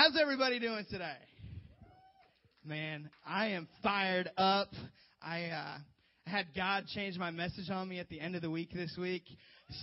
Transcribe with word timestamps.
How's 0.00 0.16
everybody 0.16 0.60
doing 0.60 0.86
today? 0.88 1.16
Man, 2.64 3.10
I 3.26 3.46
am 3.48 3.66
fired 3.82 4.30
up. 4.36 4.68
I 5.20 5.46
uh, 5.46 5.78
had 6.24 6.46
God 6.54 6.84
change 6.94 7.18
my 7.18 7.32
message 7.32 7.68
on 7.68 7.88
me 7.88 7.98
at 7.98 8.08
the 8.08 8.20
end 8.20 8.36
of 8.36 8.42
the 8.42 8.48
week 8.48 8.70
this 8.72 8.96
week, 8.96 9.24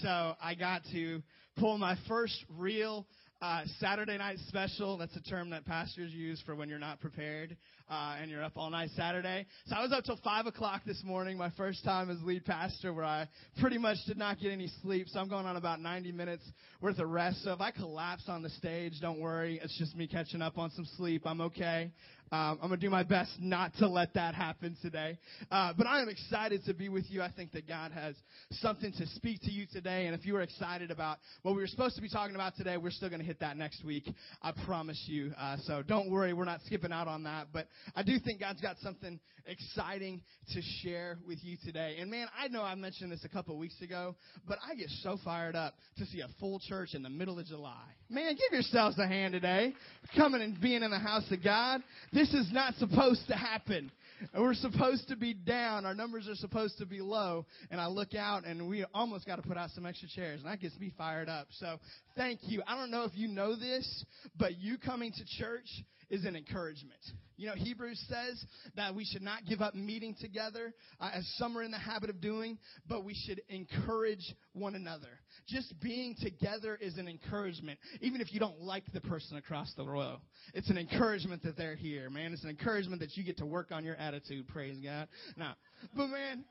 so 0.02 0.36
I 0.42 0.56
got 0.58 0.84
to 0.94 1.22
pull 1.58 1.78
my 1.78 1.98
first 2.08 2.46
real 2.58 3.06
uh, 3.42 3.64
Saturday 3.82 4.18
night 4.18 4.38
special. 4.48 4.98
That's 4.98 5.18
a 5.18 5.22
term 5.24 5.50
that 5.50 5.66
pastors 5.66 6.14
use 6.14 6.42
for 6.46 6.56
when 6.56 6.70
you're 6.70 6.80
not 6.80 7.02
prepared 7.02 7.58
uh, 7.90 8.16
and 8.20 8.32
you're 8.32 8.44
up 8.44 8.54
all 8.56 8.70
night 8.70 8.90
Saturday. 8.96 9.46
So 9.68 9.76
I 9.76 9.82
was 9.82 9.92
up 9.92 10.04
till 10.04 10.18
five 10.24 10.48
o'clock 10.48 10.82
this 10.86 11.02
morning, 11.04 11.38
my 11.38 11.52
first 11.52 11.84
time 11.84 12.10
as 12.10 12.18
lead 12.24 12.46
pastor, 12.46 12.94
where 12.94 13.06
I 13.06 13.28
pretty 13.60 13.78
much 13.78 13.98
did 14.08 14.18
not 14.18 14.40
get 14.40 14.52
any 14.52 14.70
sleep. 14.82 15.08
So 15.10 15.20
I'm 15.20 15.30
going 15.30 15.46
on 15.46 15.56
about 15.56 15.80
90 15.80 16.12
minutes 16.12 16.44
worth 16.82 17.00
of 17.00 17.10
rest. 17.10 17.44
So 17.44 17.54
if 17.54 17.62
I 17.62 17.72
collapse 17.72 18.24
on 18.28 18.42
the 18.42 18.50
stage, 18.50 18.94
don't 19.02 19.20
worry. 19.20 19.60
It's 19.64 19.78
just 19.78 19.96
me 19.96 20.08
catching 20.08 20.42
up 20.42 20.58
on 20.58 20.72
some 20.72 20.86
sleep. 20.98 21.24
I'm 21.26 21.42
okay. 21.42 21.92
Um, 22.32 22.58
I'm 22.62 22.70
going 22.70 22.80
to 22.80 22.86
do 22.86 22.90
my 22.90 23.04
best 23.04 23.32
not 23.40 23.74
to 23.76 23.88
let 23.88 24.16
that 24.16 24.34
happen 24.34 24.76
today. 24.82 25.20
Uh, 25.52 25.74
but 25.78 25.86
I 25.86 26.02
am 26.02 26.10
excited 26.10 26.66
to 26.66 26.74
be 26.74 26.90
with 26.90 27.06
you. 27.10 27.22
I 27.22 27.32
think 27.32 27.52
that 27.52 27.68
God 27.68 27.92
has 27.92 28.16
something 28.52 28.92
to 28.94 29.06
speak 29.08 29.42
to 29.44 29.52
you 29.52 29.68
today. 29.72 30.08
And 30.08 30.16
if 30.16 30.26
you 30.26 30.36
are 30.36 30.42
excited 30.42 30.90
about 30.90 31.20
what 31.44 31.56
we 31.56 31.62
were 31.62 31.68
supposed 31.68 31.96
to 31.98 32.02
be 32.02 32.10
talking 32.10 32.34
about 32.34 32.56
today, 32.56 32.78
we're 32.78 32.90
still 32.90 33.10
going 33.10 33.22
to 33.22 33.26
hit 33.26 33.40
that 33.42 33.58
next 33.58 33.86
week. 33.86 34.12
I 34.42 34.54
promise 34.66 35.02
you. 35.08 35.34
Uh, 35.40 35.58
so 35.66 35.84
don't 35.84 36.10
worry. 36.10 36.34
We're 36.34 36.46
not 36.46 36.62
skipping 36.66 36.92
out 36.92 37.08
on 37.08 37.24
that. 37.24 37.48
But 37.54 37.68
I 37.96 38.04
do 38.04 38.18
think 38.20 38.40
God's 38.40 38.62
got 38.62 38.78
something 38.80 39.20
exciting 39.46 40.22
to 40.54 40.62
share 40.82 41.18
with 41.28 41.40
you 41.44 41.58
today. 41.64 41.98
And 42.00 42.10
man, 42.10 42.28
I 42.38 42.48
know 42.48 42.64
I 42.64 42.76
mentioned 42.76 43.12
this 43.12 43.24
a 43.24 43.30
couple 43.30 43.58
weeks 43.58 43.80
ago, 43.82 44.16
but 44.48 44.58
I 44.68 44.76
get 44.76 44.90
so 45.04 45.18
fired 45.24 45.56
up 45.56 45.76
to 45.98 46.06
see 46.06 46.22
a 46.22 46.30
full 46.40 46.60
church 46.60 46.94
in 46.94 47.04
the 47.04 47.10
middle 47.10 47.40
of 47.40 47.46
July. 47.46 47.84
Man, 48.10 48.34
give 48.34 48.52
yourselves 48.52 48.98
a 49.00 49.08
hand 49.08 49.34
today. 49.34 49.74
Coming 50.16 50.42
and 50.42 50.60
being 50.60 50.84
in 50.84 50.92
the 50.92 51.00
house 51.00 51.30
of 51.32 51.44
God. 51.44 51.82
This 52.12 52.34
is 52.34 52.50
not 52.52 52.76
supposed 52.76 53.28
to 53.28 53.36
happen. 53.36 53.92
We're 54.38 54.54
supposed 54.54 55.10
to 55.10 55.16
be 55.16 55.34
down. 55.34 55.86
Our 55.86 55.94
numbers 55.94 56.28
are 56.28 56.36
supposed 56.36 56.78
to 56.80 56.86
be 56.86 57.02
low. 57.02 57.46
And 57.70 57.80
I 57.80 57.88
look 57.88 58.16
out 58.16 58.46
and 58.46 58.68
we 58.70 58.86
almost 58.94 59.26
got 59.26 59.38
to 59.38 59.42
put 59.42 59.58
out 59.58 59.70
some 59.72 59.86
extra 59.86 60.08
chairs. 60.08 60.42
And 60.42 60.50
that 60.50 60.60
gets 60.60 60.78
me 60.80 60.92
fired 60.98 61.30
up. 61.30 61.48
So 61.60 61.80
thank 62.16 62.40
you. 62.44 62.62
I 62.68 62.76
don't 62.78 62.92
know 62.92 63.04
if 63.04 63.12
you 63.16 63.28
know 63.28 63.56
this, 63.56 64.06
but 64.38 64.58
you 64.58 64.78
coming 64.78 65.12
to 65.12 65.44
church 65.44 65.68
is 66.10 66.26
an 66.26 66.36
encouragement. 66.36 67.00
You 67.38 67.48
know, 67.48 67.56
Hebrews 67.56 68.02
says 68.08 68.44
that 68.76 68.96
we 68.96 69.06
should 69.06 69.22
not 69.22 69.46
give 69.48 69.62
up 69.62 69.76
meeting 69.76 70.16
together 70.20 70.74
uh, 71.00 71.12
as 71.14 71.28
some 71.38 71.58
are 71.58 71.64
in 71.64 71.72
the 71.72 71.78
habit 71.78 72.10
of 72.10 72.22
doing, 72.22 72.58
but 72.88 73.04
we 73.04 73.14
should 73.14 73.42
encourage 73.50 74.34
one 74.54 74.76
another. 74.76 75.20
Just 75.48 75.74
being 75.82 76.16
together 76.22 76.78
is 76.80 76.98
an 76.98 77.08
encouragement, 77.08 77.78
even 78.02 78.22
if 78.22 78.34
you 78.34 78.40
don't 78.40 78.62
like 78.62 78.84
the 78.94 79.02
person 79.02 79.38
across 79.38 79.74
the 79.76 79.86
row. 79.86 80.18
It's 80.54 80.70
an 80.70 80.78
encouragement 80.78 81.44
that 81.44 81.58
they're 81.58 81.76
here, 81.76 82.10
man. 82.10 82.32
It's 82.32 82.44
an 82.44 82.50
encouragement 82.50 83.02
that 83.02 83.18
you 83.18 83.24
get 83.24 83.38
to 83.38 83.46
work 83.46 83.72
on 83.72 83.84
your 83.84 83.96
attitude, 83.96 84.48
praise 84.48 84.78
God. 84.82 85.08
Now, 85.36 85.56
but 85.96 86.08
man, 86.08 86.46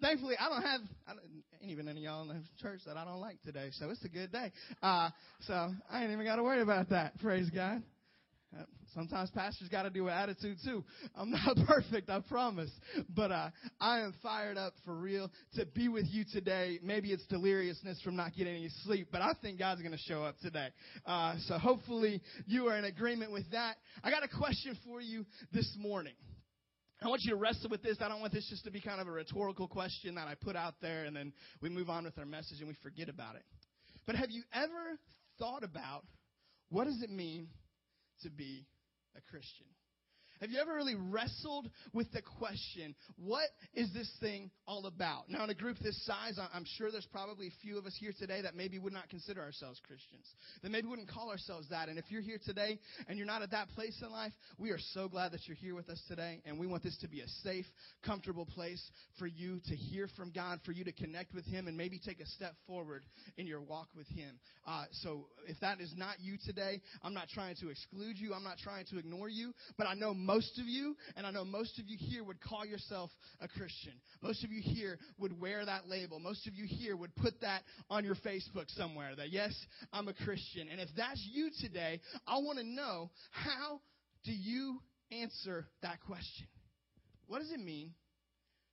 thankfully, 0.00 0.36
I 0.38 0.48
don't 0.48 0.62
have 0.62 0.80
I 1.06 1.12
don't, 1.14 1.24
ain't 1.60 1.70
even 1.70 1.88
any 1.88 2.00
of 2.00 2.04
y'all 2.04 2.22
in 2.22 2.28
the 2.28 2.42
church 2.62 2.80
that 2.86 2.96
I 2.96 3.04
don't 3.04 3.20
like 3.20 3.42
today, 3.42 3.70
so 3.72 3.90
it's 3.90 4.04
a 4.04 4.08
good 4.08 4.30
day. 4.30 4.52
Uh, 4.82 5.10
so 5.40 5.72
I 5.90 6.02
ain't 6.02 6.12
even 6.12 6.24
got 6.24 6.36
to 6.36 6.42
worry 6.42 6.62
about 6.62 6.90
that. 6.90 7.18
Praise 7.18 7.50
God. 7.50 7.82
Sometimes 8.94 9.30
pastors 9.30 9.68
got 9.68 9.82
to 9.82 9.90
do 9.90 10.08
an 10.08 10.14
attitude 10.14 10.58
too. 10.64 10.84
I'm 11.14 11.30
not 11.46 11.56
perfect, 11.66 12.08
I 12.08 12.20
promise. 12.20 12.70
But 13.14 13.30
uh, 13.30 13.50
I 13.80 14.00
am 14.00 14.14
fired 14.22 14.56
up 14.56 14.72
for 14.84 14.94
real 14.94 15.30
to 15.54 15.66
be 15.66 15.88
with 15.88 16.06
you 16.08 16.24
today. 16.32 16.78
Maybe 16.82 17.12
it's 17.12 17.26
deliriousness 17.26 18.00
from 18.02 18.16
not 18.16 18.34
getting 18.34 18.54
any 18.54 18.70
sleep, 18.84 19.08
but 19.12 19.20
I 19.20 19.32
think 19.42 19.58
God's 19.58 19.82
going 19.82 19.92
to 19.92 19.98
show 19.98 20.22
up 20.24 20.38
today. 20.40 20.68
Uh, 21.04 21.34
so 21.46 21.58
hopefully 21.58 22.22
you 22.46 22.68
are 22.68 22.78
in 22.78 22.84
agreement 22.84 23.32
with 23.32 23.50
that. 23.52 23.76
I 24.02 24.10
got 24.10 24.24
a 24.24 24.28
question 24.28 24.76
for 24.84 25.00
you 25.00 25.26
this 25.52 25.76
morning. 25.78 26.14
I 27.00 27.06
want 27.06 27.22
you 27.22 27.30
to 27.30 27.36
wrestle 27.36 27.70
with 27.70 27.82
this. 27.82 27.98
I 28.00 28.08
don't 28.08 28.20
want 28.20 28.32
this 28.32 28.48
just 28.50 28.64
to 28.64 28.72
be 28.72 28.80
kind 28.80 29.00
of 29.00 29.06
a 29.06 29.12
rhetorical 29.12 29.68
question 29.68 30.16
that 30.16 30.26
I 30.26 30.34
put 30.34 30.56
out 30.56 30.74
there 30.80 31.04
and 31.04 31.14
then 31.14 31.32
we 31.62 31.68
move 31.68 31.88
on 31.88 32.04
with 32.04 32.18
our 32.18 32.26
message 32.26 32.58
and 32.58 32.66
we 32.66 32.74
forget 32.82 33.08
about 33.08 33.36
it. 33.36 33.44
But 34.06 34.16
have 34.16 34.30
you 34.30 34.42
ever 34.52 34.98
thought 35.38 35.62
about 35.62 36.04
what 36.70 36.84
does 36.84 37.00
it 37.02 37.10
mean 37.10 37.48
to 38.22 38.30
be 38.30 38.66
a 39.16 39.20
Christian? 39.20 39.66
Have 40.40 40.50
you 40.50 40.60
ever 40.60 40.74
really 40.74 40.94
wrestled 40.94 41.68
with 41.92 42.10
the 42.12 42.22
question, 42.22 42.94
what 43.16 43.48
is 43.74 43.92
this 43.92 44.10
thing 44.20 44.50
all 44.66 44.86
about? 44.86 45.28
Now, 45.28 45.42
in 45.44 45.50
a 45.50 45.54
group 45.54 45.78
this 45.78 46.04
size, 46.06 46.38
I'm 46.38 46.64
sure 46.76 46.92
there's 46.92 47.08
probably 47.10 47.48
a 47.48 47.62
few 47.62 47.76
of 47.76 47.86
us 47.86 47.96
here 47.98 48.12
today 48.16 48.42
that 48.42 48.54
maybe 48.54 48.78
would 48.78 48.92
not 48.92 49.08
consider 49.08 49.40
ourselves 49.42 49.80
Christians, 49.86 50.26
that 50.62 50.70
maybe 50.70 50.86
wouldn't 50.86 51.08
call 51.08 51.30
ourselves 51.30 51.68
that. 51.70 51.88
And 51.88 51.98
if 51.98 52.04
you're 52.08 52.22
here 52.22 52.38
today 52.44 52.78
and 53.08 53.18
you're 53.18 53.26
not 53.26 53.42
at 53.42 53.50
that 53.50 53.68
place 53.70 54.00
in 54.02 54.12
life, 54.12 54.32
we 54.58 54.70
are 54.70 54.78
so 54.92 55.08
glad 55.08 55.32
that 55.32 55.40
you're 55.46 55.56
here 55.56 55.74
with 55.74 55.88
us 55.88 56.00
today. 56.08 56.40
And 56.44 56.58
we 56.58 56.66
want 56.66 56.82
this 56.84 56.96
to 56.98 57.08
be 57.08 57.20
a 57.20 57.28
safe, 57.42 57.66
comfortable 58.04 58.46
place 58.46 58.82
for 59.18 59.26
you 59.26 59.60
to 59.68 59.74
hear 59.74 60.08
from 60.16 60.30
God, 60.30 60.60
for 60.64 60.72
you 60.72 60.84
to 60.84 60.92
connect 60.92 61.34
with 61.34 61.46
Him, 61.46 61.66
and 61.66 61.76
maybe 61.76 61.98
take 61.98 62.20
a 62.20 62.26
step 62.26 62.54
forward 62.66 63.04
in 63.36 63.46
your 63.46 63.60
walk 63.60 63.88
with 63.96 64.08
Him. 64.08 64.38
Uh, 64.66 64.84
so 65.02 65.26
if 65.48 65.58
that 65.60 65.80
is 65.80 65.92
not 65.96 66.16
you 66.20 66.36
today, 66.44 66.80
I'm 67.02 67.14
not 67.14 67.28
trying 67.28 67.56
to 67.56 67.70
exclude 67.70 68.18
you, 68.18 68.34
I'm 68.34 68.44
not 68.44 68.58
trying 68.58 68.86
to 68.86 68.98
ignore 68.98 69.28
you, 69.28 69.52
but 69.76 69.86
I 69.86 69.94
know 69.94 70.14
most 70.28 70.58
of 70.58 70.66
you, 70.66 70.94
and 71.16 71.26
I 71.26 71.30
know 71.30 71.42
most 71.42 71.78
of 71.78 71.88
you 71.88 71.96
here 71.98 72.22
would 72.22 72.38
call 72.38 72.66
yourself 72.66 73.10
a 73.40 73.48
Christian. 73.48 73.94
Most 74.22 74.44
of 74.44 74.52
you 74.52 74.60
here 74.62 74.98
would 75.16 75.40
wear 75.40 75.64
that 75.64 75.88
label. 75.88 76.20
Most 76.20 76.46
of 76.46 76.52
you 76.54 76.66
here 76.68 76.94
would 76.96 77.16
put 77.16 77.40
that 77.40 77.62
on 77.88 78.04
your 78.04 78.14
Facebook 78.14 78.68
somewhere 78.76 79.16
that, 79.16 79.30
yes, 79.32 79.54
I'm 79.90 80.06
a 80.06 80.12
Christian. 80.12 80.68
And 80.70 80.82
if 80.82 80.90
that's 80.98 81.26
you 81.32 81.48
today, 81.62 82.02
I 82.26 82.36
want 82.40 82.58
to 82.58 82.64
know 82.64 83.10
how 83.30 83.80
do 84.24 84.32
you 84.32 84.82
answer 85.10 85.66
that 85.80 85.98
question? 86.06 86.46
What 87.26 87.38
does 87.38 87.50
it 87.50 87.60
mean 87.60 87.92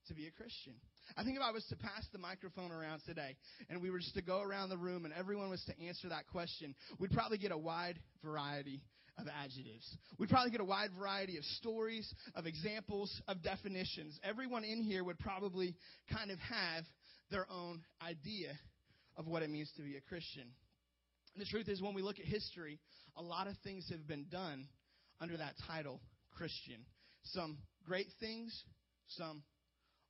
to 0.09 0.13
be 0.13 0.27
a 0.27 0.31
Christian? 0.31 0.73
I 1.15 1.23
think 1.23 1.37
if 1.37 1.41
I 1.41 1.51
was 1.51 1.63
to 1.69 1.77
pass 1.77 2.05
the 2.11 2.19
microphone 2.19 2.71
around 2.71 3.01
today 3.05 3.37
and 3.69 3.81
we 3.81 3.91
were 3.91 3.99
just 3.99 4.15
to 4.15 4.21
go 4.21 4.41
around 4.41 4.69
the 4.69 4.77
room 4.77 5.05
and 5.05 5.13
everyone 5.13 5.49
was 5.49 5.63
to 5.65 5.87
answer 5.87 6.09
that 6.09 6.27
question, 6.27 6.75
we'd 6.99 7.11
probably 7.11 7.37
get 7.37 7.53
a 7.53 7.57
wide 7.57 7.97
variety 8.21 8.81
of 9.17 9.27
adjectives. 9.27 9.97
We'd 10.17 10.29
probably 10.29 10.51
get 10.51 10.61
a 10.61 10.65
wide 10.65 10.91
variety 10.97 11.37
of 11.37 11.43
stories, 11.43 12.13
of 12.35 12.45
examples, 12.45 13.21
of 13.27 13.41
definitions. 13.41 14.19
Everyone 14.23 14.63
in 14.63 14.81
here 14.81 15.03
would 15.03 15.19
probably 15.19 15.75
kind 16.11 16.31
of 16.31 16.39
have 16.39 16.83
their 17.31 17.45
own 17.49 17.81
idea 18.01 18.51
of 19.17 19.27
what 19.27 19.43
it 19.43 19.49
means 19.49 19.71
to 19.77 19.81
be 19.81 19.95
a 19.95 20.01
Christian. 20.01 20.47
And 21.33 21.41
the 21.41 21.49
truth 21.49 21.67
is, 21.67 21.81
when 21.81 21.93
we 21.93 22.01
look 22.01 22.19
at 22.19 22.25
history, 22.25 22.79
a 23.17 23.21
lot 23.21 23.47
of 23.47 23.55
things 23.63 23.87
have 23.89 24.07
been 24.07 24.25
done 24.29 24.67
under 25.19 25.37
that 25.37 25.55
title, 25.67 26.01
Christian. 26.37 26.85
Some 27.23 27.57
great 27.85 28.07
things, 28.19 28.63
some 29.07 29.43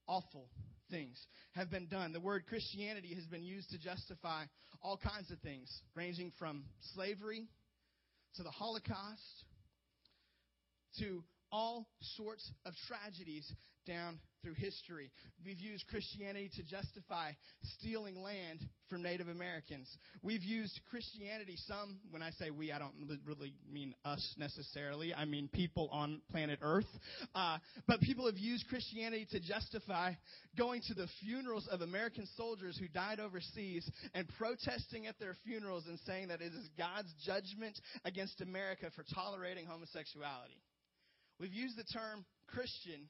awful 0.07 0.49
things 0.89 1.19
have 1.53 1.71
been 1.71 1.87
done. 1.87 2.13
The 2.13 2.19
word 2.19 2.45
Christianity 2.47 3.13
has 3.15 3.25
been 3.25 3.43
used 3.43 3.69
to 3.71 3.79
justify 3.79 4.43
all 4.81 4.97
kinds 4.97 5.31
of 5.31 5.39
things, 5.39 5.69
ranging 5.95 6.31
from 6.37 6.65
slavery 6.93 7.47
to 8.37 8.43
the 8.43 8.51
Holocaust, 8.51 9.45
to 10.99 11.23
all 11.51 11.87
sorts 12.01 12.51
of 12.65 12.73
tragedies 12.87 13.51
down 13.85 14.19
through 14.45 14.53
history. 14.53 15.11
We've 15.43 15.59
used 15.59 15.87
Christianity 15.87 16.51
to 16.55 16.63
justify 16.63 17.31
stealing 17.79 18.21
land 18.21 18.59
from 18.89 19.01
Native 19.01 19.27
Americans. 19.27 19.89
We've 20.21 20.43
used 20.43 20.79
Christianity, 20.89 21.57
some, 21.67 21.97
when 22.11 22.21
I 22.21 22.29
say 22.31 22.51
we, 22.51 22.71
I 22.71 22.77
don't 22.77 22.93
really 23.25 23.53
mean 23.71 23.95
us 24.05 24.35
necessarily. 24.37 25.15
I 25.15 25.25
mean 25.25 25.49
people 25.51 25.89
on 25.91 26.21
planet 26.29 26.59
Earth. 26.61 26.85
Uh, 27.33 27.57
but 27.87 28.01
people 28.01 28.27
have 28.27 28.37
used 28.37 28.67
Christianity 28.67 29.27
to 29.31 29.39
justify 29.39 30.13
going 30.55 30.81
to 30.87 30.93
the 30.93 31.07
funerals 31.21 31.67
of 31.71 31.81
American 31.81 32.27
soldiers 32.37 32.77
who 32.77 32.87
died 32.87 33.19
overseas 33.19 33.89
and 34.13 34.27
protesting 34.37 35.07
at 35.07 35.19
their 35.19 35.35
funerals 35.43 35.85
and 35.87 35.99
saying 36.05 36.27
that 36.27 36.41
it 36.41 36.53
is 36.53 36.69
God's 36.77 37.11
judgment 37.25 37.79
against 38.03 38.41
America 38.41 38.91
for 38.95 39.03
tolerating 39.13 39.65
homosexuality. 39.65 40.61
We've 41.39 41.53
used 41.53 41.77
the 41.77 41.83
term 41.83 42.25
Christian 42.47 43.09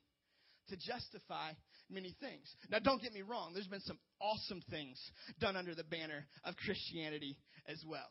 to 0.70 0.78
justify 0.78 1.52
many 1.90 2.16
things. 2.20 2.54
Now, 2.70 2.80
don't 2.80 3.02
get 3.02 3.14
me 3.14 3.22
wrong, 3.22 3.54
there's 3.54 3.68
been 3.68 3.82
some 3.82 4.00
awesome 4.22 4.62
things 4.70 5.00
done 5.40 5.56
under 5.56 5.76
the 5.76 5.84
banner 5.84 6.26
of 6.44 6.56
Christianity 6.58 7.38
as 7.68 7.84
well. 7.88 8.10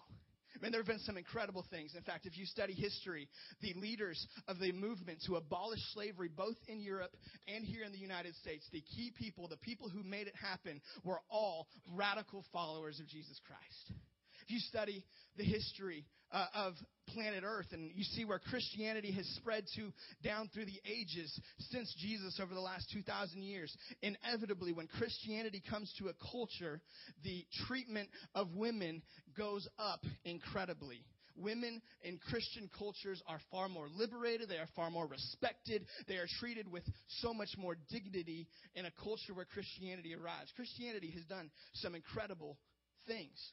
I 0.54 0.62
mean, 0.62 0.70
there 0.70 0.80
have 0.80 0.86
been 0.86 1.00
some 1.00 1.16
incredible 1.16 1.64
things. 1.68 1.94
In 1.96 2.02
fact, 2.02 2.26
if 2.26 2.38
you 2.38 2.46
study 2.46 2.74
history, 2.74 3.28
the 3.60 3.74
leaders 3.74 4.24
of 4.46 4.60
the 4.60 4.70
movement 4.70 5.18
to 5.26 5.34
abolish 5.34 5.80
slavery, 5.92 6.30
both 6.34 6.56
in 6.68 6.80
Europe 6.80 7.16
and 7.48 7.64
here 7.64 7.82
in 7.84 7.90
the 7.90 7.98
United 7.98 8.36
States, 8.36 8.64
the 8.72 8.82
key 8.94 9.12
people, 9.18 9.48
the 9.48 9.56
people 9.56 9.88
who 9.88 10.04
made 10.04 10.28
it 10.28 10.34
happen, 10.40 10.80
were 11.02 11.20
all 11.28 11.66
radical 11.92 12.44
followers 12.52 13.00
of 13.00 13.08
Jesus 13.08 13.40
Christ. 13.44 13.98
If 14.42 14.50
you 14.50 14.60
study 14.60 15.04
the 15.36 15.44
history 15.44 16.04
uh, 16.34 16.46
of 16.54 16.74
planet 17.08 17.44
Earth 17.46 17.68
and 17.72 17.90
you 17.94 18.02
see 18.02 18.24
where 18.24 18.40
Christianity 18.40 19.12
has 19.12 19.26
spread 19.36 19.64
to 19.76 19.92
down 20.22 20.50
through 20.52 20.66
the 20.66 20.80
ages 20.84 21.38
since 21.70 21.94
Jesus 21.98 22.40
over 22.42 22.52
the 22.54 22.60
last 22.60 22.90
2,000 22.92 23.42
years, 23.42 23.74
inevitably, 24.02 24.72
when 24.72 24.88
Christianity 24.88 25.62
comes 25.70 25.94
to 25.98 26.08
a 26.08 26.30
culture, 26.32 26.80
the 27.22 27.44
treatment 27.66 28.08
of 28.34 28.48
women 28.54 29.02
goes 29.36 29.68
up 29.78 30.00
incredibly. 30.24 31.04
women 31.36 31.82
in 32.02 32.18
Christian 32.30 32.70
cultures 32.78 33.22
are 33.26 33.40
far 33.50 33.68
more 33.68 33.88
liberated, 33.96 34.48
they 34.48 34.56
are 34.56 34.68
far 34.76 34.90
more 34.90 35.06
respected, 35.06 35.84
they 36.08 36.16
are 36.16 36.28
treated 36.40 36.70
with 36.70 36.84
so 37.08 37.34
much 37.34 37.50
more 37.58 37.76
dignity 37.90 38.46
in 38.74 38.86
a 38.86 38.92
culture 39.02 39.34
where 39.34 39.44
Christianity 39.44 40.14
arrives. 40.14 40.52
Christianity 40.56 41.10
has 41.14 41.24
done 41.24 41.50
some 41.74 41.94
incredible 41.94 42.56
things. 43.06 43.52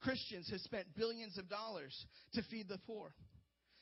Christians 0.00 0.48
have 0.50 0.60
spent 0.60 0.86
billions 0.96 1.38
of 1.38 1.48
dollars 1.48 1.94
to 2.34 2.42
feed 2.50 2.68
the 2.68 2.78
poor 2.86 3.12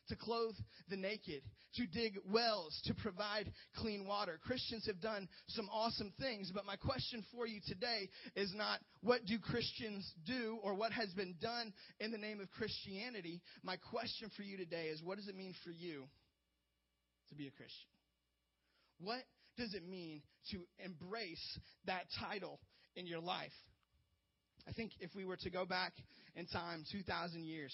to 0.09 0.17
clothe 0.17 0.55
the 0.89 0.97
naked, 0.97 1.43
to 1.75 1.87
dig 1.87 2.19
wells, 2.31 2.81
to 2.85 2.95
provide 2.95 3.51
clean 3.77 4.07
water. 4.07 4.39
Christians 4.43 4.87
have 4.87 5.01
done 5.01 5.29
some 5.49 5.69
awesome 5.71 6.13
things, 6.21 6.51
but 6.55 6.65
my 6.65 6.77
question 6.77 7.25
for 7.33 7.47
you 7.47 7.61
today 7.67 8.09
is 8.35 8.53
not 8.55 8.81
what 9.03 9.25
do 9.27 9.39
Christians 9.39 10.11
do 10.25 10.59
or 10.63 10.75
what 10.75 10.93
has 10.93 11.13
been 11.15 11.35
done 11.41 11.73
in 12.01 12.13
the 12.13 12.19
name 12.19 12.41
of 12.41 12.51
Christianity. 12.51 13.43
My 13.63 13.77
question 13.77 14.31
for 14.37 14.43
you 14.43 14.57
today 14.57 14.87
is 14.87 15.03
what 15.03 15.19
does 15.19 15.29
it 15.29 15.37
mean 15.37 15.55
for 15.65 15.71
you 15.71 16.05
to 17.29 17.35
be 17.35 17.49
a 17.49 17.51
Christian? 17.51 17.89
What 19.01 19.25
does 19.57 19.75
it 19.75 19.87
mean 19.87 20.23
to 20.51 20.59
embrace 20.85 21.59
that 21.87 22.05
title 22.21 22.61
in 22.95 23.07
your 23.07 23.21
life? 23.21 23.53
I 24.69 24.73
think 24.73 24.93
if 25.01 25.15
we 25.15 25.25
were 25.25 25.37
to 25.39 25.51
go 25.51 25.65
back 25.65 25.93
in 26.35 26.47
time 26.47 26.85
2,000 26.91 27.45
years, 27.45 27.73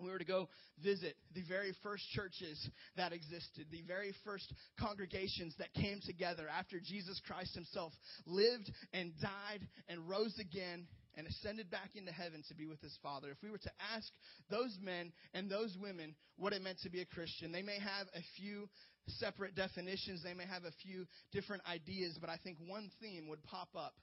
we 0.00 0.10
were 0.10 0.18
to 0.18 0.24
go 0.24 0.48
visit 0.82 1.14
the 1.34 1.42
very 1.48 1.72
first 1.82 2.02
churches 2.10 2.68
that 2.96 3.12
existed, 3.12 3.66
the 3.70 3.82
very 3.86 4.12
first 4.24 4.52
congregations 4.78 5.54
that 5.58 5.72
came 5.74 6.00
together 6.04 6.46
after 6.48 6.80
Jesus 6.80 7.20
Christ 7.26 7.54
himself 7.54 7.92
lived 8.26 8.70
and 8.92 9.12
died 9.20 9.66
and 9.88 10.08
rose 10.08 10.36
again 10.40 10.86
and 11.14 11.26
ascended 11.26 11.70
back 11.70 11.90
into 11.94 12.10
heaven 12.10 12.42
to 12.48 12.54
be 12.54 12.66
with 12.66 12.80
his 12.80 12.96
Father. 13.02 13.28
If 13.30 13.42
we 13.42 13.50
were 13.50 13.58
to 13.58 13.72
ask 13.94 14.08
those 14.50 14.76
men 14.82 15.12
and 15.34 15.50
those 15.50 15.76
women 15.80 16.14
what 16.36 16.52
it 16.52 16.62
meant 16.62 16.80
to 16.82 16.90
be 16.90 17.02
a 17.02 17.06
Christian, 17.06 17.52
they 17.52 17.62
may 17.62 17.78
have 17.78 18.06
a 18.14 18.22
few 18.36 18.68
separate 19.06 19.54
definitions, 19.54 20.22
they 20.22 20.34
may 20.34 20.46
have 20.46 20.64
a 20.64 20.72
few 20.82 21.06
different 21.32 21.62
ideas, 21.70 22.16
but 22.20 22.30
I 22.30 22.38
think 22.42 22.56
one 22.66 22.90
theme 23.00 23.28
would 23.28 23.42
pop 23.44 23.68
up 23.76 23.94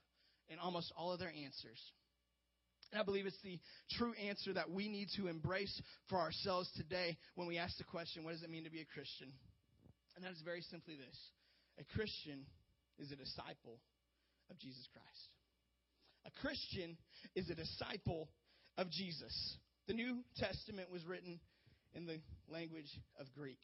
in 0.50 0.58
almost 0.58 0.92
all 0.96 1.12
of 1.12 1.18
their 1.18 1.32
answers. 1.32 1.80
And 2.92 3.00
I 3.00 3.04
believe 3.04 3.26
it's 3.26 3.40
the 3.42 3.58
true 3.92 4.12
answer 4.14 4.52
that 4.52 4.70
we 4.70 4.88
need 4.88 5.08
to 5.16 5.28
embrace 5.28 5.80
for 6.08 6.18
ourselves 6.18 6.68
today 6.76 7.16
when 7.36 7.46
we 7.46 7.56
ask 7.56 7.78
the 7.78 7.84
question, 7.84 8.24
what 8.24 8.32
does 8.32 8.42
it 8.42 8.50
mean 8.50 8.64
to 8.64 8.70
be 8.70 8.80
a 8.80 8.94
Christian? 8.94 9.32
And 10.16 10.24
that 10.24 10.32
is 10.32 10.42
very 10.44 10.62
simply 10.62 10.96
this 10.96 11.16
a 11.78 11.96
Christian 11.96 12.44
is 12.98 13.12
a 13.12 13.16
disciple 13.16 13.78
of 14.50 14.58
Jesus 14.58 14.86
Christ. 14.92 15.28
A 16.26 16.40
Christian 16.42 16.98
is 17.34 17.48
a 17.48 17.54
disciple 17.54 18.28
of 18.76 18.90
Jesus. 18.90 19.56
The 19.86 19.94
New 19.94 20.18
Testament 20.36 20.90
was 20.92 21.06
written 21.06 21.40
in 21.94 22.06
the 22.06 22.20
language 22.52 22.90
of 23.18 23.32
Greek. 23.32 23.58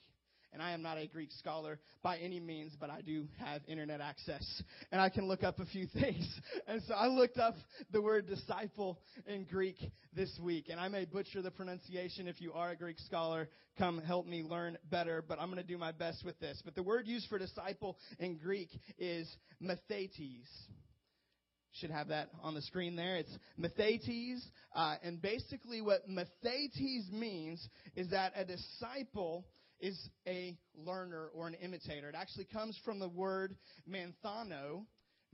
And 0.53 0.63
I 0.63 0.73
am 0.73 0.83
not 0.83 0.99
a 0.99 1.07
Greek 1.07 1.31
scholar 1.33 1.79
by 2.03 2.19
any 2.19 2.41
means, 2.41 2.75
but 2.79 2.91
I 2.91 3.01
do 3.01 3.27
have 3.39 3.63
internet 3.67 4.01
access. 4.01 4.63
And 4.91 5.01
I 5.01 5.09
can 5.09 5.27
look 5.27 5.43
up 5.43 5.59
a 5.59 5.67
few 5.67 5.87
things. 6.01 6.29
And 6.67 6.83
so 6.87 6.95
I 6.95 7.09
looked 7.09 7.39
up 7.39 7.57
the 7.93 8.01
word 8.01 8.27
disciple 8.27 8.99
in 9.27 9.45
Greek 9.45 9.77
this 10.15 10.31
week. 10.43 10.67
And 10.71 10.81
I 10.81 10.89
may 10.89 11.05
butcher 11.05 11.43
the 11.43 11.51
pronunciation. 11.51 12.29
If 12.29 12.41
you 12.41 12.53
are 12.53 12.71
a 12.71 12.77
Greek 12.77 12.99
scholar, 13.01 13.49
come 13.79 14.01
help 14.01 14.27
me 14.27 14.43
learn 14.43 14.79
better. 14.91 15.23
But 15.27 15.41
I'm 15.41 15.51
going 15.51 15.63
to 15.63 15.69
do 15.69 15.79
my 15.79 15.93
best 15.93 16.25
with 16.25 16.39
this. 16.41 16.63
But 16.65 16.75
the 16.75 16.83
word 16.83 17.07
used 17.07 17.29
for 17.29 17.39
disciple 17.39 17.99
in 18.19 18.37
Greek 18.37 18.69
is 18.99 19.29
mathetes 19.63 20.47
should 21.81 21.91
have 21.91 22.09
that 22.09 22.31
on 22.43 22.55
the 22.55 22.63
screen 22.63 22.97
there. 22.97 23.17
It's 23.17 23.39
mathetes. 23.59 24.41
Uh, 24.75 24.97
and 25.03 25.21
basically, 25.21 25.81
what 25.81 26.09
mathetes 26.09 27.11
means 27.13 27.67
is 27.95 28.11
that 28.11 28.33
a 28.35 28.45
disciple 28.45 29.45
is 29.81 30.09
a 30.27 30.57
learner 30.75 31.29
or 31.35 31.47
an 31.47 31.55
imitator. 31.55 32.09
It 32.09 32.15
actually 32.15 32.47
comes 32.47 32.79
from 32.85 32.99
the 32.99 33.09
word 33.09 33.57
manthano. 33.89 34.85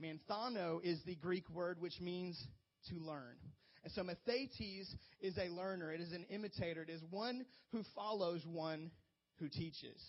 Manthano 0.01 0.79
is 0.83 0.99
the 1.05 1.15
Greek 1.15 1.49
word 1.49 1.79
which 1.79 1.99
means 2.01 2.41
to 2.89 2.95
learn. 2.95 3.37
And 3.83 3.91
so 3.93 4.03
mathetes 4.03 4.87
is 5.21 5.37
a 5.37 5.49
learner. 5.49 5.91
It 5.91 6.01
is 6.01 6.11
an 6.13 6.25
imitator. 6.29 6.83
It 6.83 6.89
is 6.89 7.01
one 7.09 7.45
who 7.71 7.83
follows 7.95 8.41
one 8.45 8.91
who 9.39 9.49
teaches. 9.49 10.01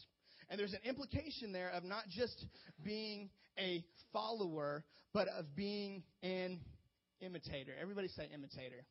And 0.48 0.58
there's 0.58 0.72
an 0.72 0.80
implication 0.84 1.52
there 1.52 1.70
of 1.70 1.84
not 1.84 2.04
just 2.08 2.46
being 2.84 3.30
a 3.58 3.84
follower, 4.12 4.84
but 5.12 5.28
of 5.28 5.56
being 5.56 6.02
an 6.22 6.60
imitator. 7.20 7.72
Everybody 7.80 8.08
say 8.08 8.28
imitator. 8.32 8.84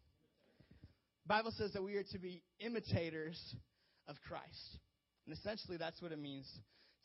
Bible 1.26 1.54
says 1.58 1.72
that 1.74 1.84
we 1.84 1.96
are 1.96 2.04
to 2.12 2.20
be 2.20 2.44
imitators 2.60 3.56
of 4.08 4.18
Christ. 4.28 4.80
And 5.26 5.36
essentially, 5.38 5.78
that's 5.78 6.02
what 6.02 6.12
it 6.12 6.20
means 6.20 6.50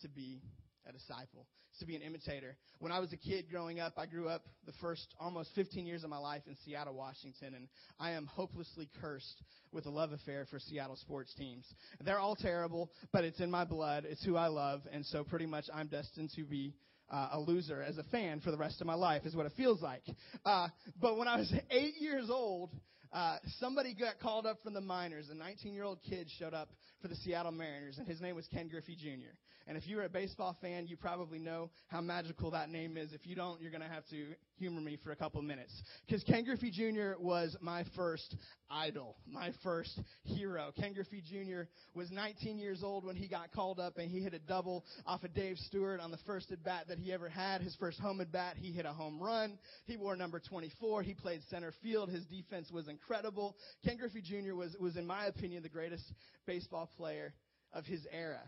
to 0.03 0.09
be 0.09 0.43
a 0.88 0.93
disciple, 0.93 1.47
to 1.81 1.87
be 1.87 1.97
an 1.97 2.03
imitator. 2.03 2.56
When 2.79 2.93
I 2.93 2.99
was 2.99 3.12
a 3.12 3.17
kid 3.17 3.47
growing 3.50 3.79
up, 3.79 3.94
I 3.97 4.06
grew 4.06 4.29
up 4.29 4.43
the 4.67 4.73
first 4.81 5.15
almost 5.20 5.50
15 5.55 5.87
years 5.87 6.05
of 6.05 6.11
my 6.11 6.19
life 6.19 6.43
in 6.47 6.56
Seattle, 6.65 6.94
Washington, 6.94 7.55
and 7.55 7.69
I 7.99 8.12
am 8.12 8.26
hopelessly 8.26 8.88
cursed 9.00 9.43
with 9.73 9.87
a 9.87 9.91
love 9.91 10.12
affair 10.12 10.47
for 10.50 10.59
Seattle 10.59 10.97
sports 10.97 11.32
teams. 11.35 11.67
They're 12.05 12.19
all 12.19 12.37
terrible, 12.37 12.91
but 13.12 13.25
it's 13.25 13.41
in 13.41 13.50
my 13.50 13.65
blood. 13.65 14.05
It's 14.09 14.25
who 14.25 14.37
I 14.37 14.49
love, 14.49 14.82
and 14.91 15.05
so 15.06 15.25
pretty 15.25 15.47
much 15.47 15.65
I'm 15.73 15.88
destined 15.88 16.31
to 16.37 16.44
be 16.44 16.75
uh, 17.11 17.31
a 17.32 17.41
loser 17.41 17.82
as 17.82 17.99
a 17.99 18.05
fan 18.05 18.41
for 18.41 18.50
the 18.50 18.59
rest 18.59 18.81
of 18.81 18.87
my 18.87 18.94
life, 18.94 19.25
is 19.25 19.35
what 19.35 19.47
it 19.47 19.53
feels 19.56 19.82
like. 19.82 20.03
Uh, 20.44 20.69
but 21.00 21.17
when 21.17 21.29
I 21.29 21.37
was 21.37 21.53
eight 21.70 21.94
years 22.00 22.31
old, 22.31 22.70
uh, 23.12 23.37
somebody 23.58 23.94
got 23.94 24.19
called 24.19 24.46
up 24.46 24.62
from 24.62 24.75
the 24.75 24.81
minors. 24.81 25.28
A 25.31 25.34
19 25.34 25.75
year 25.75 25.84
old 25.84 25.99
kid 26.08 26.28
showed 26.38 26.55
up 26.55 26.69
for 27.00 27.08
the 27.08 27.16
Seattle 27.16 27.52
Mariners, 27.52 27.99
and 27.99 28.06
his 28.06 28.20
name 28.20 28.37
was 28.37 28.46
Ken 28.49 28.69
Griffey 28.69 28.96
Jr. 28.96 29.34
And 29.69 29.76
if 29.76 29.87
you're 29.87 30.03
a 30.05 30.09
baseball 30.09 30.56
fan, 30.62 30.87
you 30.87 30.97
probably 30.97 31.38
know 31.38 31.69
how 31.88 32.00
magical 32.00 32.50
that 32.53 32.70
name 32.70 32.97
is. 32.97 33.12
If 33.12 33.26
you 33.26 33.37
don't, 33.37 33.61
you're 33.61 33.70
going 33.70 33.82
to 33.82 33.88
have 33.88 34.06
to 34.09 34.25
humor 34.59 34.81
me 34.81 34.97
for 35.05 35.12
a 35.12 35.17
couple 35.17 35.43
minutes. 35.43 35.73
Because 36.06 36.25
Ken 36.25 36.43
Griffey 36.43 36.70
Jr. 36.70 37.20
was 37.20 37.55
my 37.61 37.85
first 37.94 38.35
idol, 38.70 39.17
my 39.31 39.53
first 39.62 40.00
hero. 40.25 40.73
Ken 40.75 40.94
Griffey 40.94 41.23
Jr. 41.23 41.69
was 41.94 42.11
19 42.11 42.59
years 42.59 42.82
old 42.82 43.05
when 43.05 43.15
he 43.15 43.29
got 43.29 43.53
called 43.53 43.79
up 43.79 43.99
and 43.99 44.11
he 44.11 44.20
hit 44.20 44.32
a 44.32 44.38
double 44.38 44.87
off 45.06 45.23
of 45.23 45.35
Dave 45.35 45.59
Stewart 45.59 46.00
on 46.00 46.11
the 46.11 46.19
first 46.26 46.50
at 46.50 46.65
bat 46.65 46.87
that 46.88 46.99
he 46.99 47.12
ever 47.12 47.29
had. 47.29 47.61
His 47.61 47.76
first 47.76 48.00
home 48.00 48.23
at 48.23 48.32
bat, 48.32 48.56
he 48.56 48.73
hit 48.73 48.87
a 48.87 48.93
home 48.93 49.23
run. 49.23 49.59
He 49.85 49.99
wore 49.99 50.17
number 50.17 50.41
24. 50.41 51.03
He 51.03 51.12
played 51.12 51.43
center 51.50 51.75
field. 51.82 52.09
His 52.09 52.25
defense 52.25 52.70
was 52.70 52.88
incredible. 52.88 53.55
Ken 53.85 53.99
Griffey 53.99 54.23
Jr. 54.23 54.55
was, 54.55 54.75
was 54.81 54.97
in 54.97 55.06
my 55.06 55.26
opinion, 55.26 55.62
the 55.62 55.69
greatest 55.69 56.05
baseball 56.47 56.91
player 56.97 57.35
of 57.75 57.85
his 57.85 58.06
era. 58.11 58.41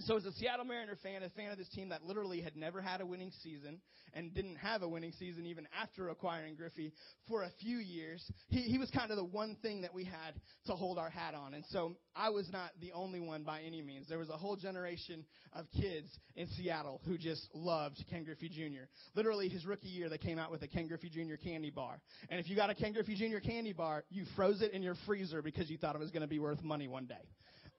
So 0.00 0.16
as 0.16 0.24
a 0.24 0.32
Seattle 0.32 0.64
Mariner 0.64 0.96
fan, 1.02 1.22
a 1.22 1.30
fan 1.30 1.50
of 1.50 1.58
this 1.58 1.68
team 1.70 1.88
that 1.88 2.04
literally 2.04 2.40
had 2.40 2.56
never 2.56 2.80
had 2.80 3.00
a 3.00 3.06
winning 3.06 3.32
season 3.42 3.80
and 4.14 4.32
didn't 4.32 4.56
have 4.56 4.82
a 4.82 4.88
winning 4.88 5.12
season 5.18 5.44
even 5.46 5.66
after 5.80 6.08
acquiring 6.08 6.54
Griffey 6.54 6.92
for 7.26 7.42
a 7.42 7.50
few 7.60 7.78
years, 7.78 8.24
he, 8.48 8.60
he 8.60 8.78
was 8.78 8.90
kind 8.90 9.10
of 9.10 9.16
the 9.16 9.24
one 9.24 9.56
thing 9.60 9.82
that 9.82 9.92
we 9.92 10.04
had 10.04 10.34
to 10.66 10.72
hold 10.72 10.98
our 10.98 11.10
hat 11.10 11.34
on. 11.34 11.54
And 11.54 11.64
so 11.70 11.96
I 12.14 12.30
was 12.30 12.48
not 12.52 12.70
the 12.80 12.92
only 12.92 13.18
one 13.18 13.42
by 13.42 13.62
any 13.62 13.82
means. 13.82 14.08
There 14.08 14.18
was 14.18 14.28
a 14.28 14.36
whole 14.36 14.56
generation 14.56 15.24
of 15.52 15.66
kids 15.72 16.08
in 16.36 16.46
Seattle 16.56 17.00
who 17.04 17.18
just 17.18 17.48
loved 17.52 18.04
Ken 18.08 18.24
Griffey 18.24 18.48
Jr. 18.48 18.84
Literally 19.16 19.48
his 19.48 19.66
rookie 19.66 19.88
year, 19.88 20.08
they 20.08 20.18
came 20.18 20.38
out 20.38 20.50
with 20.50 20.62
a 20.62 20.68
Ken 20.68 20.86
Griffey 20.86 21.10
Jr. 21.10 21.34
candy 21.42 21.70
bar. 21.70 22.00
And 22.30 22.38
if 22.38 22.48
you 22.48 22.54
got 22.54 22.70
a 22.70 22.74
Ken 22.74 22.92
Griffey 22.92 23.16
Jr. 23.16 23.38
candy 23.38 23.72
bar, 23.72 24.04
you 24.10 24.24
froze 24.36 24.62
it 24.62 24.72
in 24.72 24.82
your 24.82 24.94
freezer 25.06 25.42
because 25.42 25.68
you 25.68 25.76
thought 25.76 25.96
it 25.96 26.00
was 26.00 26.10
going 26.10 26.22
to 26.22 26.28
be 26.28 26.38
worth 26.38 26.62
money 26.62 26.86
one 26.86 27.06
day. 27.06 27.14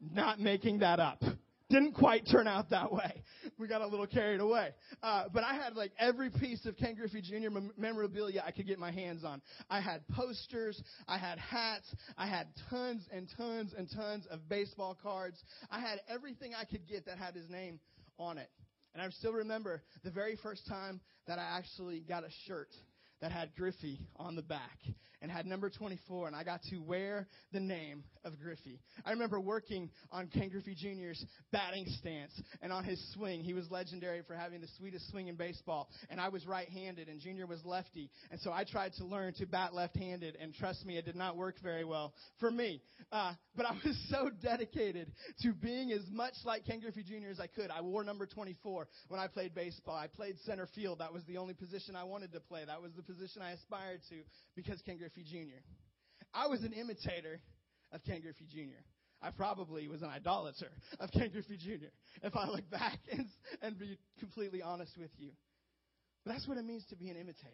Not 0.01 0.39
making 0.39 0.80
that 0.80 1.00
up 1.00 1.22
didn't 1.69 1.93
quite 1.93 2.27
turn 2.29 2.47
out 2.47 2.71
that 2.71 2.91
way. 2.91 3.23
We 3.57 3.67
got 3.67 3.81
a 3.81 3.88
little 3.88 4.07
carried 4.07 4.39
away. 4.39 4.69
Uh, 5.03 5.25
but 5.33 5.43
I 5.43 5.53
had 5.53 5.75
like 5.75 5.91
every 5.99 6.29
piece 6.29 6.65
of 6.65 6.77
Ken 6.77 6.95
Griffey 6.95 7.21
Jr. 7.21 7.49
Mem- 7.49 7.71
memorabilia 7.77 8.43
I 8.45 8.51
could 8.51 8.67
get 8.67 8.79
my 8.79 8.91
hands 8.91 9.23
on. 9.23 9.41
I 9.69 9.81
had 9.81 10.07
posters, 10.09 10.81
I 11.07 11.17
had 11.17 11.38
hats, 11.39 11.93
I 12.17 12.27
had 12.27 12.47
tons 12.69 13.07
and 13.11 13.27
tons 13.38 13.73
and 13.77 13.88
tons 13.95 14.25
of 14.31 14.47
baseball 14.49 14.97
cards. 15.01 15.38
I 15.69 15.79
had 15.79 15.99
everything 16.09 16.53
I 16.59 16.65
could 16.65 16.88
get 16.88 17.05
that 17.05 17.17
had 17.17 17.35
his 17.35 17.49
name 17.49 17.79
on 18.17 18.38
it. 18.38 18.49
And 18.93 19.03
I 19.03 19.09
still 19.09 19.33
remember 19.33 19.83
the 20.03 20.11
very 20.11 20.38
first 20.41 20.67
time 20.67 20.99
that 21.27 21.38
I 21.38 21.57
actually 21.57 21.99
got 21.99 22.23
a 22.23 22.29
shirt 22.47 22.69
that 23.21 23.31
had 23.31 23.55
Griffey 23.55 23.99
on 24.15 24.35
the 24.35 24.41
back 24.41 24.79
and 25.21 25.31
had 25.31 25.45
number 25.45 25.69
24, 25.69 26.27
and 26.27 26.35
I 26.35 26.43
got 26.43 26.61
to 26.69 26.77
wear 26.77 27.27
the 27.51 27.59
name 27.59 28.03
of 28.23 28.39
Griffey. 28.39 28.79
I 29.05 29.11
remember 29.11 29.39
working 29.39 29.89
on 30.11 30.27
Ken 30.27 30.49
Griffey 30.49 30.75
Jr.'s 30.75 31.23
batting 31.51 31.85
stance 31.99 32.31
and 32.61 32.71
on 32.71 32.83
his 32.83 33.01
swing. 33.13 33.43
He 33.43 33.53
was 33.53 33.69
legendary 33.69 34.21
for 34.25 34.35
having 34.35 34.61
the 34.61 34.67
sweetest 34.77 35.09
swing 35.11 35.27
in 35.27 35.35
baseball, 35.35 35.89
and 36.09 36.19
I 36.19 36.29
was 36.29 36.45
right-handed, 36.45 37.07
and 37.09 37.19
Junior 37.19 37.47
was 37.47 37.63
lefty, 37.65 38.09
and 38.31 38.39
so 38.41 38.51
I 38.51 38.63
tried 38.63 38.93
to 38.93 39.05
learn 39.05 39.33
to 39.35 39.45
bat 39.45 39.73
left-handed, 39.73 40.38
and 40.39 40.53
trust 40.53 40.85
me, 40.85 40.97
it 40.97 41.05
did 41.05 41.15
not 41.15 41.35
work 41.35 41.55
very 41.61 41.83
well 41.85 42.13
for 42.39 42.51
me. 42.51 42.81
Uh, 43.11 43.33
but 43.55 43.65
I 43.65 43.73
was 43.83 43.97
so 44.09 44.29
dedicated 44.41 45.11
to 45.41 45.53
being 45.53 45.91
as 45.91 46.03
much 46.11 46.33
like 46.45 46.65
Ken 46.65 46.79
Griffey 46.79 47.03
Jr. 47.03 47.29
as 47.31 47.39
I 47.39 47.47
could. 47.47 47.71
I 47.71 47.81
wore 47.81 48.03
number 48.03 48.25
24 48.25 48.88
when 49.07 49.19
I 49.19 49.27
played 49.27 49.53
baseball. 49.53 49.95
I 49.95 50.07
played 50.07 50.35
center 50.45 50.67
field. 50.75 50.99
That 50.99 51.13
was 51.13 51.23
the 51.25 51.38
only 51.38 51.53
position 51.53 51.95
I 51.95 52.03
wanted 52.03 52.31
to 52.33 52.39
play. 52.39 52.63
That 52.65 52.81
was 52.81 52.91
the 52.95 53.03
position 53.03 53.41
I 53.41 53.51
aspired 53.51 54.01
to 54.09 54.15
because 54.55 54.81
Ken 54.85 54.97
Griffey 54.97 55.09
Jr. 55.16 55.62
I 56.34 56.48
was 56.48 56.63
an 56.63 56.74
imitator 56.74 57.39
of 57.92 58.04
Ken 58.04 58.22
Griffey 58.22 58.46
Jr. 58.51 58.82
I 59.22 59.32
probably 59.32 59.88
was 59.88 60.01
an 60.01 60.10
idolater 60.10 60.72
of 61.00 61.12
Ken 61.12 61.30
Griffey 61.32 61.58
Jr. 61.58 61.92
if 62.24 62.36
I 62.36 62.48
look 62.48 62.70
back 62.70 63.00
and, 63.12 63.28
and 63.62 63.78
be 63.78 63.98
completely 64.20 64.62
honest 64.62 64.98
with 64.98 65.12
you. 65.18 65.32
But 66.24 66.34
that's 66.34 66.48
what 66.48 66.58
it 66.58 66.66
means 66.66 66.86
to 66.89 66.96
be 66.96 67.10
an 67.10 67.18
imitator. 67.18 67.54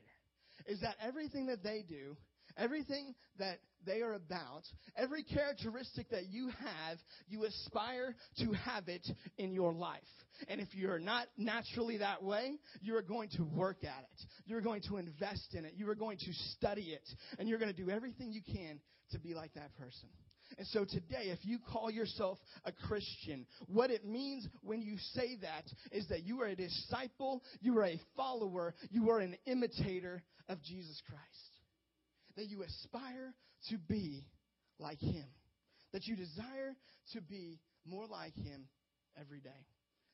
Is 0.67 0.81
that 0.81 0.95
everything 1.01 1.47
that 1.47 1.63
they 1.63 1.83
do, 1.87 2.15
everything 2.57 3.13
that 3.39 3.59
they 3.85 4.01
are 4.01 4.13
about, 4.13 4.63
every 4.95 5.23
characteristic 5.23 6.09
that 6.09 6.27
you 6.29 6.49
have, 6.49 6.97
you 7.27 7.45
aspire 7.45 8.15
to 8.39 8.51
have 8.53 8.87
it 8.87 9.07
in 9.37 9.51
your 9.51 9.73
life. 9.73 10.01
And 10.47 10.59
if 10.59 10.73
you're 10.73 10.99
not 10.99 11.27
naturally 11.37 11.97
that 11.97 12.23
way, 12.23 12.53
you 12.81 12.95
are 12.95 13.01
going 13.01 13.29
to 13.37 13.43
work 13.43 13.83
at 13.83 14.03
it. 14.03 14.25
You're 14.45 14.61
going 14.61 14.81
to 14.89 14.97
invest 14.97 15.53
in 15.53 15.65
it. 15.65 15.73
You 15.75 15.89
are 15.89 15.95
going 15.95 16.17
to 16.17 16.33
study 16.51 16.93
it. 16.93 17.07
And 17.37 17.47
you're 17.47 17.59
going 17.59 17.73
to 17.73 17.83
do 17.83 17.89
everything 17.89 18.31
you 18.31 18.41
can 18.41 18.79
to 19.11 19.19
be 19.19 19.33
like 19.33 19.53
that 19.53 19.75
person. 19.77 20.09
And 20.57 20.67
so 20.67 20.85
today, 20.85 21.31
if 21.31 21.39
you 21.43 21.57
call 21.59 21.89
yourself 21.89 22.37
a 22.65 22.71
Christian, 22.71 23.45
what 23.67 23.89
it 23.89 24.05
means 24.05 24.47
when 24.61 24.81
you 24.81 24.95
say 25.13 25.37
that 25.41 25.65
is 25.91 26.07
that 26.09 26.23
you 26.23 26.41
are 26.41 26.47
a 26.47 26.55
disciple, 26.55 27.43
you 27.61 27.77
are 27.79 27.85
a 27.85 27.99
follower, 28.15 28.73
you 28.89 29.09
are 29.09 29.19
an 29.19 29.35
imitator 29.45 30.23
of 30.47 30.61
Jesus 30.61 31.01
Christ. 31.07 31.54
That 32.37 32.47
you 32.47 32.63
aspire 32.63 33.33
to 33.69 33.77
be 33.77 34.25
like 34.79 34.99
Him. 34.99 35.25
That 35.93 36.07
you 36.07 36.15
desire 36.15 36.75
to 37.13 37.21
be 37.21 37.59
more 37.85 38.05
like 38.07 38.35
Him 38.35 38.67
every 39.19 39.39
day. 39.39 39.65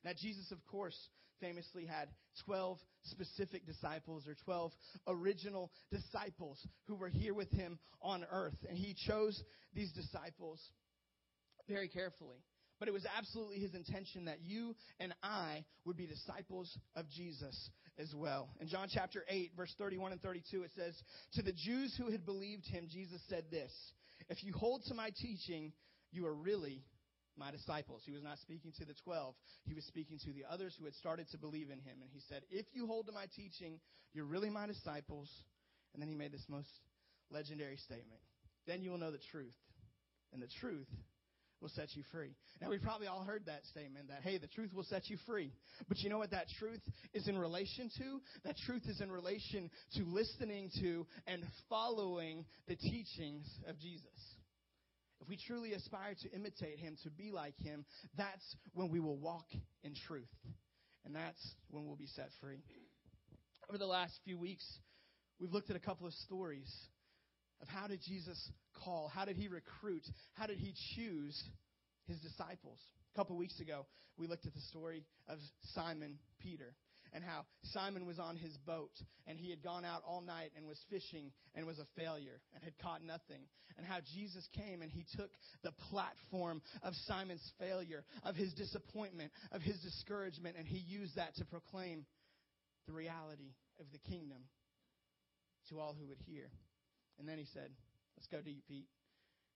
Now, 0.04 0.12
Jesus, 0.20 0.50
of 0.52 0.64
course, 0.66 0.96
famously 1.40 1.86
had 1.86 2.08
12 2.46 2.78
specific 3.04 3.66
disciples 3.66 4.26
or 4.26 4.36
12 4.44 4.72
original 5.08 5.70
disciples 5.90 6.64
who 6.86 6.94
were 6.94 7.08
here 7.08 7.34
with 7.34 7.50
him 7.50 7.78
on 8.00 8.24
earth. 8.30 8.56
And 8.68 8.78
he 8.78 8.94
chose 9.06 9.42
these 9.74 9.92
disciples 9.92 10.60
very 11.68 11.88
carefully. 11.88 12.38
But 12.78 12.88
it 12.88 12.92
was 12.92 13.06
absolutely 13.16 13.58
his 13.58 13.74
intention 13.74 14.24
that 14.24 14.40
you 14.42 14.74
and 14.98 15.14
I 15.22 15.64
would 15.84 15.96
be 15.96 16.06
disciples 16.06 16.76
of 16.96 17.08
Jesus 17.10 17.70
as 17.98 18.12
well. 18.14 18.48
In 18.60 18.68
John 18.68 18.88
chapter 18.92 19.24
8, 19.28 19.52
verse 19.56 19.74
31 19.78 20.12
and 20.12 20.22
32, 20.22 20.62
it 20.62 20.70
says, 20.76 20.94
To 21.34 21.42
the 21.42 21.52
Jews 21.52 21.94
who 21.98 22.10
had 22.10 22.24
believed 22.24 22.66
him, 22.66 22.88
Jesus 22.90 23.20
said 23.28 23.44
this 23.50 23.72
If 24.28 24.42
you 24.42 24.52
hold 24.52 24.82
to 24.88 24.94
my 24.94 25.10
teaching, 25.20 25.72
you 26.10 26.26
are 26.26 26.34
really 26.34 26.84
my 27.36 27.50
disciples. 27.50 28.02
He 28.04 28.12
was 28.12 28.22
not 28.22 28.38
speaking 28.38 28.72
to 28.78 28.84
the 28.84 28.94
12. 29.04 29.34
He 29.64 29.74
was 29.74 29.84
speaking 29.84 30.18
to 30.24 30.32
the 30.32 30.44
others 30.50 30.74
who 30.78 30.84
had 30.84 30.94
started 30.94 31.28
to 31.30 31.38
believe 31.38 31.70
in 31.70 31.78
him. 31.78 31.98
And 32.00 32.10
he 32.12 32.20
said, 32.28 32.42
If 32.50 32.66
you 32.72 32.86
hold 32.86 33.06
to 33.06 33.12
my 33.12 33.26
teaching, 33.34 33.80
you're 34.12 34.24
really 34.24 34.50
my 34.50 34.66
disciples. 34.66 35.30
And 35.94 36.02
then 36.02 36.08
he 36.08 36.14
made 36.14 36.32
this 36.32 36.44
most 36.48 36.68
legendary 37.30 37.76
statement. 37.76 38.20
Then 38.66 38.82
you 38.82 38.90
will 38.90 38.98
know 38.98 39.10
the 39.10 39.20
truth. 39.30 39.56
And 40.32 40.40
the 40.40 40.48
truth 40.60 40.88
will 41.62 41.70
set 41.70 41.94
you 41.94 42.02
free. 42.12 42.34
Now, 42.60 42.68
we've 42.68 42.82
probably 42.82 43.06
all 43.06 43.22
heard 43.22 43.46
that 43.46 43.64
statement 43.70 44.08
that, 44.08 44.22
hey, 44.22 44.38
the 44.38 44.48
truth 44.48 44.74
will 44.74 44.84
set 44.84 45.08
you 45.08 45.16
free. 45.26 45.52
But 45.88 46.00
you 46.00 46.10
know 46.10 46.18
what 46.18 46.32
that 46.32 46.46
truth 46.58 46.82
is 47.14 47.28
in 47.28 47.38
relation 47.38 47.90
to? 47.98 48.20
That 48.44 48.56
truth 48.66 48.82
is 48.86 49.00
in 49.00 49.10
relation 49.10 49.70
to 49.94 50.04
listening 50.04 50.70
to 50.80 51.06
and 51.26 51.44
following 51.68 52.44
the 52.66 52.76
teachings 52.76 53.46
of 53.68 53.78
Jesus 53.78 54.10
if 55.22 55.28
we 55.28 55.38
truly 55.46 55.72
aspire 55.72 56.14
to 56.22 56.32
imitate 56.32 56.80
him, 56.80 56.96
to 57.04 57.10
be 57.10 57.30
like 57.30 57.56
him, 57.58 57.84
that's 58.18 58.56
when 58.74 58.90
we 58.90 58.98
will 58.98 59.16
walk 59.16 59.46
in 59.84 59.94
truth. 60.08 60.26
And 61.04 61.14
that's 61.14 61.54
when 61.70 61.86
we'll 61.86 61.96
be 61.96 62.08
set 62.08 62.28
free. 62.40 62.58
Over 63.68 63.78
the 63.78 63.86
last 63.86 64.12
few 64.24 64.36
weeks, 64.36 64.64
we've 65.40 65.52
looked 65.52 65.70
at 65.70 65.76
a 65.76 65.80
couple 65.80 66.06
of 66.08 66.12
stories 66.14 66.68
of 67.62 67.68
how 67.68 67.86
did 67.86 68.00
Jesus 68.02 68.50
call? 68.84 69.10
How 69.14 69.24
did 69.24 69.36
he 69.36 69.48
recruit? 69.48 70.02
How 70.34 70.46
did 70.46 70.58
he 70.58 70.74
choose 70.94 71.40
his 72.06 72.18
disciples? 72.18 72.78
A 73.14 73.18
couple 73.18 73.36
weeks 73.36 73.60
ago, 73.60 73.86
we 74.18 74.26
looked 74.26 74.46
at 74.46 74.54
the 74.54 74.60
story 74.60 75.04
of 75.28 75.38
Simon 75.74 76.18
Peter 76.40 76.74
and 77.14 77.22
how 77.22 77.44
Simon 77.72 78.06
was 78.06 78.18
on 78.18 78.36
his 78.36 78.56
boat 78.66 78.92
and 79.26 79.38
he 79.38 79.50
had 79.50 79.62
gone 79.62 79.84
out 79.84 80.02
all 80.06 80.22
night 80.22 80.50
and 80.56 80.66
was 80.66 80.78
fishing 80.90 81.30
and 81.54 81.66
was 81.66 81.78
a 81.78 81.86
failure 81.96 82.40
and 82.54 82.64
had 82.64 82.76
caught 82.78 83.02
nothing. 83.02 83.42
And 83.76 83.86
how 83.86 83.98
Jesus 84.14 84.46
came 84.56 84.82
and 84.82 84.90
he 84.90 85.04
took 85.16 85.30
the 85.62 85.72
platform 85.90 86.62
of 86.82 86.94
Simon's 87.06 87.52
failure, 87.58 88.04
of 88.24 88.34
his 88.34 88.52
disappointment, 88.54 89.30
of 89.52 89.62
his 89.62 89.78
discouragement, 89.80 90.56
and 90.58 90.66
he 90.66 90.78
used 90.78 91.16
that 91.16 91.34
to 91.36 91.44
proclaim 91.44 92.06
the 92.86 92.92
reality 92.92 93.54
of 93.78 93.86
the 93.92 93.98
kingdom 94.10 94.38
to 95.68 95.78
all 95.78 95.94
who 95.98 96.08
would 96.08 96.18
hear. 96.26 96.50
And 97.18 97.28
then 97.28 97.38
he 97.38 97.46
said, 97.52 97.70
Let's 98.16 98.26
go 98.28 98.40
deep, 98.40 98.64
Pete. 98.68 98.88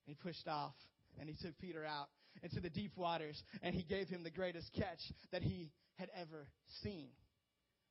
And 0.07 0.15
he 0.15 0.15
pushed 0.15 0.49
off 0.49 0.75
and 1.21 1.29
he 1.29 1.37
took 1.41 1.59
Peter 1.59 1.85
out 1.85 2.09
into 2.43 2.61
the 2.61 2.71
deep 2.71 2.97
waters 2.97 3.41
and 3.63 3.75
he 3.75 3.83
gave 3.83 4.09
him 4.09 4.23
the 4.23 4.31
greatest 4.31 4.71
catch 4.75 5.01
that 5.33 5.43
he 5.43 5.71
had 5.97 6.09
ever 6.21 6.47
seen. 6.83 7.09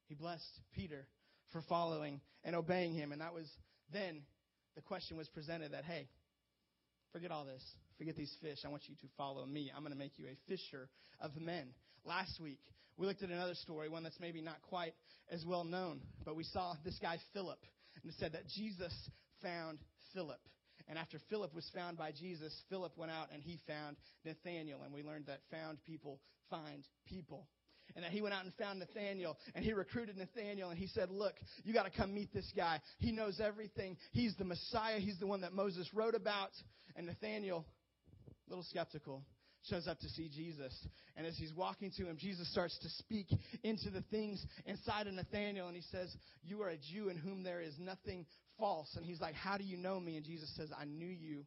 He 0.08 0.16
blessed 0.16 0.62
Peter 0.74 1.08
for 1.52 1.62
following 1.68 2.22
and 2.44 2.56
obeying 2.56 2.94
him. 2.94 3.12
And 3.12 3.22
that 3.22 3.34
was 3.34 3.48
then 3.92 4.22
the 4.76 4.82
question 4.82 5.18
was 5.18 5.28
presented 5.30 5.74
that, 5.74 5.86
hey, 5.86 6.08
forget 7.12 7.32
all 7.32 7.46
this. 7.46 7.64
Forget 7.98 8.16
these 8.16 8.36
fish. 8.42 8.60
I 8.66 8.70
want 8.70 8.84
you 8.88 8.96
to 8.96 9.08
follow 9.18 9.46
me. 9.46 9.72
I'm 9.74 9.82
going 9.82 9.94
to 9.94 9.98
make 9.98 10.18
you 10.18 10.26
a 10.28 10.38
fisher 10.50 10.90
of 11.22 11.32
men. 11.40 11.70
Last 12.04 12.40
week, 12.42 12.60
we 12.98 13.08
looked 13.08 13.24
at 13.24 13.30
another 13.30 13.56
story, 13.56 13.90
one 13.90 14.04
that's 14.04 14.20
maybe 14.20 14.42
not 14.42 14.62
quite 14.70 14.94
as 15.32 15.44
well 15.46 15.64
known, 15.64 16.02
but 16.24 16.36
we 16.36 16.44
saw 16.44 16.76
this 16.84 16.98
guy, 17.02 17.18
Philip, 17.34 17.60
and 17.96 18.12
it 18.12 18.16
said 18.20 18.34
that 18.34 18.48
Jesus 18.56 18.94
found 19.46 19.80
Philip. 20.14 20.40
And 20.88 20.98
after 20.98 21.20
Philip 21.30 21.54
was 21.54 21.70
found 21.74 21.98
by 21.98 22.12
Jesus, 22.12 22.54
Philip 22.70 22.98
went 22.98 23.12
out 23.12 23.30
and 23.34 23.42
he 23.42 23.60
found 23.68 23.98
Nathanael. 24.24 24.82
And 24.84 24.94
we 24.94 25.04
learned 25.04 25.28
that 25.28 25.40
found 25.52 25.78
people 25.86 26.20
find 26.50 26.84
people 27.08 27.48
and 27.96 28.04
that 28.04 28.12
he 28.12 28.22
went 28.22 28.34
out 28.34 28.44
and 28.44 28.54
found 28.56 28.80
Nathaniel 28.80 29.38
and 29.54 29.64
he 29.64 29.74
recruited 29.74 30.18
Nathaniel 30.18 30.70
and 30.70 30.78
he 30.78 30.88
said, 30.88 31.10
Look, 31.10 31.36
you 31.64 31.74
got 31.74 31.84
to 31.84 31.92
come 31.92 32.14
meet 32.14 32.34
this 32.34 32.52
guy. 32.56 32.80
He 33.00 33.12
knows 33.12 33.40
everything. 33.40 33.98
He's 34.12 34.36
the 34.38 34.46
Messiah. 34.46 35.00
He's 35.00 35.20
the 35.20 35.28
one 35.28 35.42
that 35.42 35.54
Moses 35.54 35.90
wrote 35.94 36.16
about. 36.16 36.52
And 36.96 37.08
Nathaniel, 37.08 37.66
a 38.48 38.50
little 38.50 38.64
skeptical, 38.64 39.24
shows 39.70 39.88
up 39.88 40.00
to 40.00 40.10
see 40.10 40.30
Jesus. 40.30 40.74
And 41.16 41.26
as 41.26 41.38
he's 41.38 41.54
walking 41.54 41.92
to 41.98 42.06
him, 42.06 42.18
Jesus 42.20 42.52
starts 42.52 42.78
to 42.80 42.90
speak 42.90 43.28
into 43.64 43.90
the 43.90 44.04
things 44.12 44.46
inside 44.66 45.08
of 45.08 45.14
Nathaniel. 45.14 45.68
And 45.68 45.76
he 45.76 45.84
says, 45.92 46.16
You 46.44 46.62
are 46.62 46.70
a 46.70 46.78
Jew 46.78 47.10
in 47.10 47.18
whom 47.18 47.44
there 47.44 47.62
is 47.62 47.74
nothing 47.80 48.26
false. 48.58 48.90
And 48.96 49.06
he's 49.06 49.22
like, 49.22 49.36
How 49.36 49.58
do 49.58 49.64
you 49.64 49.78
know 49.78 50.00
me? 50.00 50.18
And 50.18 50.26
Jesus 50.26 50.52
says, 50.56 50.70
I 50.78 50.86
knew 50.86 51.08
you 51.08 51.46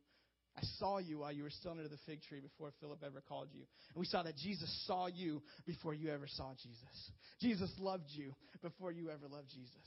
I 0.58 0.66
saw 0.78 0.98
you 0.98 1.20
while 1.20 1.30
you 1.30 1.44
were 1.44 1.50
still 1.50 1.70
under 1.70 1.86
the 1.86 1.98
fig 2.04 2.20
tree 2.22 2.40
before 2.40 2.72
Philip 2.80 2.98
ever 3.06 3.22
called 3.28 3.48
you. 3.52 3.62
And 3.94 4.00
we 4.00 4.06
saw 4.06 4.24
that 4.24 4.36
Jesus 4.36 4.68
saw 4.86 5.06
you 5.06 5.40
before 5.66 5.94
you 5.94 6.10
ever 6.10 6.26
saw 6.26 6.50
Jesus. 6.60 7.12
Jesus 7.40 7.70
loved 7.78 8.10
you 8.10 8.34
before 8.60 8.90
you 8.90 9.08
ever 9.10 9.28
loved 9.30 9.48
Jesus. 9.50 9.86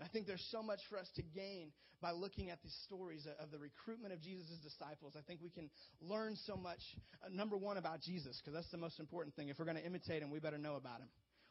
I 0.00 0.08
think 0.08 0.26
there's 0.26 0.46
so 0.50 0.62
much 0.62 0.78
for 0.88 0.96
us 0.96 1.10
to 1.16 1.22
gain 1.22 1.72
by 2.00 2.12
looking 2.12 2.50
at 2.50 2.62
these 2.62 2.76
stories 2.86 3.26
of 3.40 3.50
the 3.50 3.58
recruitment 3.58 4.14
of 4.14 4.22
Jesus' 4.22 4.56
disciples. 4.62 5.14
I 5.18 5.22
think 5.26 5.40
we 5.42 5.50
can 5.50 5.68
learn 6.00 6.36
so 6.46 6.56
much, 6.56 6.78
uh, 7.24 7.28
number 7.30 7.56
one, 7.56 7.76
about 7.76 8.00
Jesus, 8.00 8.38
because 8.38 8.54
that's 8.54 8.70
the 8.70 8.78
most 8.78 9.00
important 9.00 9.34
thing. 9.34 9.48
If 9.48 9.58
we're 9.58 9.64
going 9.64 9.76
to 9.76 9.84
imitate 9.84 10.22
him, 10.22 10.30
we 10.30 10.38
better 10.38 10.56
know 10.56 10.76
about 10.76 11.00
him. 11.00 11.08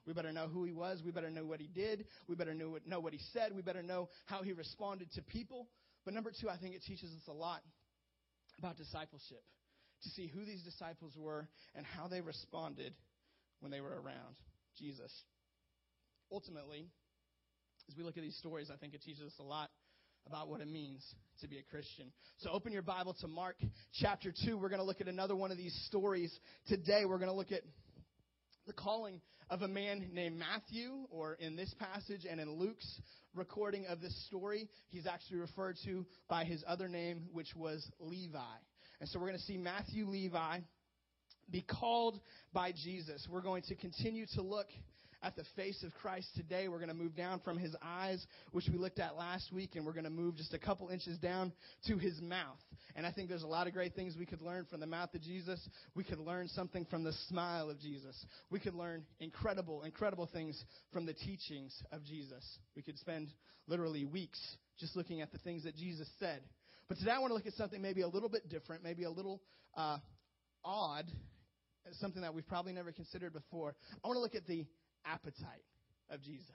We 0.08 0.14
better 0.14 0.32
know 0.32 0.48
who 0.48 0.64
he 0.64 0.72
was. 0.72 1.04
We 1.06 1.12
better 1.12 1.30
know 1.30 1.46
what 1.46 1.60
he 1.60 1.68
did. 1.68 2.06
We 2.28 2.36
better 2.36 2.54
know 2.54 2.70
what, 2.70 2.88
know 2.88 3.02
what 3.02 3.12
he 3.12 3.20
said. 3.34 3.52
We 3.54 3.62
better 3.62 3.84
know 3.84 4.08
how 4.26 4.42
he 4.42 4.54
responded 4.54 5.12
to 5.16 5.22
people. 5.22 5.68
But 6.06 6.14
number 6.14 6.32
two, 6.32 6.50
I 6.50 6.56
think 6.58 6.74
it 6.76 6.82
teaches 6.88 7.12
us 7.12 7.28
a 7.28 7.34
lot 7.34 7.62
about 8.58 8.78
discipleship, 8.78 9.44
to 10.04 10.10
see 10.10 10.28
who 10.28 10.46
these 10.46 10.64
disciples 10.64 11.14
were 11.18 11.48
and 11.76 11.86
how 11.86 12.08
they 12.08 12.22
responded 12.22 12.94
when 13.60 13.72
they 13.72 13.82
were 13.82 14.02
around 14.02 14.40
Jesus. 14.80 15.12
Ultimately, 16.32 16.88
as 17.90 17.96
we 17.98 18.04
look 18.04 18.18
at 18.18 18.24
these 18.24 18.38
stories, 18.38 18.70
I 18.74 18.78
think 18.78 18.94
it 18.94 19.02
teaches 19.04 19.24
us 19.24 19.34
a 19.40 19.44
lot 19.44 19.70
about 20.26 20.48
what 20.50 20.62
it 20.62 20.68
means 20.68 21.04
to 21.42 21.48
be 21.48 21.58
a 21.58 21.64
Christian. 21.64 22.12
So 22.40 22.50
open 22.50 22.74
your 22.74 22.82
Bible 22.82 23.16
to 23.22 23.28
Mark 23.28 23.58
chapter 23.94 24.34
2. 24.46 24.58
We're 24.58 24.70
going 24.70 24.80
to 24.80 24.86
look 24.86 25.02
at 25.02 25.08
another 25.08 25.36
one 25.36 25.52
of 25.52 25.58
these 25.58 25.74
stories 25.88 26.38
today. 26.68 27.06
We're 27.06 27.18
going 27.18 27.30
to 27.30 27.36
look 27.36 27.52
at 27.52 27.62
the 28.68 28.74
calling 28.74 29.22
of 29.50 29.62
a 29.62 29.68
man 29.68 30.10
named 30.14 30.38
Matthew, 30.38 31.08
or 31.10 31.36
in 31.40 31.56
this 31.56 31.74
passage 31.80 32.26
and 32.30 32.40
in 32.40 32.52
Luke's 32.52 33.02
recording 33.34 33.86
of 33.88 34.02
this 34.02 34.28
story, 34.28 34.68
he's 34.90 35.08
actually 35.08 35.38
referred 35.38 35.78
to 35.86 36.06
by 36.28 36.44
his 36.44 36.64
other 36.68 36.88
name, 36.88 37.24
which 37.32 37.56
was 37.56 37.90
Levi. 38.00 38.40
And 39.00 39.10
so 39.10 39.20
we're 39.20 39.28
going 39.28 39.40
to 39.40 39.46
see 39.46 39.58
Matthew 39.58 40.06
Levi 40.08 40.60
be 41.50 41.62
called 41.62 42.20
by 42.54 42.74
Jesus. 42.74 43.26
We're 43.32 43.42
going 43.42 43.64
to 43.70 43.76
continue 43.76 44.26
to 44.36 44.42
look 44.42 44.68
at 45.24 45.36
the 45.36 45.44
face 45.56 45.84
of 45.84 45.94
Christ 45.96 46.28
today. 46.36 46.68
We're 46.68 46.78
going 46.78 46.90
to 46.90 46.96
move 46.96 47.16
down 47.16 47.40
from 47.40 47.58
his 47.58 47.76
eyes, 47.82 48.26
which 48.52 48.66
we 48.72 48.78
looked 48.78 49.00
at 49.00 49.16
last 49.16 49.52
week, 49.52 49.76
and 49.76 49.86
we're 49.86 49.94
going 49.94 50.04
to 50.04 50.10
move 50.10 50.36
just 50.36 50.54
a 50.54 50.60
couple 50.60 50.90
inches 50.90 51.18
down 51.18 51.52
to 51.88 51.98
his 51.98 52.22
mouth. 52.22 52.60
And 52.96 53.06
I 53.06 53.12
think 53.12 53.30
there's 53.30 53.44
a 53.44 53.48
lot 53.48 53.68
of 53.68 53.74
great 53.74 53.94
things 53.96 54.16
we 54.18 54.26
could 54.26 54.42
learn 54.42 54.66
from 54.70 54.80
the 54.80 54.88
mouth 54.88 55.14
of 55.14 55.22
Jesus. 55.22 55.60
We 55.96 56.04
could 56.04 56.20
learn 56.20 56.48
something 56.48 56.86
from 56.86 57.04
the 57.04 57.14
smile 57.28 57.70
of 57.70 57.80
Jesus. 57.80 58.16
We 58.50 58.60
could 58.60 58.76
learn 58.76 59.04
incredible, 59.20 59.84
incredible 59.84 60.30
things 60.32 60.64
from 60.92 61.06
the 61.06 61.14
teachings 61.14 61.76
of 61.92 62.04
Jesus. 62.04 62.44
We 62.76 62.82
could 62.82 62.98
spend 63.00 63.30
literally 63.68 64.06
weeks 64.06 64.40
just 64.80 64.96
looking 64.96 65.22
at 65.22 65.32
the 65.32 65.40
things 65.40 65.64
that 65.64 65.76
Jesus 65.76 66.08
said. 66.20 66.42
But 66.88 66.98
today 67.00 67.12
I 67.12 67.20
want 67.20 67.32
to 67.32 67.36
look 67.36 67.48
at 67.48 67.54
something 67.54 67.82
maybe 67.82 68.02
a 68.02 68.08
little 68.08 68.30
bit 68.30 68.48
different, 68.50 68.84
maybe 68.84 69.04
a 69.04 69.10
little 69.10 69.42
uh, 69.76 69.98
odd, 70.64 71.06
something 72.00 72.22
that 72.22 72.34
we've 72.34 72.48
probably 72.48 72.74
never 72.74 72.92
considered 72.92 73.34
before. 73.34 73.76
I 74.04 74.08
want 74.08 74.18
to 74.18 74.22
look 74.22 74.36
at 74.36 74.48
the 74.48 74.66
appetite 75.12 75.64
of 76.10 76.22
Jesus. 76.22 76.50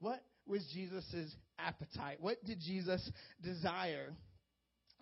What 0.00 0.22
was 0.46 0.64
Jesus' 0.72 1.34
appetite? 1.58 2.18
What 2.20 2.44
did 2.44 2.60
Jesus 2.60 3.10
desire? 3.42 4.14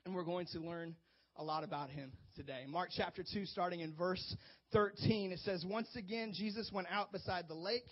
And 0.04 0.14
we're 0.14 0.24
going 0.24 0.46
to 0.52 0.60
learn 0.60 0.94
a 1.36 1.44
lot 1.44 1.64
about 1.64 1.90
him 1.90 2.12
today. 2.36 2.64
Mark 2.68 2.90
chapter 2.96 3.24
2, 3.32 3.46
starting 3.46 3.80
in 3.80 3.94
verse 3.94 4.36
13, 4.72 5.32
it 5.32 5.40
says, 5.40 5.64
Once 5.68 5.88
again, 5.96 6.32
Jesus 6.34 6.70
went 6.72 6.86
out 6.90 7.12
beside 7.12 7.48
the 7.48 7.54
lake. 7.54 7.88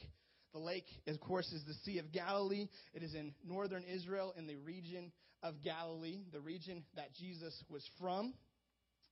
The 0.52 0.60
lake, 0.60 0.86
of 1.06 1.18
course, 1.20 1.50
is 1.52 1.64
the 1.64 1.74
Sea 1.84 1.98
of 1.98 2.12
Galilee. 2.12 2.68
It 2.92 3.02
is 3.02 3.14
in 3.14 3.34
northern 3.44 3.84
Israel, 3.84 4.34
in 4.36 4.46
the 4.46 4.56
region 4.56 5.10
of 5.42 5.62
Galilee, 5.62 6.20
the 6.32 6.40
region 6.40 6.84
that 6.94 7.14
Jesus 7.14 7.54
was 7.70 7.82
from. 7.98 8.34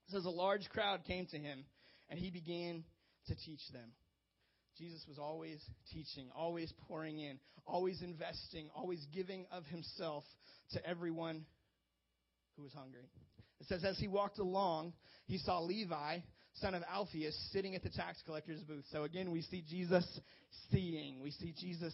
It 0.06 0.12
says, 0.12 0.26
A 0.26 0.30
large 0.30 0.68
crowd 0.68 1.04
came 1.06 1.26
to 1.26 1.38
him, 1.38 1.64
and 2.08 2.18
he 2.18 2.30
began 2.30 2.84
to 3.28 3.34
teach 3.34 3.60
them. 3.72 3.90
Jesus 4.80 5.04
was 5.06 5.18
always 5.18 5.60
teaching, 5.92 6.30
always 6.34 6.72
pouring 6.88 7.18
in, 7.18 7.38
always 7.66 8.00
investing, 8.00 8.70
always 8.74 9.06
giving 9.14 9.44
of 9.52 9.64
himself 9.66 10.24
to 10.72 10.86
everyone 10.86 11.44
who 12.56 12.62
was 12.62 12.72
hungry. 12.72 13.04
It 13.60 13.66
says, 13.66 13.84
as 13.84 13.98
he 13.98 14.08
walked 14.08 14.38
along, 14.38 14.94
he 15.26 15.36
saw 15.36 15.60
Levi, 15.60 16.20
son 16.54 16.74
of 16.74 16.82
Alphaeus, 16.90 17.36
sitting 17.52 17.74
at 17.74 17.82
the 17.82 17.90
tax 17.90 18.22
collector's 18.24 18.62
booth. 18.62 18.84
So 18.90 19.04
again, 19.04 19.30
we 19.30 19.42
see 19.42 19.62
Jesus 19.68 20.06
seeing. 20.72 21.20
We 21.22 21.30
see 21.30 21.52
Jesus 21.60 21.92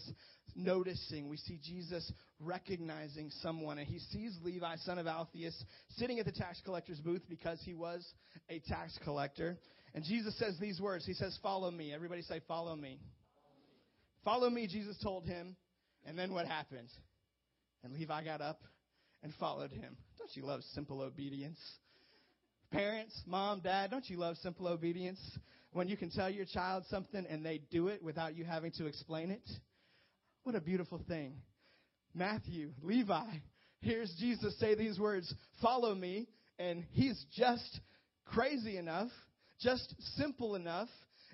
noticing. 0.55 1.27
We 1.27 1.35
see 1.35 1.59
Jesus 1.61 2.09
recognizing 2.39 3.31
someone. 3.41 3.79
And 3.79 3.87
he 3.87 3.99
sees 3.99 4.37
Levi, 4.41 4.77
son 4.77 4.97
of 4.97 5.07
Alphaeus, 5.07 5.61
sitting 5.97 6.19
at 6.19 6.25
the 6.25 6.31
tax 6.31 6.61
collector's 6.63 6.99
booth 6.99 7.23
because 7.27 7.59
he 7.65 7.73
was 7.73 8.05
a 8.49 8.59
tax 8.59 8.97
collector. 9.03 9.57
And 9.97 10.05
Jesus 10.05 10.37
says 10.37 10.53
these 10.61 10.79
words. 10.79 11.07
He 11.07 11.15
says, 11.15 11.35
Follow 11.41 11.71
me. 11.71 11.91
Everybody 11.91 12.21
say, 12.21 12.39
Follow 12.47 12.75
me. 12.75 12.99
Follow 14.23 14.47
me, 14.47 14.67
Jesus 14.67 14.95
told 15.01 15.25
him. 15.25 15.55
And 16.05 16.15
then 16.19 16.35
what 16.35 16.45
happened? 16.45 16.89
And 17.83 17.95
Levi 17.95 18.23
got 18.23 18.39
up 18.39 18.61
and 19.23 19.33
followed 19.39 19.71
him. 19.71 19.97
Don't 20.19 20.29
you 20.35 20.45
love 20.45 20.61
simple 20.75 21.01
obedience? 21.01 21.57
Parents, 22.71 23.19
mom, 23.25 23.61
dad, 23.61 23.89
don't 23.89 24.07
you 24.07 24.17
love 24.17 24.37
simple 24.43 24.67
obedience? 24.67 25.19
When 25.71 25.87
you 25.87 25.97
can 25.97 26.11
tell 26.11 26.29
your 26.29 26.45
child 26.45 26.83
something 26.91 27.25
and 27.27 27.43
they 27.43 27.61
do 27.71 27.87
it 27.87 28.03
without 28.03 28.35
you 28.35 28.45
having 28.45 28.73
to 28.73 28.85
explain 28.85 29.31
it? 29.31 29.49
What 30.43 30.53
a 30.53 30.61
beautiful 30.61 31.01
thing. 31.07 31.37
Matthew, 32.13 32.69
Levi, 32.83 33.25
hears 33.81 34.13
Jesus 34.19 34.59
say 34.59 34.75
these 34.75 34.99
words, 34.99 35.33
follow 35.59 35.95
me, 35.95 36.27
and 36.59 36.85
he's 36.91 37.19
just 37.35 37.79
crazy 38.25 38.77
enough, 38.77 39.09
just 39.59 39.93
simple 40.15 40.55
enough, 40.55 40.89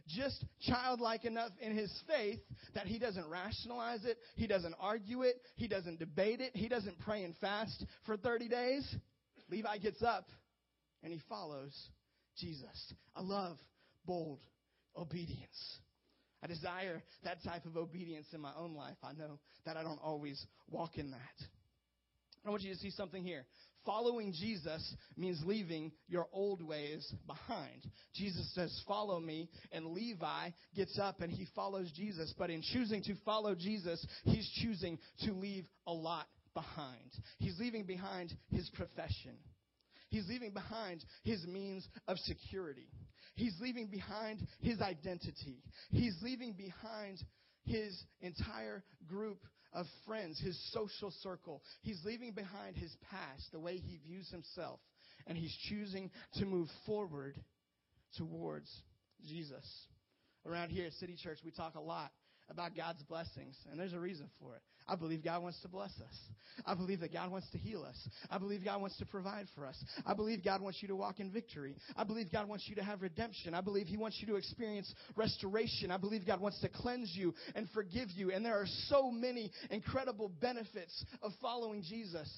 just 0.08 0.46
childlike 0.62 1.25
enough 1.25 1.51
in 1.62 1.75
his 1.75 1.92
faith 2.08 2.39
that 2.75 2.88
he 2.88 3.00
doesn't 3.00 3.30
rationalize 3.30 4.03
it, 4.06 4.18
he 4.36 4.48
doesn't 4.48 4.75
argue 4.80 5.24
it, 5.24 5.42
he 5.56 5.68
doesn't 5.68 6.00
debate 6.00 6.42
it, 6.42 6.51
he 6.56 6.68
doesn't 6.68 7.00
pray 7.00 7.24
and 7.24 7.36
fast 7.38 7.86
for 8.06 8.18
30 8.18 8.48
days. 8.50 8.96
Levi 9.50 9.77
gets 9.77 10.01
up 10.01 10.27
and 11.03 11.12
he 11.12 11.22
follows 11.30 11.74
Jesus. 12.38 12.94
I 13.15 13.22
love 13.22 13.58
bold 14.06 14.39
obedience. 14.98 15.80
I 16.44 16.48
desire 16.48 17.01
that 17.24 17.42
type 17.44 17.65
of 17.65 17.77
obedience 17.77 18.27
in 18.34 18.42
my 18.42 18.51
own 18.58 18.74
life. 18.74 18.98
I 19.03 19.13
know 19.13 19.39
that 19.65 19.77
I 19.77 19.84
don't 19.84 20.00
always 20.03 20.46
walk 20.70 20.98
in 20.98 21.12
that. 21.12 21.48
I 22.46 22.50
want 22.50 22.63
you 22.63 22.74
to 22.74 22.80
see 22.80 22.89
something 22.89 23.24
here. 23.24 23.46
Following 23.86 24.34
Jesus 24.34 24.96
means 25.18 25.42
leaving 25.46 25.92
your 26.08 26.28
old 26.32 26.62
ways 26.62 27.13
behind. 27.28 27.86
Jesus 28.13 28.50
says, 28.56 28.84
Follow 28.88 29.20
me, 29.20 29.50
and 29.72 29.88
Levi 29.88 30.50
gets 30.75 30.98
up 31.00 31.22
and 31.22 31.32
he 31.32 31.48
follows 31.56 31.92
Jesus. 31.96 32.34
But 32.38 32.50
in 32.50 32.62
choosing 32.62 33.04
to 33.04 33.15
follow 33.26 33.56
Jesus, 33.56 34.06
he's 34.24 34.50
choosing 34.62 35.00
to 35.26 35.34
leave 35.34 35.65
a 35.86 35.93
lot 35.93 36.28
behind. 36.54 37.12
He's 37.39 37.60
leaving 37.60 37.86
behind 37.86 38.34
his 38.52 38.69
profession, 38.69 39.38
he's 40.10 40.28
leaving 40.30 40.52
behind 40.52 41.04
his 41.24 41.46
means 41.46 41.88
of 42.08 42.17
security, 42.19 42.88
he's 43.36 43.56
leaving 43.60 43.88
behind 43.88 44.48
his 44.62 44.82
identity, 44.82 45.63
he's 45.91 46.15
leaving 46.22 46.54
behind 46.54 47.19
his 47.65 48.02
entire 48.22 48.84
group 49.08 49.39
of 49.73 49.86
friends, 50.05 50.39
his 50.39 50.57
social 50.71 51.12
circle. 51.21 51.62
He's 51.81 51.99
leaving 52.05 52.31
behind 52.31 52.75
his 52.75 52.95
past, 53.09 53.51
the 53.51 53.59
way 53.59 53.77
he 53.77 53.99
views 54.07 54.29
himself, 54.29 54.79
and 55.27 55.38
he's 55.38 55.55
choosing 55.69 56.12
to 56.36 56.45
move 56.45 56.67
forward 56.86 57.38
towards 58.17 58.69
Jesus. 59.27 59.65
Around 60.45 60.69
here 60.69 60.86
at 60.86 60.93
City 60.93 61.15
Church, 61.21 61.39
we 61.43 61.51
talk 61.51 61.75
a 61.75 61.81
lot 61.81 62.12
about 62.49 62.75
God's 62.75 63.01
blessings, 63.03 63.55
and 63.71 63.79
there's 63.79 63.93
a 63.93 63.99
reason 63.99 64.29
for 64.39 64.55
it. 64.55 64.62
I 64.88 64.96
believe 64.96 65.24
God 65.24 65.41
wants 65.41 65.60
to 65.62 65.67
bless 65.67 65.91
us. 65.91 66.17
I 66.65 66.76
believe 66.76 67.00
that 67.00 67.13
God 67.13 67.32
wants 67.32 67.50
to 67.52 67.58
heal 67.58 67.84
us. 67.84 67.96
I 68.30 68.38
believe 68.38 68.63
God 68.63 68.82
wants 68.82 68.98
to 68.98 69.06
provide 69.06 69.48
for 69.56 69.65
us. 69.65 69.82
I 70.06 70.13
believe 70.13 70.43
God 70.43 70.62
wants 70.62 70.80
you 70.82 70.88
to 70.89 70.96
walk 70.96 71.19
in 71.19 71.32
victory. 71.32 71.76
I 71.96 72.04
believe 72.04 72.32
God 72.32 72.48
wants 72.48 72.65
you 72.67 72.76
to 72.76 72.84
have 72.84 73.02
redemption. 73.02 73.54
I 73.54 73.62
believe 73.62 73.88
He 73.88 73.98
wants 73.98 74.17
you 74.19 74.28
to 74.28 74.36
experience 74.36 74.93
restoration. 75.15 75.89
I 75.91 75.98
believe 75.98 76.28
God 76.28 76.41
wants 76.41 76.60
to 76.62 76.69
cleanse 76.69 77.12
you 77.15 77.34
and 77.56 77.67
forgive 77.74 78.10
you. 78.12 78.32
And 78.32 78.46
there 78.46 78.60
are 78.60 78.67
so 78.88 79.10
many 79.10 79.52
incredible 79.69 80.30
benefits 80.30 81.06
of 81.22 81.32
following 81.41 81.82
Jesus. 81.82 82.30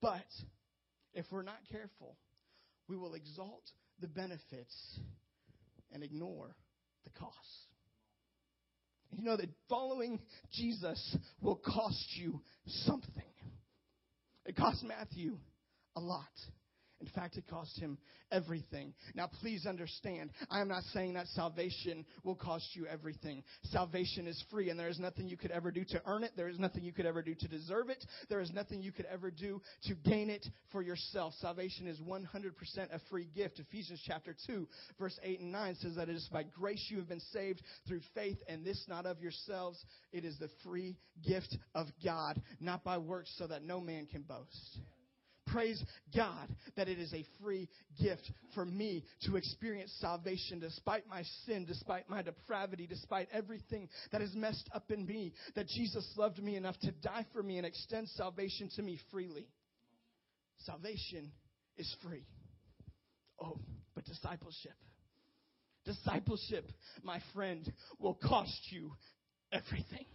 But 0.00 0.24
if 1.12 1.26
we're 1.30 1.42
not 1.42 1.58
careful, 1.70 2.16
we 2.88 2.96
will 2.96 3.14
exalt 3.14 3.62
the 4.00 4.08
benefits 4.08 4.98
and 5.92 6.02
ignore 6.02 6.56
the 7.04 7.10
costs. 7.10 7.66
You 9.16 9.22
know 9.22 9.36
that 9.36 9.48
following 9.68 10.20
Jesus 10.52 11.16
will 11.40 11.56
cost 11.56 12.16
you 12.16 12.40
something. 12.66 13.22
It 14.44 14.56
cost 14.56 14.82
Matthew 14.82 15.38
a 15.96 16.00
lot. 16.00 16.24
In 17.00 17.08
fact, 17.08 17.36
it 17.36 17.46
cost 17.48 17.78
him 17.78 17.98
everything. 18.30 18.94
Now, 19.14 19.28
please 19.40 19.66
understand, 19.66 20.30
I 20.50 20.60
am 20.60 20.68
not 20.68 20.84
saying 20.92 21.14
that 21.14 21.26
salvation 21.28 22.04
will 22.22 22.34
cost 22.34 22.64
you 22.74 22.86
everything. 22.86 23.42
Salvation 23.64 24.26
is 24.26 24.42
free, 24.50 24.70
and 24.70 24.78
there 24.78 24.88
is 24.88 24.98
nothing 24.98 25.28
you 25.28 25.36
could 25.36 25.50
ever 25.50 25.70
do 25.70 25.84
to 25.84 26.02
earn 26.06 26.24
it. 26.24 26.32
There 26.36 26.48
is 26.48 26.58
nothing 26.58 26.84
you 26.84 26.92
could 26.92 27.06
ever 27.06 27.22
do 27.22 27.34
to 27.34 27.48
deserve 27.48 27.90
it. 27.90 28.04
There 28.28 28.40
is 28.40 28.52
nothing 28.52 28.80
you 28.80 28.92
could 28.92 29.06
ever 29.06 29.30
do 29.30 29.60
to 29.84 29.94
gain 29.94 30.30
it 30.30 30.46
for 30.72 30.82
yourself. 30.82 31.34
Salvation 31.40 31.86
is 31.86 32.00
100% 32.00 32.24
a 32.92 33.00
free 33.10 33.28
gift. 33.34 33.58
Ephesians 33.58 34.02
chapter 34.06 34.34
2, 34.46 34.66
verse 34.98 35.18
8 35.22 35.40
and 35.40 35.52
9 35.52 35.76
says 35.80 35.96
that 35.96 36.08
it 36.08 36.16
is 36.16 36.28
by 36.32 36.44
grace 36.44 36.86
you 36.90 36.98
have 36.98 37.08
been 37.08 37.20
saved 37.32 37.60
through 37.86 38.00
faith, 38.14 38.38
and 38.48 38.64
this 38.64 38.84
not 38.88 39.04
of 39.04 39.20
yourselves. 39.20 39.84
It 40.12 40.24
is 40.24 40.38
the 40.38 40.50
free 40.62 40.96
gift 41.26 41.56
of 41.74 41.88
God, 42.04 42.40
not 42.60 42.84
by 42.84 42.98
works, 42.98 43.34
so 43.36 43.46
that 43.46 43.62
no 43.62 43.80
man 43.80 44.06
can 44.06 44.22
boast. 44.22 44.78
Praise 45.46 45.82
God 46.16 46.48
that 46.76 46.88
it 46.88 46.98
is 46.98 47.12
a 47.12 47.24
free 47.42 47.68
gift 48.02 48.30
for 48.54 48.64
me 48.64 49.04
to 49.22 49.36
experience 49.36 49.92
salvation 50.00 50.58
despite 50.58 51.06
my 51.08 51.22
sin, 51.46 51.64
despite 51.64 52.08
my 52.08 52.22
depravity, 52.22 52.86
despite 52.86 53.28
everything 53.32 53.88
that 54.10 54.22
is 54.22 54.34
messed 54.34 54.68
up 54.74 54.90
in 54.90 55.06
me, 55.06 55.32
that 55.54 55.68
Jesus 55.68 56.06
loved 56.16 56.42
me 56.42 56.56
enough 56.56 56.78
to 56.80 56.92
die 56.92 57.26
for 57.32 57.42
me 57.42 57.58
and 57.58 57.66
extend 57.66 58.08
salvation 58.10 58.70
to 58.76 58.82
me 58.82 58.98
freely. 59.10 59.46
Salvation 60.60 61.30
is 61.76 61.94
free. 62.02 62.24
Oh, 63.40 63.58
but 63.94 64.04
discipleship. 64.04 64.72
Discipleship, 65.84 66.70
my 67.02 67.20
friend, 67.34 67.70
will 67.98 68.14
cost 68.14 68.58
you 68.70 68.92
everything. 69.52 70.06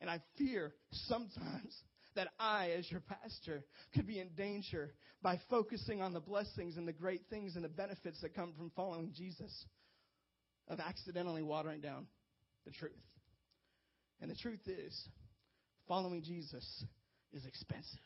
And 0.00 0.08
I 0.08 0.22
fear 0.36 0.72
sometimes 0.92 1.74
that 2.14 2.28
I, 2.38 2.70
as 2.76 2.90
your 2.90 3.00
pastor, 3.00 3.64
could 3.94 4.06
be 4.06 4.18
in 4.18 4.28
danger 4.36 4.92
by 5.22 5.38
focusing 5.50 6.00
on 6.02 6.12
the 6.12 6.20
blessings 6.20 6.76
and 6.76 6.86
the 6.86 6.92
great 6.92 7.22
things 7.30 7.54
and 7.56 7.64
the 7.64 7.68
benefits 7.68 8.20
that 8.22 8.34
come 8.34 8.52
from 8.56 8.70
following 8.74 9.12
Jesus, 9.14 9.66
of 10.68 10.80
accidentally 10.80 11.42
watering 11.42 11.80
down 11.80 12.06
the 12.64 12.72
truth. 12.72 12.92
And 14.20 14.30
the 14.30 14.36
truth 14.36 14.66
is, 14.66 15.08
following 15.86 16.22
Jesus 16.22 16.84
is 17.32 17.46
expensive. 17.46 18.00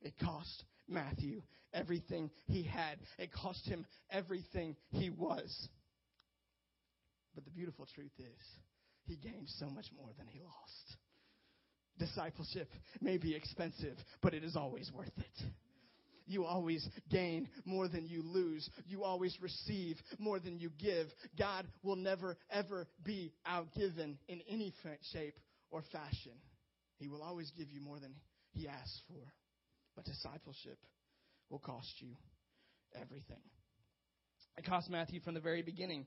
It 0.00 0.14
cost 0.22 0.64
Matthew 0.88 1.42
everything 1.72 2.30
he 2.46 2.62
had, 2.62 2.98
it 3.18 3.32
cost 3.32 3.66
him 3.66 3.84
everything 4.10 4.76
he 4.90 5.10
was. 5.10 5.68
But 7.34 7.44
the 7.44 7.50
beautiful 7.50 7.86
truth 7.94 8.12
is, 8.18 8.46
he 9.06 9.16
gained 9.16 9.48
so 9.58 9.66
much 9.68 9.86
more 9.96 10.10
than 10.16 10.26
he 10.28 10.40
lost. 10.40 10.96
Discipleship 12.04 12.68
may 13.00 13.16
be 13.16 13.34
expensive, 13.34 13.96
but 14.20 14.34
it 14.34 14.44
is 14.44 14.56
always 14.56 14.90
worth 14.92 15.16
it. 15.16 15.46
You 16.26 16.44
always 16.44 16.86
gain 17.10 17.48
more 17.64 17.88
than 17.88 18.06
you 18.06 18.22
lose. 18.22 18.68
You 18.86 19.04
always 19.04 19.36
receive 19.40 19.96
more 20.18 20.38
than 20.38 20.58
you 20.58 20.70
give. 20.78 21.06
God 21.38 21.66
will 21.82 21.96
never, 21.96 22.36
ever 22.50 22.86
be 23.04 23.32
outgiven 23.50 24.16
in 24.28 24.40
any 24.48 24.74
shape 25.12 25.34
or 25.70 25.82
fashion. 25.92 26.32
He 26.98 27.08
will 27.08 27.22
always 27.22 27.50
give 27.56 27.70
you 27.70 27.80
more 27.80 27.98
than 27.98 28.14
he 28.52 28.68
asks 28.68 29.00
for. 29.08 29.32
But 29.96 30.04
discipleship 30.04 30.78
will 31.48 31.58
cost 31.58 31.92
you 32.00 32.08
everything. 33.00 33.40
It 34.58 34.66
cost 34.66 34.90
Matthew 34.90 35.20
from 35.20 35.34
the 35.34 35.40
very 35.40 35.62
beginning. 35.62 36.04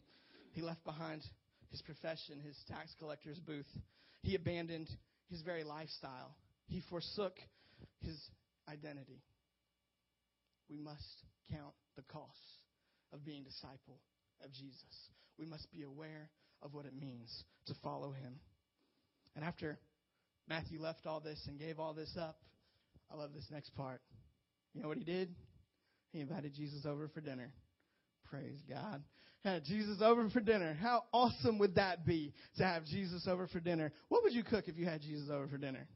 He 0.53 0.61
left 0.61 0.83
behind 0.83 1.23
his 1.71 1.81
profession, 1.81 2.39
his 2.45 2.57
tax 2.67 2.93
collector's 2.99 3.39
booth. 3.39 3.65
He 4.21 4.35
abandoned 4.35 4.89
his 5.29 5.41
very 5.41 5.63
lifestyle. 5.63 6.35
He 6.67 6.81
forsook 6.89 7.33
his 8.01 8.17
identity. 8.69 9.21
We 10.69 10.77
must 10.77 11.23
count 11.51 11.73
the 11.95 12.03
costs 12.03 12.59
of 13.13 13.25
being 13.25 13.43
disciple 13.43 13.99
of 14.43 14.51
Jesus. 14.51 15.09
We 15.39 15.45
must 15.45 15.71
be 15.71 15.83
aware 15.83 16.29
of 16.61 16.73
what 16.73 16.85
it 16.85 16.93
means 16.99 17.43
to 17.67 17.73
follow 17.83 18.11
him. 18.11 18.39
And 19.35 19.45
after 19.45 19.79
Matthew 20.47 20.81
left 20.81 21.05
all 21.05 21.19
this 21.19 21.41
and 21.47 21.59
gave 21.59 21.79
all 21.79 21.93
this 21.93 22.15
up, 22.19 22.39
I 23.11 23.15
love 23.15 23.33
this 23.33 23.47
next 23.51 23.75
part. 23.75 24.01
You 24.73 24.81
know 24.81 24.87
what 24.87 24.97
he 24.97 25.03
did? 25.03 25.33
He 26.11 26.19
invited 26.19 26.53
Jesus 26.53 26.85
over 26.85 27.07
for 27.07 27.21
dinner. 27.21 27.53
Praise 28.29 28.59
God. 28.69 29.03
Had 29.47 29.63
Jesus 29.63 30.01
over 30.01 30.29
for 30.29 30.41
dinner. 30.41 30.73
How 30.73 31.05
awesome 31.13 31.57
would 31.59 31.75
that 31.75 32.05
be 32.05 32.33
to 32.57 32.65
have 32.65 32.83
Jesus 32.83 33.29
over 33.29 33.47
for 33.47 33.61
dinner? 33.61 33.93
What 34.09 34.21
would 34.23 34.33
you 34.33 34.43
cook 34.43 34.67
if 34.67 34.77
you 34.77 34.83
had 34.83 34.99
Jesus 34.99 35.29
over 35.29 35.47
for 35.47 35.57
dinner? 35.57 35.87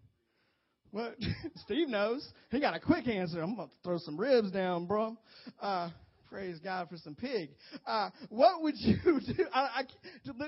Well, 0.94 1.14
Steve 1.66 1.90
knows. 1.90 2.26
He 2.50 2.62
got 2.62 2.78
a 2.78 2.80
quick 2.80 3.10
answer. 3.10 3.42
I'm 3.42 3.56
about 3.56 3.72
to 3.72 3.78
throw 3.84 3.98
some 3.98 4.18
ribs 4.18 4.52
down, 4.52 4.86
bro. 4.86 5.18
Uh, 5.62 5.90
praise 6.30 6.60
God 6.64 6.88
for 6.88 6.96
some 6.96 7.14
pig. 7.14 7.50
Uh, 7.86 8.12
what 8.30 8.62
would 8.62 8.76
you 8.78 8.96
do? 9.04 9.46
I, 9.54 9.60
I, 9.60 9.84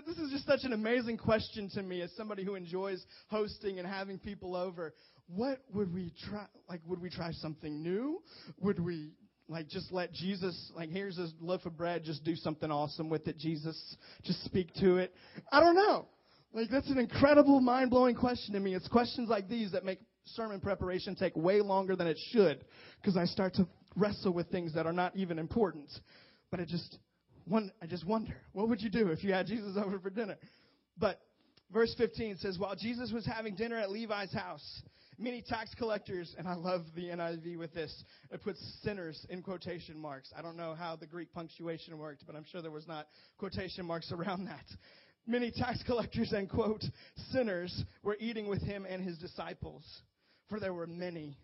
this 0.07 0.17
is 0.17 0.31
just 0.31 0.45
such 0.45 0.61
an 0.63 0.71
amazing 0.71 1.17
question 1.17 1.69
to 1.71 1.83
me 1.83 2.01
as 2.03 2.11
somebody 2.15 2.45
who 2.45 2.55
enjoys 2.55 3.05
hosting 3.27 3.79
and 3.79 3.87
having 3.87 4.17
people 4.17 4.55
over. 4.55 4.93
What 5.27 5.59
would 5.73 5.93
we 5.93 6.13
try? 6.29 6.45
Like, 6.69 6.79
would 6.87 7.01
we 7.01 7.09
try 7.09 7.33
something 7.33 7.83
new? 7.83 8.21
Would 8.61 8.79
we 8.79 9.11
like 9.53 9.67
just 9.67 9.91
let 9.91 10.11
Jesus 10.11 10.71
like 10.75 10.89
here's 10.89 11.15
this 11.15 11.31
loaf 11.39 11.65
of 11.65 11.77
bread, 11.77 12.03
just 12.03 12.23
do 12.23 12.35
something 12.35 12.69
awesome 12.71 13.09
with 13.09 13.27
it, 13.27 13.37
Jesus. 13.37 13.97
Just 14.23 14.43
speak 14.43 14.73
to 14.75 14.97
it. 14.97 15.13
I 15.51 15.59
don't 15.59 15.75
know. 15.75 16.07
Like 16.53 16.69
that's 16.69 16.89
an 16.89 16.97
incredible 16.97 17.61
mind 17.61 17.89
blowing 17.89 18.15
question 18.15 18.53
to 18.53 18.59
me. 18.59 18.75
It's 18.75 18.87
questions 18.87 19.29
like 19.29 19.47
these 19.47 19.71
that 19.71 19.85
make 19.85 19.99
sermon 20.25 20.59
preparation 20.59 21.15
take 21.15 21.35
way 21.35 21.61
longer 21.61 21.95
than 21.95 22.07
it 22.07 22.17
should 22.31 22.65
because 23.01 23.17
I 23.17 23.25
start 23.25 23.53
to 23.55 23.67
wrestle 23.95 24.33
with 24.33 24.49
things 24.49 24.73
that 24.73 24.85
are 24.85 24.93
not 24.93 25.15
even 25.15 25.39
important. 25.39 25.89
But 26.51 26.59
I 26.59 26.65
just 26.65 26.97
one 27.45 27.71
I 27.81 27.85
just 27.85 28.05
wonder, 28.05 28.35
what 28.53 28.69
would 28.69 28.81
you 28.81 28.89
do 28.89 29.09
if 29.09 29.23
you 29.23 29.33
had 29.33 29.47
Jesus 29.47 29.77
over 29.77 29.99
for 29.99 30.09
dinner? 30.09 30.37
But 30.97 31.19
verse 31.71 31.93
15 31.97 32.37
says, 32.37 32.57
while 32.57 32.75
Jesus 32.75 33.11
was 33.11 33.25
having 33.25 33.55
dinner 33.55 33.77
at 33.77 33.91
Levi's 33.91 34.33
house, 34.33 34.81
many 35.17 35.41
tax 35.41 35.73
collectors, 35.75 36.35
and 36.37 36.47
I 36.47 36.55
love 36.55 36.81
the 36.95 37.09
NIV 37.09 37.57
with 37.57 37.73
this, 37.73 38.03
it 38.31 38.41
puts 38.41 38.59
sinners 38.83 39.25
in 39.29 39.41
quotation 39.41 39.97
marks. 39.97 40.31
I 40.37 40.41
don't 40.41 40.57
know 40.57 40.75
how 40.75 40.95
the 40.95 41.05
Greek 41.05 41.33
punctuation 41.33 41.97
worked, 41.97 42.25
but 42.25 42.35
I'm 42.35 42.45
sure 42.51 42.61
there 42.61 42.71
was 42.71 42.87
not 42.87 43.07
quotation 43.37 43.85
marks 43.85 44.11
around 44.11 44.45
that. 44.45 44.65
Many 45.25 45.51
tax 45.51 45.81
collectors 45.83 46.33
and 46.33 46.49
quote 46.49 46.83
sinners 47.31 47.83
were 48.03 48.17
eating 48.19 48.47
with 48.47 48.61
him 48.61 48.85
and 48.87 49.01
his 49.01 49.17
disciples, 49.17 49.83
for 50.49 50.59
there 50.59 50.73
were 50.73 50.87
many 50.87 51.37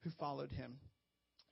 who 0.00 0.10
followed 0.18 0.52
him. 0.52 0.78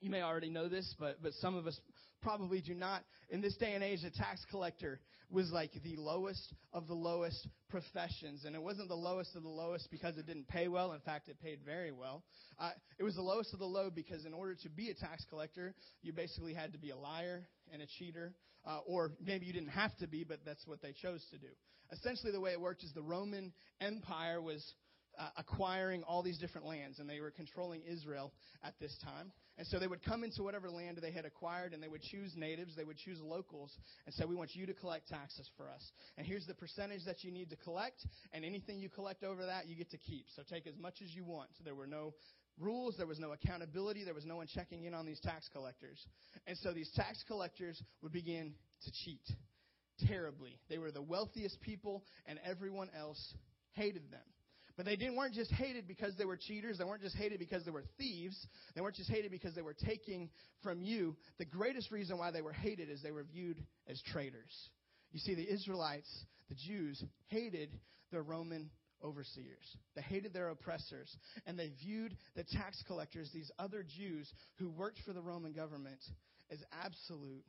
You 0.01 0.09
may 0.09 0.21
already 0.21 0.49
know 0.49 0.67
this, 0.67 0.95
but, 0.99 1.21
but 1.21 1.33
some 1.33 1.55
of 1.55 1.67
us 1.67 1.79
probably 2.25 2.59
do 2.59 2.73
not. 2.73 3.03
In 3.29 3.39
this 3.39 3.55
day 3.55 3.73
and 3.73 3.83
age, 3.83 3.99
a 4.03 4.09
tax 4.09 4.43
collector 4.49 4.99
was 5.29 5.51
like 5.51 5.71
the 5.83 5.95
lowest 5.95 6.53
of 6.73 6.87
the 6.87 6.95
lowest 6.95 7.47
professions. 7.69 8.45
And 8.45 8.55
it 8.55 8.61
wasn't 8.61 8.89
the 8.89 8.95
lowest 8.95 9.35
of 9.35 9.43
the 9.43 9.49
lowest 9.49 9.89
because 9.91 10.17
it 10.17 10.25
didn't 10.25 10.47
pay 10.47 10.67
well. 10.67 10.93
In 10.93 10.99
fact, 11.01 11.29
it 11.29 11.39
paid 11.39 11.59
very 11.63 11.91
well. 11.91 12.23
Uh, 12.59 12.71
it 12.97 13.03
was 13.03 13.15
the 13.15 13.21
lowest 13.21 13.53
of 13.53 13.59
the 13.59 13.65
low 13.65 13.91
because 13.93 14.25
in 14.25 14.33
order 14.33 14.55
to 14.63 14.69
be 14.69 14.89
a 14.89 14.95
tax 14.95 15.23
collector, 15.29 15.75
you 16.01 16.13
basically 16.13 16.53
had 16.53 16.73
to 16.73 16.79
be 16.79 16.89
a 16.89 16.97
liar 16.97 17.47
and 17.71 17.83
a 17.83 17.85
cheater. 17.99 18.33
Uh, 18.65 18.79
or 18.87 19.11
maybe 19.23 19.45
you 19.45 19.53
didn't 19.53 19.69
have 19.69 19.95
to 19.97 20.07
be, 20.07 20.23
but 20.23 20.39
that's 20.43 20.65
what 20.65 20.81
they 20.81 20.93
chose 20.99 21.23
to 21.29 21.37
do. 21.37 21.53
Essentially, 21.91 22.31
the 22.31 22.41
way 22.41 22.51
it 22.51 22.59
worked 22.59 22.83
is 22.83 22.91
the 22.93 23.03
Roman 23.03 23.53
Empire 23.79 24.41
was 24.41 24.73
uh, 25.19 25.29
acquiring 25.37 26.01
all 26.01 26.23
these 26.23 26.39
different 26.39 26.65
lands, 26.65 26.97
and 26.97 27.07
they 27.07 27.19
were 27.19 27.29
controlling 27.29 27.83
Israel 27.87 28.33
at 28.63 28.73
this 28.79 28.97
time. 29.03 29.31
And 29.57 29.65
so 29.67 29.79
they 29.79 29.87
would 29.87 30.03
come 30.03 30.23
into 30.23 30.43
whatever 30.43 30.69
land 30.69 30.99
they 31.01 31.11
had 31.11 31.25
acquired 31.25 31.73
and 31.73 31.81
they 31.81 31.87
would 31.87 32.01
choose 32.01 32.33
natives, 32.35 32.75
they 32.75 32.83
would 32.83 32.97
choose 32.97 33.19
locals, 33.21 33.71
and 34.05 34.13
say, 34.13 34.25
We 34.25 34.35
want 34.35 34.55
you 34.55 34.65
to 34.65 34.73
collect 34.73 35.07
taxes 35.07 35.49
for 35.55 35.69
us. 35.69 35.91
And 36.17 36.27
here's 36.27 36.45
the 36.45 36.53
percentage 36.53 37.05
that 37.05 37.23
you 37.23 37.31
need 37.31 37.49
to 37.51 37.55
collect, 37.55 38.05
and 38.33 38.43
anything 38.43 38.79
you 38.79 38.89
collect 38.89 39.23
over 39.23 39.45
that, 39.45 39.67
you 39.67 39.75
get 39.75 39.91
to 39.91 39.97
keep. 39.97 40.25
So 40.35 40.43
take 40.49 40.67
as 40.67 40.77
much 40.77 40.95
as 41.01 41.15
you 41.15 41.23
want. 41.23 41.49
So 41.57 41.63
there 41.63 41.75
were 41.75 41.87
no 41.87 42.13
rules, 42.59 42.95
there 42.97 43.07
was 43.07 43.19
no 43.19 43.31
accountability, 43.31 44.03
there 44.03 44.13
was 44.13 44.25
no 44.25 44.37
one 44.37 44.47
checking 44.47 44.85
in 44.85 44.93
on 44.93 45.05
these 45.05 45.19
tax 45.19 45.49
collectors. 45.51 46.05
And 46.47 46.57
so 46.57 46.73
these 46.73 46.91
tax 46.95 47.23
collectors 47.27 47.81
would 48.01 48.11
begin 48.11 48.53
to 48.83 48.91
cheat 49.03 49.23
terribly. 50.07 50.59
They 50.69 50.77
were 50.77 50.91
the 50.91 51.01
wealthiest 51.01 51.61
people, 51.61 52.03
and 52.25 52.39
everyone 52.45 52.89
else 52.97 53.33
hated 53.73 54.11
them. 54.11 54.21
But 54.77 54.85
they 54.85 54.95
didn't 54.95 55.15
weren't 55.15 55.33
just 55.33 55.51
hated 55.51 55.87
because 55.87 56.15
they 56.17 56.25
were 56.25 56.37
cheaters. 56.37 56.77
They 56.77 56.83
weren't 56.83 57.01
just 57.01 57.15
hated 57.15 57.39
because 57.39 57.63
they 57.63 57.71
were 57.71 57.85
thieves. 57.97 58.35
They 58.75 58.81
weren't 58.81 58.95
just 58.95 59.09
hated 59.09 59.31
because 59.31 59.55
they 59.55 59.61
were 59.61 59.75
taking 59.75 60.29
from 60.63 60.81
you. 60.81 61.15
The 61.37 61.45
greatest 61.45 61.91
reason 61.91 62.17
why 62.17 62.31
they 62.31 62.41
were 62.41 62.53
hated 62.53 62.89
is 62.89 63.01
they 63.01 63.11
were 63.11 63.23
viewed 63.23 63.63
as 63.87 64.01
traitors. 64.11 64.69
You 65.11 65.19
see, 65.19 65.33
the 65.33 65.49
Israelites, 65.49 66.09
the 66.49 66.55
Jews, 66.55 67.01
hated 67.27 67.69
their 68.11 68.21
Roman 68.23 68.69
overseers. 69.03 69.77
They 69.95 70.01
hated 70.01 70.33
their 70.33 70.49
oppressors. 70.49 71.15
And 71.45 71.57
they 71.57 71.71
viewed 71.81 72.17
the 72.35 72.43
tax 72.43 72.83
collectors, 72.85 73.29
these 73.33 73.51
other 73.57 73.85
Jews 73.97 74.31
who 74.57 74.69
worked 74.69 74.99
for 75.05 75.13
the 75.13 75.21
Roman 75.21 75.53
government, 75.53 76.03
as 76.51 76.59
absolute 76.83 77.45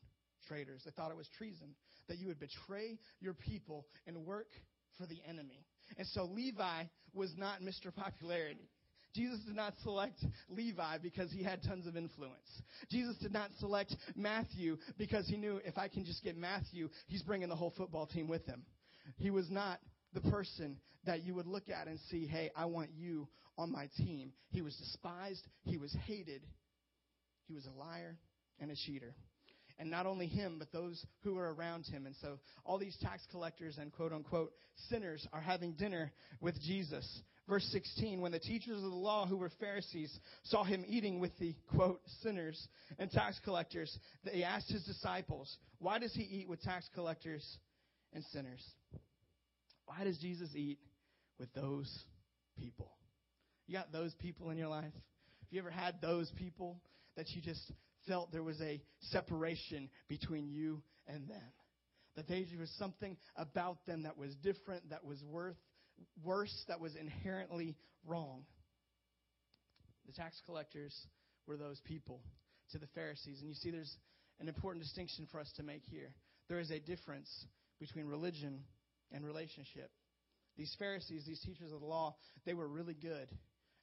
traitors. 0.47 0.83
They 0.85 0.93
thought 0.93 1.11
it 1.11 1.17
was 1.17 1.29
treason, 1.37 1.75
that 2.09 2.19
you 2.19 2.29
would 2.29 2.39
betray 2.39 2.99
your 3.21 3.35
people 3.35 3.87
and 4.07 4.25
work 4.25 4.49
for 4.97 5.07
the 5.07 5.19
enemy. 5.29 5.67
And 5.99 6.07
so 6.09 6.25
Levi 6.25 6.85
was 7.15 7.33
not 7.37 7.61
Mr. 7.61 7.95
Popularity. 7.95 8.69
Jesus 9.15 9.41
did 9.47 9.57
not 9.57 9.73
select 9.83 10.23
Levi 10.51 10.99
because 10.99 11.33
he 11.33 11.43
had 11.43 11.63
tons 11.63 11.87
of 11.87 11.97
influence. 11.97 12.63
Jesus 12.91 13.17
did 13.17 13.33
not 13.33 13.51
select 13.59 13.97
Matthew 14.15 14.77
because 14.99 15.27
he 15.27 15.39
knew 15.39 15.59
if 15.65 15.79
I 15.79 15.89
can 15.89 16.05
just 16.05 16.23
get 16.23 16.37
Matthew, 16.37 16.91
he's 17.07 17.23
bringing 17.23 17.49
the 17.49 17.57
whole 17.57 17.73
football 17.79 18.07
team 18.07 18.29
with 18.29 18.45
him. 18.45 18.63
He 19.17 19.31
was 19.31 19.51
not 19.51 19.79
the 20.13 20.21
person 20.31 20.77
that 21.07 21.23
you 21.23 21.35
would 21.35 21.47
look 21.47 21.71
at 21.71 21.89
and 21.89 21.99
see, 22.11 22.27
hey, 22.27 22.51
I 22.55 22.67
want 22.67 22.91
you 22.95 23.27
on 23.57 23.73
my 23.73 23.89
team. 23.97 24.33
He 24.51 24.61
was 24.61 24.77
despised, 24.77 25.47
he 25.63 25.79
was 25.79 25.97
hated, 26.07 26.43
he 27.47 27.55
was 27.55 27.67
a 27.67 27.79
liar 27.79 28.19
and 28.61 28.71
a 28.71 28.77
cheater 28.77 29.15
and 29.79 29.91
not 29.91 30.07
only 30.07 30.27
him, 30.27 30.57
but 30.59 30.73
those 30.73 31.05
who 31.23 31.35
were 31.35 31.55
around 31.55 31.85
him. 31.87 32.07
And 32.07 32.15
so 32.21 32.39
all 32.65 32.79
these 32.79 32.97
tax 33.03 33.23
collectors 33.31 33.79
and 33.79 33.93
quote 33.93 34.13
unquote 34.13 34.53
sinners 34.89 35.27
are 35.33 35.41
having 35.41 35.73
dinner 35.73 36.13
with 36.41 36.61
Jesus. 36.63 37.23
Verse 37.49 37.67
16, 37.71 38.21
when 38.21 38.33
the 38.33 38.41
teachers 38.41 38.77
of 38.77 38.83
the 38.83 38.97
law 38.97 39.27
who 39.27 39.37
were 39.37 39.53
Pharisees 39.61 40.19
saw 40.45 40.65
him 40.65 40.85
eating 40.89 41.21
with 41.21 41.31
the 41.39 41.55
quote 41.75 42.01
sinners 42.23 42.69
and 42.99 43.11
tax 43.11 43.41
collectors, 43.45 43.97
they 44.25 44.43
asked 44.43 44.71
his 44.71 44.83
disciples, 44.85 45.57
why 45.79 45.99
does 45.99 46.13
he 46.13 46.23
eat 46.23 46.49
with 46.49 46.61
tax 46.63 46.89
collectors 46.95 47.45
and 48.13 48.25
sinners? 48.33 48.65
Why 49.85 50.03
does 50.03 50.19
Jesus 50.19 50.51
eat 50.57 50.79
with 51.39 51.53
those 51.55 52.05
people? 52.59 52.91
You 53.69 53.75
got 53.75 53.93
those 53.93 54.15
people 54.15 54.51
in 54.51 54.59
your 54.59 54.69
life? 54.69 54.85
Have 54.85 55.53
you 55.53 55.61
ever 55.61 55.71
had 55.71 56.01
those 56.01 56.33
people 56.37 56.81
that 57.17 57.31
you 57.31 57.43
just 57.43 57.73
felt 58.07 58.33
there 58.33 58.43
was 58.43 58.61
a 58.61 58.81
separation 59.11 59.89
between 60.09 60.49
you 60.49 60.83
and 61.07 61.29
them. 61.29 61.53
That 62.17 62.29
there 62.29 62.43
was 62.59 62.71
something 62.79 63.17
about 63.37 63.85
them 63.87 64.05
that 64.05 64.17
was 64.17 64.35
different, 64.37 64.89
that 64.91 65.05
was 65.05 65.23
worth 65.25 65.57
worse, 66.23 66.65
that 66.69 66.81
was 66.81 66.95
inherently 66.97 67.77
wrong. 68.07 68.45
The 70.07 70.13
tax 70.13 70.41
collectors 70.47 70.95
were 71.47 71.57
those 71.57 71.81
people 71.85 72.21
to 72.73 72.79
the 72.79 72.87
Pharisees. 72.95 73.41
And 73.41 73.49
you 73.49 73.55
see, 73.55 73.71
there's 73.71 73.97
an 74.41 74.49
important 74.49 74.85
distinction 74.85 75.27
for 75.31 75.41
us 75.41 75.51
to 75.57 75.63
make 75.63 75.83
here. 75.85 76.15
There 76.49 76.61
is 76.61 76.71
a 76.71 76.79
difference 76.79 77.29
between 77.81 78.07
religion 78.07 78.61
and 79.13 79.25
relationship. 79.25 79.91
These 80.57 80.75
Pharisees, 80.79 81.25
these 81.27 81.41
teachers 81.41 81.73
of 81.73 81.81
the 81.81 81.87
law, 81.87 82.17
they 82.45 82.55
were 82.55 82.69
really 82.69 82.95
good 82.95 83.29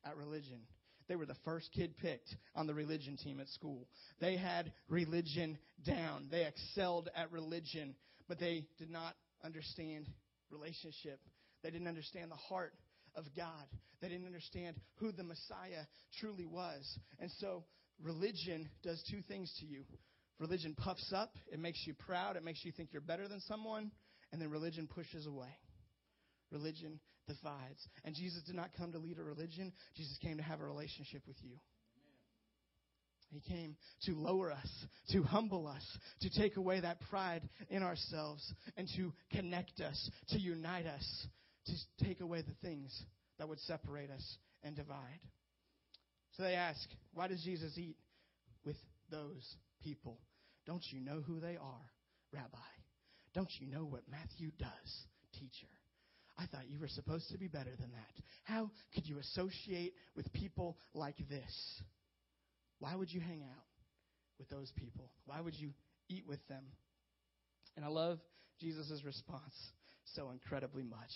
at 0.05 0.17
religion. 0.17 0.59
They 1.07 1.15
were 1.15 1.25
the 1.25 1.35
first 1.45 1.69
kid 1.75 1.95
picked 1.97 2.35
on 2.55 2.67
the 2.67 2.73
religion 2.73 3.17
team 3.17 3.39
at 3.39 3.49
school. 3.49 3.87
They 4.19 4.37
had 4.37 4.71
religion 4.89 5.57
down. 5.85 6.27
They 6.31 6.45
excelled 6.45 7.09
at 7.15 7.31
religion, 7.31 7.95
but 8.27 8.39
they 8.39 8.65
did 8.77 8.89
not 8.89 9.15
understand 9.43 10.07
relationship. 10.49 11.19
They 11.63 11.71
didn't 11.71 11.87
understand 11.87 12.31
the 12.31 12.35
heart 12.35 12.73
of 13.15 13.25
God. 13.35 13.65
They 14.01 14.09
didn't 14.09 14.25
understand 14.25 14.75
who 14.95 15.11
the 15.11 15.23
Messiah 15.23 15.85
truly 16.19 16.45
was. 16.45 16.99
And 17.19 17.31
so 17.39 17.63
religion 18.01 18.69
does 18.83 19.01
two 19.09 19.21
things 19.27 19.53
to 19.59 19.65
you. 19.65 19.83
Religion 20.39 20.75
puffs 20.75 21.13
up, 21.15 21.35
it 21.51 21.59
makes 21.59 21.79
you 21.85 21.93
proud, 21.93 22.35
it 22.35 22.43
makes 22.43 22.65
you 22.65 22.71
think 22.71 22.89
you're 22.91 23.01
better 23.01 23.27
than 23.27 23.39
someone, 23.41 23.91
and 24.31 24.41
then 24.41 24.49
religion 24.49 24.87
pushes 24.87 25.25
away. 25.25 25.55
Religion 26.51 26.99
divides. 27.27 27.87
And 28.03 28.15
Jesus 28.15 28.43
did 28.43 28.55
not 28.55 28.71
come 28.77 28.91
to 28.91 28.99
lead 28.99 29.17
a 29.19 29.23
religion, 29.23 29.71
Jesus 29.95 30.17
came 30.21 30.37
to 30.37 30.43
have 30.43 30.61
a 30.61 30.65
relationship 30.65 31.21
with 31.27 31.37
you. 31.41 31.55
He 33.29 33.41
came 33.41 33.75
to 34.03 34.13
lower 34.13 34.51
us, 34.51 34.85
to 35.09 35.23
humble 35.23 35.67
us, 35.67 35.83
to 36.21 36.29
take 36.29 36.55
away 36.55 36.81
that 36.81 36.99
pride 37.09 37.41
in 37.69 37.81
ourselves, 37.81 38.53
and 38.77 38.87
to 38.95 39.11
connect 39.35 39.81
us, 39.81 40.09
to 40.29 40.39
unite 40.39 40.85
us, 40.85 41.27
to 41.65 42.05
take 42.05 42.21
away 42.21 42.41
the 42.41 42.67
things 42.67 42.95
that 43.39 43.49
would 43.49 43.59
separate 43.61 44.11
us 44.11 44.37
and 44.63 44.75
divide. 44.75 45.19
So 46.33 46.43
they 46.43 46.53
ask, 46.53 46.79
why 47.13 47.27
does 47.27 47.41
Jesus 47.43 47.75
eat 47.77 47.97
with 48.63 48.77
those 49.09 49.55
people? 49.83 50.19
Don't 50.67 50.83
you 50.91 50.99
know 50.99 51.21
who 51.25 51.39
they 51.39 51.57
are, 51.57 51.85
Rabbi? 52.31 52.57
Don't 53.33 53.49
you 53.59 53.67
know 53.67 53.83
what 53.83 54.01
Matthew 54.09 54.51
does, 54.59 55.05
teacher? 55.33 55.67
I 56.37 56.45
thought 56.47 56.69
you 56.69 56.79
were 56.79 56.87
supposed 56.87 57.29
to 57.31 57.37
be 57.37 57.47
better 57.47 57.71
than 57.79 57.91
that. 57.91 58.23
How 58.43 58.71
could 58.93 59.07
you 59.07 59.19
associate 59.19 59.93
with 60.15 60.31
people 60.33 60.77
like 60.93 61.17
this? 61.29 61.81
Why 62.79 62.95
would 62.95 63.11
you 63.11 63.21
hang 63.21 63.43
out 63.43 63.65
with 64.39 64.49
those 64.49 64.71
people? 64.75 65.11
Why 65.25 65.39
would 65.39 65.55
you 65.55 65.71
eat 66.09 66.25
with 66.27 66.45
them? 66.47 66.63
And 67.75 67.85
I 67.85 67.87
love 67.87 68.19
Jesus' 68.59 69.01
response 69.05 69.53
so 70.15 70.31
incredibly 70.31 70.83
much 70.83 71.11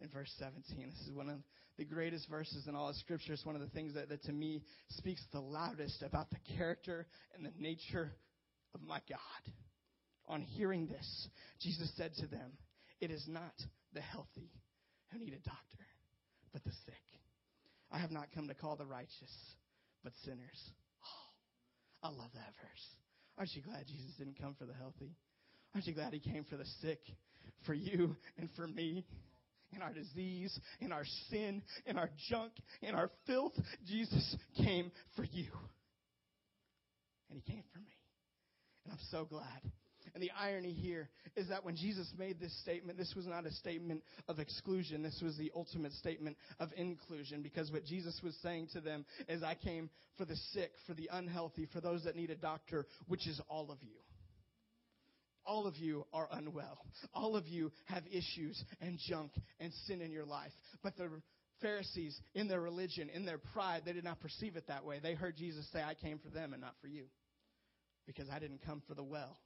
in 0.00 0.08
verse 0.08 0.32
17. 0.38 0.90
This 0.90 1.06
is 1.06 1.12
one 1.12 1.28
of 1.28 1.38
the 1.78 1.84
greatest 1.84 2.28
verses 2.28 2.66
in 2.66 2.74
all 2.74 2.88
of 2.88 2.96
Scripture. 2.96 3.32
It's 3.32 3.46
one 3.46 3.54
of 3.54 3.60
the 3.60 3.68
things 3.68 3.94
that, 3.94 4.08
that 4.08 4.22
to 4.24 4.32
me 4.32 4.62
speaks 4.90 5.22
the 5.32 5.40
loudest 5.40 6.02
about 6.02 6.30
the 6.30 6.56
character 6.56 7.06
and 7.34 7.44
the 7.44 7.52
nature 7.58 8.12
of 8.74 8.82
my 8.82 9.00
God. 9.08 9.52
On 10.28 10.40
hearing 10.40 10.86
this, 10.86 11.28
Jesus 11.60 11.90
said 11.96 12.12
to 12.14 12.26
them, 12.26 12.52
It 13.00 13.10
is 13.10 13.24
not 13.28 13.54
the 13.94 14.00
healthy 14.00 14.50
who 15.10 15.18
need 15.18 15.34
a 15.34 15.48
doctor, 15.48 15.86
but 16.52 16.64
the 16.64 16.72
sick. 16.84 17.02
I 17.90 17.98
have 17.98 18.10
not 18.10 18.28
come 18.34 18.48
to 18.48 18.54
call 18.54 18.76
the 18.76 18.86
righteous, 18.86 19.32
but 20.02 20.12
sinners. 20.24 20.70
Oh, 21.04 22.08
I 22.08 22.10
love 22.10 22.30
that 22.34 22.52
verse. 22.60 22.86
Aren't 23.38 23.54
you 23.54 23.62
glad 23.62 23.86
Jesus 23.86 24.14
didn't 24.18 24.40
come 24.40 24.54
for 24.58 24.66
the 24.66 24.74
healthy? 24.74 25.16
Aren't 25.74 25.86
you 25.86 25.94
glad 25.94 26.12
he 26.12 26.20
came 26.20 26.44
for 26.44 26.56
the 26.56 26.66
sick, 26.80 27.00
for 27.66 27.74
you 27.74 28.16
and 28.38 28.48
for 28.56 28.66
me? 28.66 29.04
In 29.74 29.80
our 29.80 29.92
disease, 29.92 30.58
in 30.80 30.92
our 30.92 31.04
sin, 31.30 31.62
in 31.86 31.96
our 31.96 32.10
junk, 32.28 32.52
in 32.82 32.94
our 32.94 33.10
filth, 33.26 33.54
Jesus 33.86 34.36
came 34.58 34.92
for 35.16 35.24
you. 35.24 35.46
And 37.30 37.40
he 37.42 37.52
came 37.52 37.62
for 37.72 37.78
me. 37.78 37.96
And 38.84 38.92
I'm 38.92 38.98
so 39.10 39.24
glad 39.24 39.62
and 40.14 40.22
the 40.22 40.30
irony 40.38 40.72
here 40.72 41.08
is 41.36 41.48
that 41.48 41.64
when 41.64 41.76
Jesus 41.76 42.12
made 42.18 42.40
this 42.40 42.56
statement, 42.60 42.98
this 42.98 43.14
was 43.16 43.26
not 43.26 43.46
a 43.46 43.52
statement 43.52 44.02
of 44.28 44.38
exclusion. 44.38 45.02
This 45.02 45.20
was 45.22 45.36
the 45.36 45.52
ultimate 45.54 45.92
statement 45.92 46.36
of 46.60 46.70
inclusion 46.76 47.42
because 47.42 47.70
what 47.72 47.84
Jesus 47.84 48.20
was 48.22 48.36
saying 48.42 48.68
to 48.72 48.80
them 48.80 49.04
is, 49.28 49.42
I 49.42 49.54
came 49.54 49.90
for 50.18 50.24
the 50.24 50.36
sick, 50.52 50.72
for 50.86 50.94
the 50.94 51.08
unhealthy, 51.12 51.66
for 51.72 51.80
those 51.80 52.04
that 52.04 52.16
need 52.16 52.30
a 52.30 52.36
doctor, 52.36 52.86
which 53.08 53.26
is 53.26 53.40
all 53.48 53.70
of 53.70 53.82
you. 53.82 53.96
All 55.44 55.66
of 55.66 55.76
you 55.76 56.06
are 56.12 56.28
unwell. 56.30 56.78
All 57.14 57.34
of 57.36 57.48
you 57.48 57.72
have 57.86 58.04
issues 58.12 58.62
and 58.80 58.98
junk 59.08 59.32
and 59.58 59.72
sin 59.86 60.00
in 60.00 60.12
your 60.12 60.24
life. 60.24 60.52
But 60.82 60.96
the 60.96 61.10
Pharisees, 61.60 62.20
in 62.34 62.48
their 62.48 62.60
religion, 62.60 63.08
in 63.12 63.24
their 63.24 63.38
pride, 63.38 63.82
they 63.84 63.92
did 63.92 64.04
not 64.04 64.20
perceive 64.20 64.56
it 64.56 64.68
that 64.68 64.84
way. 64.84 65.00
They 65.02 65.14
heard 65.14 65.36
Jesus 65.36 65.66
say, 65.72 65.82
I 65.82 65.94
came 65.94 66.18
for 66.18 66.28
them 66.28 66.52
and 66.52 66.62
not 66.62 66.74
for 66.80 66.86
you. 66.86 67.04
Because 68.06 68.28
I 68.30 68.38
didn't 68.38 68.64
come 68.64 68.82
for 68.86 68.94
the 68.94 69.02
well. 69.02 69.38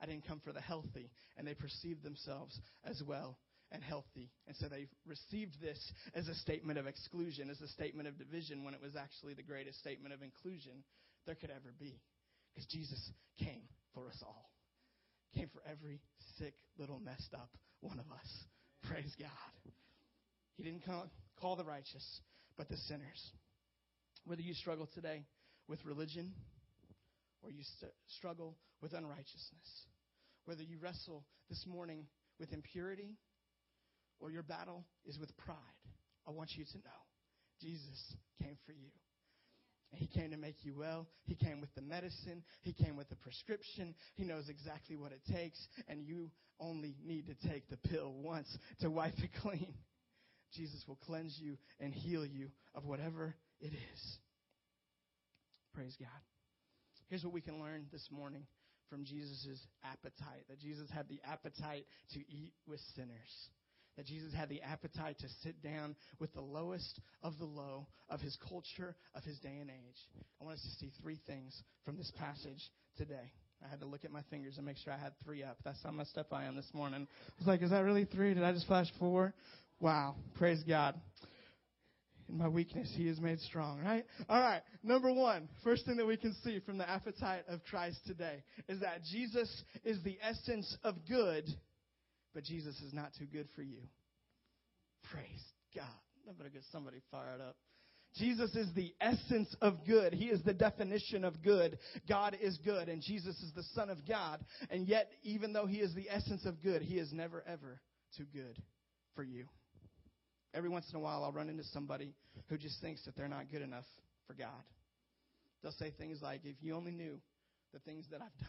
I 0.00 0.06
didn't 0.06 0.26
come 0.26 0.40
for 0.44 0.52
the 0.52 0.60
healthy. 0.60 1.10
And 1.36 1.46
they 1.46 1.54
perceived 1.54 2.02
themselves 2.02 2.58
as 2.84 3.02
well 3.06 3.38
and 3.72 3.82
healthy. 3.82 4.30
And 4.46 4.56
so 4.56 4.68
they 4.68 4.86
received 5.06 5.60
this 5.60 5.78
as 6.14 6.28
a 6.28 6.34
statement 6.34 6.78
of 6.78 6.86
exclusion, 6.86 7.50
as 7.50 7.60
a 7.60 7.68
statement 7.68 8.08
of 8.08 8.18
division, 8.18 8.64
when 8.64 8.74
it 8.74 8.82
was 8.82 8.96
actually 8.96 9.34
the 9.34 9.42
greatest 9.42 9.78
statement 9.80 10.14
of 10.14 10.22
inclusion 10.22 10.84
there 11.26 11.34
could 11.34 11.50
ever 11.50 11.74
be. 11.78 12.00
Because 12.54 12.66
Jesus 12.66 13.10
came 13.38 13.62
for 13.94 14.08
us 14.08 14.22
all, 14.24 14.50
came 15.34 15.48
for 15.52 15.62
every 15.70 16.00
sick, 16.38 16.54
little, 16.78 17.00
messed 17.00 17.34
up 17.34 17.50
one 17.80 17.98
of 17.98 18.06
us. 18.12 18.44
Praise 18.88 19.14
God. 19.18 19.72
He 20.56 20.62
didn't 20.62 20.84
call, 20.84 21.06
call 21.40 21.56
the 21.56 21.64
righteous, 21.64 22.20
but 22.56 22.68
the 22.68 22.76
sinners. 22.88 23.32
Whether 24.24 24.42
you 24.42 24.54
struggle 24.54 24.88
today 24.94 25.24
with 25.68 25.84
religion, 25.84 26.32
or 27.46 27.52
you 27.52 27.62
st- 27.78 27.92
struggle 28.18 28.56
with 28.82 28.92
unrighteousness, 28.92 29.86
whether 30.44 30.62
you 30.62 30.78
wrestle 30.82 31.24
this 31.48 31.64
morning 31.66 32.06
with 32.40 32.52
impurity 32.52 33.16
or 34.18 34.30
your 34.30 34.42
battle 34.42 34.84
is 35.06 35.18
with 35.18 35.34
pride, 35.36 35.56
I 36.26 36.32
want 36.32 36.50
you 36.56 36.64
to 36.64 36.78
know 36.78 37.00
Jesus 37.62 38.16
came 38.42 38.56
for 38.66 38.72
you. 38.72 38.90
And 39.92 40.00
He 40.00 40.08
came 40.08 40.32
to 40.32 40.36
make 40.36 40.64
you 40.64 40.74
well. 40.76 41.06
He 41.24 41.36
came 41.36 41.60
with 41.60 41.72
the 41.76 41.82
medicine. 41.82 42.42
He 42.62 42.72
came 42.72 42.96
with 42.96 43.08
the 43.08 43.16
prescription. 43.16 43.94
He 44.16 44.24
knows 44.24 44.48
exactly 44.48 44.96
what 44.96 45.12
it 45.12 45.20
takes, 45.32 45.64
and 45.86 46.02
you 46.02 46.30
only 46.58 46.96
need 47.04 47.26
to 47.28 47.48
take 47.48 47.68
the 47.68 47.76
pill 47.76 48.12
once 48.12 48.48
to 48.80 48.90
wipe 48.90 49.18
it 49.18 49.30
clean. 49.40 49.74
Jesus 50.52 50.82
will 50.88 50.98
cleanse 51.06 51.38
you 51.40 51.56
and 51.78 51.94
heal 51.94 52.26
you 52.26 52.48
of 52.74 52.84
whatever 52.84 53.36
it 53.60 53.72
is. 53.72 54.18
Praise 55.74 55.96
God. 56.00 56.35
Here's 57.08 57.24
what 57.24 57.32
we 57.32 57.40
can 57.40 57.60
learn 57.60 57.86
this 57.92 58.08
morning 58.10 58.42
from 58.90 59.04
Jesus' 59.04 59.60
appetite 59.84 60.44
that 60.48 60.60
Jesus 60.60 60.90
had 60.90 61.08
the 61.08 61.20
appetite 61.24 61.84
to 62.12 62.20
eat 62.20 62.52
with 62.66 62.80
sinners. 62.94 63.50
That 63.96 64.06
Jesus 64.06 64.34
had 64.34 64.48
the 64.48 64.60
appetite 64.60 65.18
to 65.20 65.28
sit 65.42 65.62
down 65.62 65.96
with 66.18 66.34
the 66.34 66.40
lowest 66.40 67.00
of 67.22 67.38
the 67.38 67.46
low 67.46 67.86
of 68.10 68.20
his 68.20 68.36
culture, 68.48 68.94
of 69.14 69.22
his 69.24 69.38
day 69.38 69.56
and 69.60 69.70
age. 69.70 69.96
I 70.40 70.44
want 70.44 70.56
us 70.56 70.62
to 70.62 70.84
see 70.84 70.92
three 71.00 71.18
things 71.26 71.62
from 71.84 71.96
this 71.96 72.12
passage 72.18 72.70
today. 72.98 73.32
I 73.64 73.68
had 73.70 73.80
to 73.80 73.86
look 73.86 74.04
at 74.04 74.10
my 74.10 74.22
fingers 74.28 74.58
and 74.58 74.66
make 74.66 74.76
sure 74.76 74.92
I 74.92 74.98
had 74.98 75.12
three 75.24 75.42
up. 75.42 75.56
That's 75.64 75.82
how 75.82 75.92
messed 75.92 76.18
up 76.18 76.32
I 76.32 76.44
am 76.44 76.56
this 76.56 76.68
morning. 76.74 77.06
I 77.10 77.32
was 77.38 77.46
like, 77.46 77.62
is 77.62 77.70
that 77.70 77.84
really 77.84 78.04
three? 78.04 78.34
Did 78.34 78.42
I 78.42 78.52
just 78.52 78.66
flash 78.66 78.88
four? 78.98 79.32
Wow. 79.80 80.16
Praise 80.36 80.62
God 80.66 80.94
in 82.28 82.38
my 82.38 82.48
weakness, 82.48 82.92
he 82.96 83.08
is 83.08 83.20
made 83.20 83.40
strong, 83.40 83.80
right? 83.80 84.04
All 84.28 84.40
right. 84.40 84.62
Number 84.82 85.12
one, 85.12 85.48
first 85.62 85.86
thing 85.86 85.96
that 85.96 86.06
we 86.06 86.16
can 86.16 86.34
see 86.44 86.60
from 86.60 86.78
the 86.78 86.88
appetite 86.88 87.44
of 87.48 87.60
Christ 87.70 87.98
today 88.06 88.42
is 88.68 88.80
that 88.80 89.02
Jesus 89.04 89.50
is 89.84 90.02
the 90.02 90.18
essence 90.22 90.76
of 90.82 90.96
good, 91.08 91.44
but 92.34 92.44
Jesus 92.44 92.80
is 92.80 92.92
not 92.92 93.12
too 93.18 93.26
good 93.26 93.48
for 93.54 93.62
you. 93.62 93.78
Praise 95.10 95.44
God. 95.74 95.84
Going 96.24 96.50
to 96.50 96.50
get 96.50 96.64
somebody 96.72 96.98
fired 97.12 97.40
up. 97.40 97.54
Jesus 98.16 98.54
is 98.56 98.66
the 98.74 98.92
essence 99.00 99.54
of 99.60 99.86
good. 99.86 100.12
He 100.12 100.26
is 100.26 100.42
the 100.42 100.54
definition 100.54 101.22
of 101.22 101.42
good. 101.42 101.78
God 102.08 102.36
is 102.40 102.58
good, 102.64 102.88
and 102.88 103.02
Jesus 103.02 103.36
is 103.42 103.52
the 103.54 103.62
Son 103.74 103.90
of 103.90 103.98
God. 104.08 104.40
And 104.70 104.88
yet, 104.88 105.10
even 105.22 105.52
though 105.52 105.66
He 105.66 105.76
is 105.76 105.94
the 105.94 106.08
essence 106.10 106.44
of 106.46 106.62
good, 106.62 106.82
He 106.82 106.98
is 106.98 107.12
never, 107.12 107.44
ever 107.46 107.80
too 108.16 108.24
good 108.32 108.60
for 109.14 109.22
you. 109.22 109.44
Every 110.56 110.70
once 110.70 110.86
in 110.90 110.96
a 110.96 111.00
while, 111.00 111.22
I'll 111.22 111.32
run 111.32 111.50
into 111.50 111.64
somebody 111.64 112.14
who 112.48 112.56
just 112.56 112.80
thinks 112.80 113.04
that 113.04 113.14
they're 113.14 113.28
not 113.28 113.50
good 113.50 113.60
enough 113.60 113.84
for 114.26 114.32
God. 114.32 114.64
They'll 115.62 115.72
say 115.72 115.92
things 115.98 116.20
like, 116.22 116.40
If 116.44 116.56
you 116.60 116.74
only 116.74 116.92
knew 116.92 117.18
the 117.74 117.78
things 117.80 118.06
that 118.10 118.22
I've 118.22 118.38
done, 118.38 118.48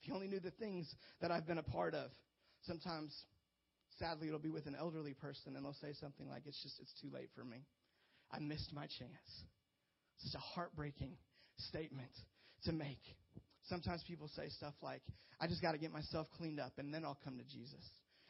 if 0.00 0.08
you 0.08 0.14
only 0.14 0.26
knew 0.26 0.40
the 0.40 0.50
things 0.50 0.92
that 1.20 1.30
I've 1.30 1.46
been 1.46 1.58
a 1.58 1.62
part 1.62 1.94
of. 1.94 2.10
Sometimes, 2.62 3.14
sadly, 4.00 4.26
it'll 4.26 4.40
be 4.40 4.50
with 4.50 4.66
an 4.66 4.74
elderly 4.76 5.14
person, 5.14 5.54
and 5.54 5.64
they'll 5.64 5.76
say 5.80 5.92
something 6.00 6.28
like, 6.28 6.42
It's 6.44 6.60
just, 6.60 6.80
it's 6.80 6.92
too 7.00 7.08
late 7.14 7.28
for 7.36 7.44
me. 7.44 7.58
I 8.32 8.40
missed 8.40 8.72
my 8.74 8.86
chance. 8.86 9.44
It's 10.24 10.34
a 10.34 10.38
heartbreaking 10.38 11.16
statement 11.68 12.10
to 12.64 12.72
make. 12.72 13.02
Sometimes 13.68 14.02
people 14.08 14.28
say 14.34 14.48
stuff 14.48 14.74
like, 14.82 15.02
I 15.40 15.46
just 15.46 15.62
got 15.62 15.72
to 15.72 15.78
get 15.78 15.92
myself 15.92 16.26
cleaned 16.36 16.58
up, 16.58 16.72
and 16.78 16.92
then 16.92 17.04
I'll 17.04 17.18
come 17.22 17.38
to 17.38 17.44
Jesus. 17.44 17.84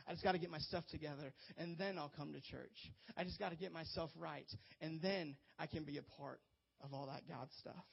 I 0.08 0.12
just 0.12 0.22
got 0.22 0.32
to 0.32 0.38
get 0.38 0.50
my 0.50 0.58
stuff 0.58 0.84
together 0.90 1.32
and 1.58 1.76
then 1.78 1.98
I'll 1.98 2.12
come 2.16 2.32
to 2.32 2.40
church. 2.40 2.92
I 3.16 3.24
just 3.24 3.38
got 3.38 3.50
to 3.50 3.56
get 3.56 3.72
myself 3.72 4.10
right 4.16 4.46
and 4.80 5.00
then 5.02 5.36
I 5.58 5.66
can 5.66 5.84
be 5.84 5.98
a 5.98 6.02
part 6.20 6.40
of 6.82 6.94
all 6.94 7.06
that 7.06 7.22
God 7.28 7.48
stuff. 7.60 7.84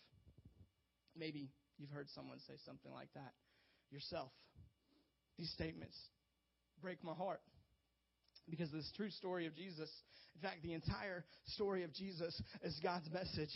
Maybe 1.17 1.49
you've 1.77 1.89
heard 1.89 2.07
someone 2.13 2.39
say 2.47 2.53
something 2.65 2.91
like 2.91 3.09
that 3.15 3.33
yourself. 3.91 4.31
These 5.37 5.51
statements 5.51 5.97
break 6.81 7.03
my 7.03 7.13
heart 7.13 7.41
because 8.49 8.71
this 8.71 8.91
true 8.95 9.09
story 9.09 9.45
of 9.47 9.55
Jesus, 9.55 9.89
in 10.35 10.41
fact, 10.41 10.63
the 10.63 10.73
entire 10.73 11.23
story 11.47 11.83
of 11.83 11.93
Jesus 11.93 12.39
is 12.63 12.79
God's 12.83 13.09
message 13.11 13.53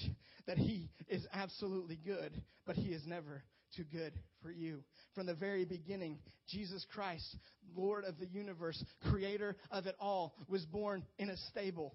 that 0.48 0.58
He 0.58 0.90
is 1.08 1.26
absolutely 1.34 2.00
good, 2.04 2.32
but 2.66 2.76
He 2.76 2.90
is 2.90 3.06
never 3.06 3.44
too 3.76 3.84
good 3.92 4.14
for 4.42 4.52
you. 4.52 4.84
From 5.16 5.26
the 5.26 5.34
very 5.34 5.66
beginning, 5.66 6.20
Jesus 6.48 6.86
Christ, 6.94 7.38
Lord 7.76 8.06
of 8.06 8.20
the 8.20 8.28
universe, 8.28 8.84
creator 9.10 9.56
of 9.72 9.86
it 9.86 9.96
all, 10.00 10.36
was 10.48 10.66
born 10.66 11.04
in 11.18 11.30
a 11.30 11.38
stable. 11.50 11.94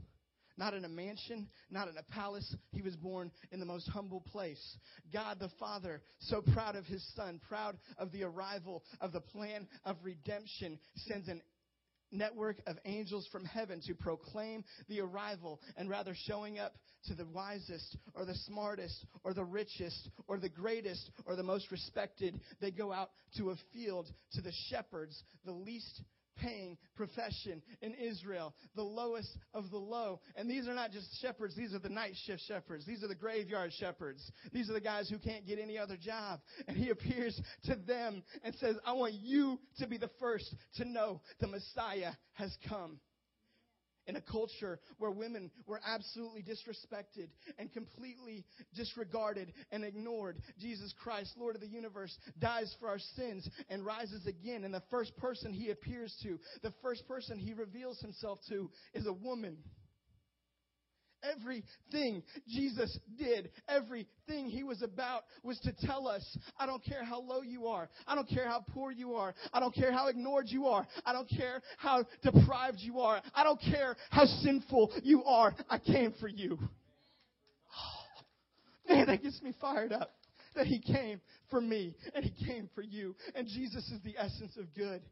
Not 0.58 0.74
in 0.74 0.84
a 0.84 0.88
mansion, 0.88 1.48
not 1.70 1.88
in 1.88 1.96
a 1.96 2.02
palace. 2.02 2.54
He 2.72 2.82
was 2.82 2.94
born 2.94 3.30
in 3.52 3.58
the 3.58 3.64
most 3.64 3.88
humble 3.88 4.20
place. 4.20 4.76
God 5.10 5.38
the 5.40 5.48
Father, 5.58 6.02
so 6.18 6.42
proud 6.42 6.76
of 6.76 6.84
his 6.84 7.02
Son, 7.16 7.40
proud 7.48 7.78
of 7.96 8.12
the 8.12 8.24
arrival 8.24 8.84
of 9.00 9.12
the 9.12 9.20
plan 9.20 9.66
of 9.86 9.96
redemption, 10.02 10.78
sends 10.96 11.28
an 11.28 11.40
network 12.12 12.60
of 12.66 12.78
angels 12.84 13.26
from 13.32 13.44
heaven 13.44 13.80
to 13.86 13.94
proclaim 13.94 14.64
the 14.88 15.00
arrival 15.00 15.60
and 15.76 15.88
rather 15.88 16.14
showing 16.26 16.58
up 16.58 16.74
to 17.06 17.14
the 17.14 17.26
wisest 17.26 17.96
or 18.14 18.24
the 18.24 18.34
smartest 18.46 19.04
or 19.24 19.34
the 19.34 19.44
richest 19.44 20.10
or 20.28 20.38
the 20.38 20.48
greatest 20.48 21.10
or 21.24 21.36
the 21.36 21.42
most 21.42 21.70
respected. 21.70 22.40
They 22.60 22.70
go 22.70 22.92
out 22.92 23.10
to 23.36 23.50
a 23.50 23.56
field 23.72 24.08
to 24.32 24.40
the 24.40 24.52
shepherds, 24.68 25.22
the 25.44 25.52
least 25.52 26.02
paying 26.42 26.76
profession 26.96 27.62
in 27.80 27.94
Israel, 27.94 28.54
the 28.74 28.82
lowest 28.82 29.36
of 29.54 29.70
the 29.70 29.78
low. 29.78 30.20
And 30.36 30.50
these 30.50 30.68
are 30.68 30.74
not 30.74 30.90
just 30.90 31.20
shepherds, 31.20 31.54
these 31.54 31.74
are 31.74 31.78
the 31.78 31.88
night 31.88 32.14
shift 32.26 32.42
shepherds. 32.46 32.84
These 32.86 33.02
are 33.02 33.08
the 33.08 33.14
graveyard 33.14 33.72
shepherds. 33.78 34.30
These 34.52 34.68
are 34.70 34.74
the 34.74 34.80
guys 34.80 35.08
who 35.08 35.18
can't 35.18 35.46
get 35.46 35.58
any 35.58 35.78
other 35.78 35.96
job. 35.96 36.40
And 36.66 36.76
he 36.76 36.90
appears 36.90 37.40
to 37.64 37.76
them 37.76 38.22
and 38.44 38.54
says, 38.56 38.76
I 38.84 38.92
want 38.92 39.14
you 39.14 39.58
to 39.78 39.86
be 39.86 39.98
the 39.98 40.10
first 40.20 40.54
to 40.76 40.84
know 40.84 41.20
the 41.40 41.46
Messiah 41.48 42.12
has 42.34 42.56
come 42.68 42.98
in 44.06 44.16
a 44.16 44.20
culture 44.20 44.80
where 44.98 45.10
women 45.10 45.50
were 45.66 45.80
absolutely 45.86 46.42
disrespected 46.42 47.28
and 47.58 47.72
completely 47.72 48.44
disregarded 48.74 49.52
and 49.70 49.84
ignored. 49.84 50.38
Jesus 50.58 50.94
Christ, 51.02 51.32
Lord 51.36 51.54
of 51.54 51.60
the 51.60 51.68
universe, 51.68 52.16
dies 52.38 52.74
for 52.80 52.88
our 52.88 52.98
sins 53.16 53.48
and 53.68 53.84
rises 53.84 54.26
again. 54.26 54.64
And 54.64 54.74
the 54.74 54.82
first 54.90 55.16
person 55.16 55.52
he 55.52 55.70
appears 55.70 56.14
to, 56.22 56.38
the 56.62 56.72
first 56.82 57.06
person 57.06 57.38
he 57.38 57.52
reveals 57.54 58.00
himself 58.00 58.38
to, 58.48 58.70
is 58.94 59.06
a 59.06 59.12
woman. 59.12 59.58
Everything 61.22 62.22
Jesus 62.48 62.98
did, 63.16 63.50
everything 63.68 64.46
he 64.46 64.64
was 64.64 64.82
about 64.82 65.24
was 65.42 65.58
to 65.60 65.72
tell 65.86 66.08
us, 66.08 66.24
I 66.58 66.66
don't 66.66 66.84
care 66.84 67.04
how 67.04 67.20
low 67.20 67.42
you 67.42 67.68
are. 67.68 67.88
I 68.06 68.14
don't 68.14 68.28
care 68.28 68.48
how 68.48 68.64
poor 68.72 68.90
you 68.90 69.14
are. 69.14 69.34
I 69.52 69.60
don't 69.60 69.74
care 69.74 69.92
how 69.92 70.08
ignored 70.08 70.46
you 70.48 70.66
are. 70.66 70.86
I 71.04 71.12
don't 71.12 71.28
care 71.28 71.62
how 71.78 72.04
deprived 72.22 72.78
you 72.80 73.00
are. 73.00 73.22
I 73.34 73.44
don't 73.44 73.60
care 73.60 73.96
how 74.10 74.24
sinful 74.24 74.92
you 75.02 75.24
are. 75.24 75.54
I 75.70 75.78
came 75.78 76.14
for 76.20 76.28
you. 76.28 76.58
Man, 78.88 79.06
that 79.06 79.22
gets 79.22 79.40
me 79.42 79.54
fired 79.60 79.92
up. 79.92 80.10
That 80.54 80.66
he 80.66 80.80
came 80.80 81.20
for 81.50 81.60
me 81.60 81.94
and 82.14 82.24
he 82.24 82.44
came 82.44 82.68
for 82.74 82.82
you. 82.82 83.14
And 83.34 83.46
Jesus 83.46 83.88
is 83.90 84.02
the 84.02 84.16
essence 84.18 84.56
of 84.58 84.74
good. 84.74 85.02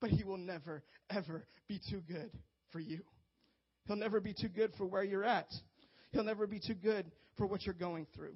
But 0.00 0.10
he 0.10 0.24
will 0.24 0.38
never, 0.38 0.82
ever 1.10 1.46
be 1.68 1.80
too 1.90 2.02
good 2.08 2.30
for 2.72 2.80
you. 2.80 3.00
He'll 3.86 3.96
never 3.96 4.20
be 4.20 4.32
too 4.32 4.48
good 4.48 4.72
for 4.76 4.86
where 4.86 5.04
you're 5.04 5.24
at. 5.24 5.48
He'll 6.12 6.24
never 6.24 6.46
be 6.46 6.60
too 6.60 6.74
good 6.74 7.10
for 7.36 7.46
what 7.46 7.64
you're 7.64 7.74
going 7.74 8.06
through. 8.14 8.34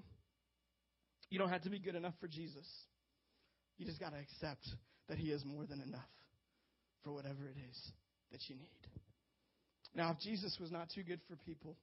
You 1.31 1.39
don't 1.39 1.51
have 1.51 1.63
to 1.63 1.71
be 1.71 1.79
good 1.79 1.95
enough 1.95 2.15
for 2.21 2.29
Jesus. 2.29 2.67
You 3.77 3.87
just 3.87 4.01
got 4.01 4.11
to 4.11 4.19
accept 4.19 4.67
that 5.09 5.19
He 5.19 5.31
is 5.31 5.45
more 5.45 5.65
than 5.65 5.81
enough 5.81 6.01
for 7.05 7.13
whatever 7.13 7.47
it 7.47 7.57
is 7.71 7.93
that 8.33 8.41
you 8.49 8.57
need. 8.57 8.89
Now, 9.95 10.11
if 10.13 10.19
Jesus 10.19 10.57
was 10.61 10.71
not 10.71 10.89
too 10.95 11.03
good 11.03 11.21
for 11.29 11.37
people, 11.37 11.77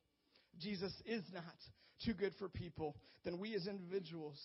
Jesus 0.59 0.93
is 1.05 1.23
not 1.33 1.43
too 2.03 2.13
good 2.13 2.33
for 2.37 2.49
people, 2.49 2.95
then 3.23 3.39
we 3.39 3.55
as 3.55 3.67
individuals, 3.67 4.39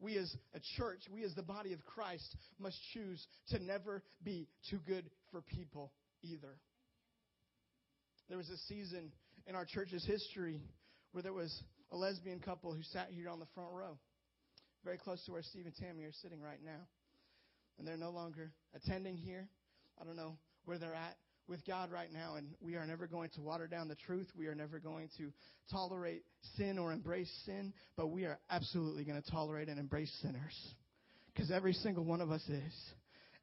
we 0.00 0.16
as 0.16 0.34
a 0.54 0.60
church, 0.76 1.02
we 1.12 1.24
as 1.24 1.34
the 1.34 1.42
body 1.42 1.72
of 1.72 1.84
Christ 1.84 2.36
must 2.58 2.76
choose 2.92 3.24
to 3.50 3.58
never 3.58 4.02
be 4.24 4.48
too 4.70 4.80
good 4.86 5.10
for 5.30 5.40
people 5.42 5.92
either. 6.22 6.56
There 8.32 8.38
was 8.38 8.48
a 8.48 8.56
season 8.66 9.12
in 9.46 9.54
our 9.54 9.66
church's 9.66 10.06
history 10.06 10.62
where 11.10 11.22
there 11.22 11.34
was 11.34 11.54
a 11.90 11.96
lesbian 11.98 12.40
couple 12.40 12.72
who 12.72 12.82
sat 12.82 13.08
here 13.10 13.28
on 13.28 13.38
the 13.38 13.46
front 13.54 13.68
row, 13.74 13.98
very 14.86 14.96
close 14.96 15.22
to 15.26 15.32
where 15.32 15.42
Steve 15.42 15.66
and 15.66 15.74
Tammy 15.76 16.04
are 16.04 16.14
sitting 16.22 16.40
right 16.40 16.60
now. 16.64 16.80
And 17.76 17.86
they're 17.86 17.98
no 17.98 18.08
longer 18.08 18.50
attending 18.74 19.18
here. 19.18 19.50
I 20.00 20.06
don't 20.06 20.16
know 20.16 20.38
where 20.64 20.78
they're 20.78 20.94
at 20.94 21.18
with 21.46 21.62
God 21.66 21.90
right 21.90 22.10
now, 22.10 22.36
and 22.36 22.46
we 22.62 22.74
are 22.76 22.86
never 22.86 23.06
going 23.06 23.28
to 23.34 23.42
water 23.42 23.66
down 23.66 23.88
the 23.88 23.96
truth. 23.96 24.28
We 24.34 24.46
are 24.46 24.54
never 24.54 24.78
going 24.78 25.10
to 25.18 25.30
tolerate 25.70 26.22
sin 26.56 26.78
or 26.78 26.90
embrace 26.90 27.30
sin, 27.44 27.74
but 27.98 28.06
we 28.06 28.24
are 28.24 28.38
absolutely 28.48 29.04
going 29.04 29.20
to 29.20 29.30
tolerate 29.30 29.68
and 29.68 29.78
embrace 29.78 30.10
sinners. 30.22 30.74
Because 31.34 31.50
every 31.50 31.74
single 31.74 32.06
one 32.06 32.22
of 32.22 32.30
us 32.30 32.48
is. 32.48 32.92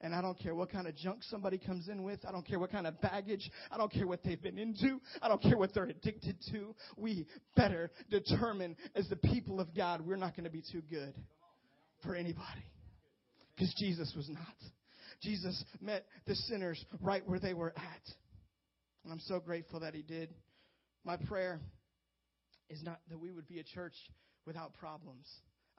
And 0.02 0.16
I 0.16 0.22
don't 0.22 0.40
care 0.40 0.56
what 0.56 0.72
kind 0.72 0.88
of 0.88 0.96
junk 0.96 1.24
somebody 1.24 1.58
comes 1.58 1.90
in 1.90 2.04
with. 2.04 2.22
I 2.26 2.32
don't 2.32 2.48
care 2.48 2.58
what 2.58 2.72
kind 2.72 2.88
of 2.88 3.02
baggage. 3.02 3.52
I 3.70 3.78
don't 3.78 3.92
care 3.92 4.08
what 4.08 4.24
they've 4.24 4.42
been 4.42 4.58
into. 4.58 5.02
I 5.22 5.28
don't 5.28 5.42
care 5.42 5.58
what 5.58 5.74
they're 5.74 5.84
addicted 5.84 6.38
to. 6.52 6.74
We 6.96 7.28
better 7.56 7.92
determine 8.10 8.78
as 8.96 9.10
the 9.10 9.18
people 9.18 9.60
of 9.60 9.76
God, 9.76 10.02
we're 10.02 10.16
not 10.16 10.36
going 10.36 10.46
to 10.46 10.50
be 10.50 10.64
too 10.72 10.82
good 10.90 11.14
for 12.04 12.16
anybody. 12.16 12.64
Because 13.56 13.74
Jesus 13.78 14.14
was 14.16 14.30
not. 14.30 14.56
Jesus 15.22 15.66
met 15.82 16.06
the 16.26 16.36
sinners 16.36 16.84
right 17.02 17.28
where 17.28 17.40
they 17.40 17.54
were 17.54 17.74
at. 17.76 18.14
And 19.04 19.12
I'm 19.12 19.20
so 19.20 19.40
grateful 19.40 19.82
that 19.82 19.94
he 19.94 20.02
did. 20.02 20.30
My 21.04 21.18
prayer 21.18 21.60
is 22.70 22.82
not 22.84 23.00
that 23.10 23.20
we 23.20 23.32
would 23.32 23.48
be 23.48 23.60
a 23.60 23.64
church 23.64 23.96
without 24.46 24.74
problems. 24.76 25.28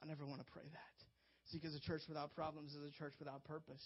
I 0.03 0.05
never 0.05 0.27
want 0.27 0.45
to 0.45 0.51
pray 0.51 0.63
that. 0.71 1.49
See, 1.51 1.57
because 1.57 1.75
a 1.75 1.79
church 1.79 2.01
without 2.07 2.35
problems 2.35 2.73
is 2.73 2.85
a 2.87 2.97
church 2.97 3.13
without 3.17 3.43
purpose. 3.43 3.83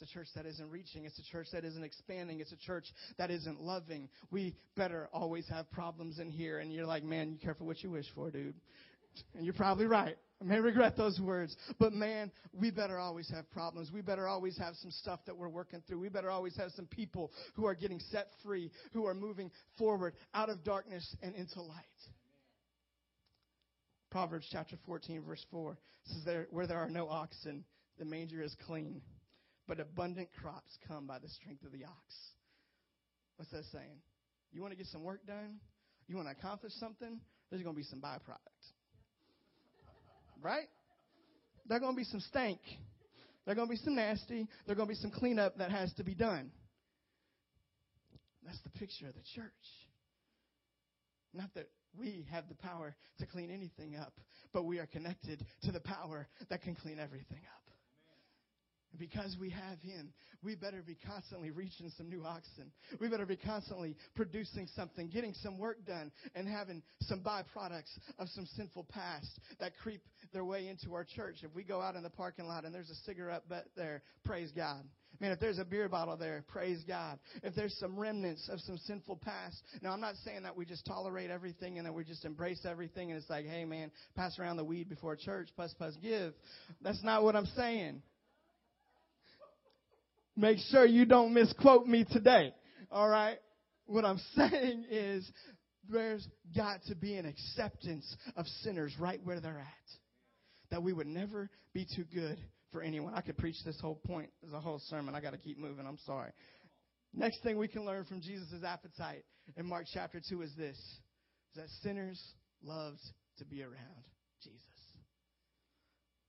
It's 0.00 0.08
a 0.08 0.14
church 0.14 0.28
that 0.36 0.46
isn't 0.46 0.70
reaching. 0.70 1.06
It's 1.06 1.18
a 1.18 1.24
church 1.24 1.48
that 1.52 1.64
isn't 1.64 1.82
expanding. 1.82 2.38
It's 2.38 2.52
a 2.52 2.56
church 2.56 2.84
that 3.16 3.32
isn't 3.32 3.60
loving. 3.60 4.08
We 4.30 4.54
better 4.76 5.08
always 5.12 5.48
have 5.48 5.68
problems 5.72 6.20
in 6.20 6.30
here. 6.30 6.60
And 6.60 6.72
you're 6.72 6.86
like, 6.86 7.02
man, 7.02 7.32
you 7.32 7.38
careful 7.38 7.66
what 7.66 7.82
you 7.82 7.90
wish 7.90 8.06
for, 8.14 8.30
dude. 8.30 8.54
And 9.34 9.44
you're 9.44 9.54
probably 9.54 9.86
right. 9.86 10.16
I 10.40 10.44
may 10.44 10.60
regret 10.60 10.96
those 10.96 11.18
words, 11.18 11.56
but 11.80 11.92
man, 11.92 12.30
we 12.52 12.70
better 12.70 12.96
always 12.96 13.28
have 13.30 13.50
problems. 13.50 13.90
We 13.92 14.02
better 14.02 14.28
always 14.28 14.56
have 14.58 14.76
some 14.76 14.92
stuff 14.92 15.18
that 15.26 15.36
we're 15.36 15.48
working 15.48 15.82
through. 15.88 15.98
We 15.98 16.10
better 16.10 16.30
always 16.30 16.56
have 16.58 16.70
some 16.76 16.86
people 16.86 17.32
who 17.54 17.66
are 17.66 17.74
getting 17.74 17.98
set 18.12 18.28
free, 18.44 18.70
who 18.92 19.04
are 19.06 19.14
moving 19.14 19.50
forward 19.76 20.14
out 20.32 20.48
of 20.48 20.62
darkness 20.62 21.16
and 21.24 21.34
into 21.34 21.60
light. 21.60 21.74
Proverbs 24.12 24.46
chapter 24.52 24.76
14, 24.86 25.24
verse 25.24 25.44
4 25.50 25.76
says, 26.04 26.22
there, 26.24 26.46
Where 26.52 26.68
there 26.68 26.78
are 26.78 26.88
no 26.88 27.08
oxen, 27.08 27.64
the 27.98 28.04
manger 28.04 28.40
is 28.40 28.54
clean 28.64 29.02
but 29.68 29.78
abundant 29.78 30.30
crops 30.40 30.76
come 30.88 31.06
by 31.06 31.18
the 31.18 31.28
strength 31.28 31.62
of 31.64 31.72
the 31.72 31.84
ox. 31.84 32.14
What's 33.36 33.50
that 33.52 33.64
saying? 33.70 34.00
You 34.50 34.62
want 34.62 34.72
to 34.72 34.78
get 34.78 34.86
some 34.86 35.04
work 35.04 35.24
done? 35.26 35.60
You 36.08 36.16
want 36.16 36.26
to 36.28 36.32
accomplish 36.32 36.72
something? 36.80 37.20
There's 37.50 37.62
going 37.62 37.76
to 37.76 37.78
be 37.78 37.84
some 37.84 38.00
byproduct. 38.00 38.38
Right? 40.42 40.68
There's 41.68 41.80
going 41.80 41.92
to 41.92 41.96
be 41.96 42.04
some 42.04 42.20
stank. 42.20 42.60
There's 43.44 43.56
going 43.56 43.68
to 43.68 43.72
be 43.72 43.80
some 43.84 43.94
nasty. 43.94 44.48
There's 44.66 44.76
going 44.76 44.88
to 44.88 44.94
be 44.94 45.00
some 45.00 45.10
cleanup 45.10 45.58
that 45.58 45.70
has 45.70 45.92
to 45.94 46.04
be 46.04 46.14
done. 46.14 46.50
That's 48.44 48.60
the 48.62 48.70
picture 48.70 49.06
of 49.06 49.14
the 49.14 49.22
church. 49.34 49.52
Not 51.34 51.50
that 51.54 51.68
we 51.98 52.26
have 52.30 52.48
the 52.48 52.54
power 52.54 52.96
to 53.18 53.26
clean 53.26 53.50
anything 53.50 53.96
up, 53.96 54.14
but 54.54 54.64
we 54.64 54.78
are 54.78 54.86
connected 54.86 55.44
to 55.64 55.72
the 55.72 55.80
power 55.80 56.26
that 56.48 56.62
can 56.62 56.74
clean 56.74 56.98
everything 56.98 57.40
up. 57.54 57.67
Because 58.96 59.36
we 59.40 59.50
have 59.50 59.78
Him, 59.80 60.12
we 60.42 60.54
better 60.54 60.82
be 60.86 60.96
constantly 61.06 61.50
reaching 61.50 61.90
some 61.96 62.08
new 62.08 62.24
oxen. 62.24 62.72
We 63.00 63.08
better 63.08 63.26
be 63.26 63.36
constantly 63.36 63.96
producing 64.14 64.66
something, 64.74 65.08
getting 65.08 65.34
some 65.34 65.58
work 65.58 65.84
done, 65.86 66.10
and 66.34 66.48
having 66.48 66.82
some 67.02 67.20
byproducts 67.20 67.96
of 68.18 68.28
some 68.28 68.46
sinful 68.56 68.84
past 68.84 69.40
that 69.60 69.72
creep 69.82 70.02
their 70.32 70.44
way 70.44 70.68
into 70.68 70.94
our 70.94 71.04
church. 71.04 71.36
If 71.42 71.54
we 71.54 71.64
go 71.64 71.80
out 71.80 71.96
in 71.96 72.02
the 72.02 72.10
parking 72.10 72.46
lot 72.46 72.64
and 72.64 72.74
there's 72.74 72.90
a 72.90 72.94
cigarette 73.06 73.48
butt 73.48 73.66
there, 73.76 74.02
praise 74.24 74.52
God. 74.54 74.82
Man, 75.20 75.32
if 75.32 75.40
there's 75.40 75.58
a 75.58 75.64
beer 75.64 75.88
bottle 75.88 76.16
there, 76.16 76.44
praise 76.46 76.84
God. 76.86 77.18
If 77.42 77.54
there's 77.56 77.76
some 77.78 77.98
remnants 77.98 78.48
of 78.48 78.60
some 78.60 78.78
sinful 78.78 79.16
past. 79.16 79.60
Now, 79.82 79.90
I'm 79.92 80.00
not 80.00 80.14
saying 80.24 80.44
that 80.44 80.56
we 80.56 80.64
just 80.64 80.86
tolerate 80.86 81.30
everything 81.30 81.78
and 81.78 81.86
that 81.86 81.92
we 81.92 82.04
just 82.04 82.24
embrace 82.24 82.64
everything 82.64 83.10
and 83.10 83.20
it's 83.20 83.28
like, 83.28 83.46
hey, 83.46 83.64
man, 83.64 83.90
pass 84.14 84.38
around 84.38 84.58
the 84.58 84.64
weed 84.64 84.88
before 84.88 85.16
church, 85.16 85.48
plus, 85.56 85.74
plus, 85.76 85.94
give. 86.00 86.34
That's 86.82 87.02
not 87.02 87.24
what 87.24 87.34
I'm 87.34 87.46
saying. 87.56 88.02
Make 90.38 90.58
sure 90.70 90.86
you 90.86 91.04
don't 91.04 91.34
misquote 91.34 91.88
me 91.88 92.04
today. 92.08 92.54
All 92.92 93.08
right? 93.08 93.38
What 93.86 94.04
I'm 94.04 94.20
saying 94.36 94.84
is 94.88 95.28
there's 95.90 96.26
got 96.56 96.80
to 96.84 96.94
be 96.94 97.16
an 97.16 97.26
acceptance 97.26 98.16
of 98.36 98.46
sinners 98.62 98.94
right 99.00 99.20
where 99.24 99.40
they're 99.40 99.58
at. 99.58 99.66
That 100.70 100.84
we 100.84 100.92
would 100.92 101.08
never 101.08 101.50
be 101.74 101.84
too 101.96 102.04
good 102.14 102.38
for 102.70 102.82
anyone. 102.82 103.14
I 103.14 103.20
could 103.20 103.36
preach 103.36 103.56
this 103.64 103.80
whole 103.80 103.96
point 103.96 104.30
as 104.46 104.52
a 104.52 104.60
whole 104.60 104.80
sermon. 104.88 105.16
I 105.16 105.20
got 105.20 105.32
to 105.32 105.38
keep 105.38 105.58
moving. 105.58 105.86
I'm 105.88 105.98
sorry. 106.06 106.30
Next 107.12 107.42
thing 107.42 107.58
we 107.58 107.66
can 107.66 107.84
learn 107.84 108.04
from 108.04 108.20
Jesus' 108.20 108.62
appetite 108.64 109.24
in 109.56 109.66
Mark 109.66 109.86
chapter 109.92 110.20
2 110.20 110.42
is 110.42 110.54
this 110.56 110.76
is 110.76 111.00
that 111.56 111.68
sinners 111.82 112.22
loved 112.62 113.00
to 113.38 113.44
be 113.44 113.62
around 113.62 114.04
Jesus. 114.44 114.60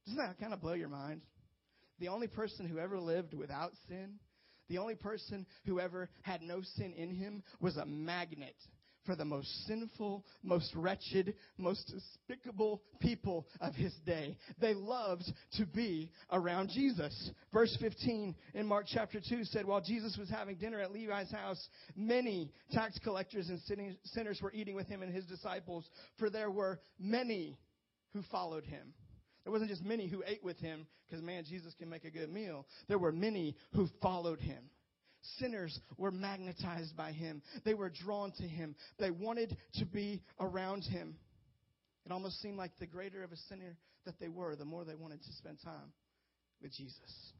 Doesn't 0.07 0.17
that 0.17 0.39
kind 0.39 0.53
of 0.53 0.61
blow 0.61 0.73
your 0.73 0.89
mind? 0.89 1.21
The 1.99 2.07
only 2.07 2.27
person 2.27 2.67
who 2.67 2.79
ever 2.79 2.99
lived 2.99 3.33
without 3.33 3.71
sin, 3.87 4.19
the 4.67 4.77
only 4.77 4.95
person 4.95 5.45
who 5.65 5.79
ever 5.79 6.09
had 6.21 6.41
no 6.41 6.61
sin 6.75 6.93
in 6.93 7.13
him 7.13 7.43
was 7.59 7.77
a 7.77 7.85
magnet 7.85 8.55
for 9.05 9.15
the 9.15 9.25
most 9.25 9.47
sinful, 9.65 10.23
most 10.43 10.71
wretched, 10.75 11.33
most 11.57 11.91
despicable 11.91 12.83
people 12.99 13.47
of 13.59 13.73
his 13.73 13.93
day. 14.05 14.37
They 14.59 14.75
loved 14.75 15.23
to 15.53 15.65
be 15.65 16.11
around 16.31 16.69
Jesus. 16.69 17.31
Verse 17.51 17.75
15 17.81 18.35
in 18.53 18.67
Mark 18.67 18.85
chapter 18.87 19.19
2 19.19 19.45
said, 19.45 19.65
While 19.65 19.81
Jesus 19.81 20.15
was 20.17 20.29
having 20.29 20.57
dinner 20.57 20.79
at 20.79 20.91
Levi's 20.91 21.31
house, 21.31 21.69
many 21.95 22.51
tax 22.71 22.99
collectors 23.03 23.49
and 23.49 23.59
sinners 24.03 24.39
were 24.43 24.53
eating 24.53 24.75
with 24.75 24.87
him 24.87 25.01
and 25.01 25.11
his 25.11 25.25
disciples, 25.25 25.89
for 26.19 26.29
there 26.29 26.51
were 26.51 26.79
many 26.99 27.57
who 28.13 28.21
followed 28.29 28.65
him. 28.65 28.93
There 29.43 29.51
wasn't 29.51 29.69
just 29.69 29.83
many 29.83 30.07
who 30.07 30.23
ate 30.25 30.43
with 30.43 30.57
him, 30.59 30.85
because 31.07 31.23
man, 31.23 31.43
Jesus 31.47 31.73
can 31.77 31.89
make 31.89 32.05
a 32.05 32.11
good 32.11 32.31
meal. 32.31 32.65
There 32.87 32.99
were 32.99 33.11
many 33.11 33.55
who 33.73 33.87
followed 34.01 34.39
him. 34.39 34.69
Sinners 35.37 35.77
were 35.97 36.11
magnetized 36.11 36.95
by 36.95 37.11
him. 37.11 37.41
They 37.65 37.73
were 37.73 37.89
drawn 37.89 38.31
to 38.33 38.43
him. 38.43 38.75
They 38.99 39.11
wanted 39.11 39.57
to 39.75 39.85
be 39.85 40.21
around 40.39 40.83
him. 40.83 41.15
It 42.05 42.11
almost 42.11 42.41
seemed 42.41 42.57
like 42.57 42.71
the 42.79 42.87
greater 42.87 43.23
of 43.23 43.31
a 43.31 43.37
sinner 43.49 43.77
that 44.05 44.19
they 44.19 44.29
were, 44.29 44.55
the 44.55 44.65
more 44.65 44.85
they 44.85 44.95
wanted 44.95 45.21
to 45.23 45.33
spend 45.33 45.57
time 45.63 45.93
with 46.61 46.73
Jesus. 46.73 47.33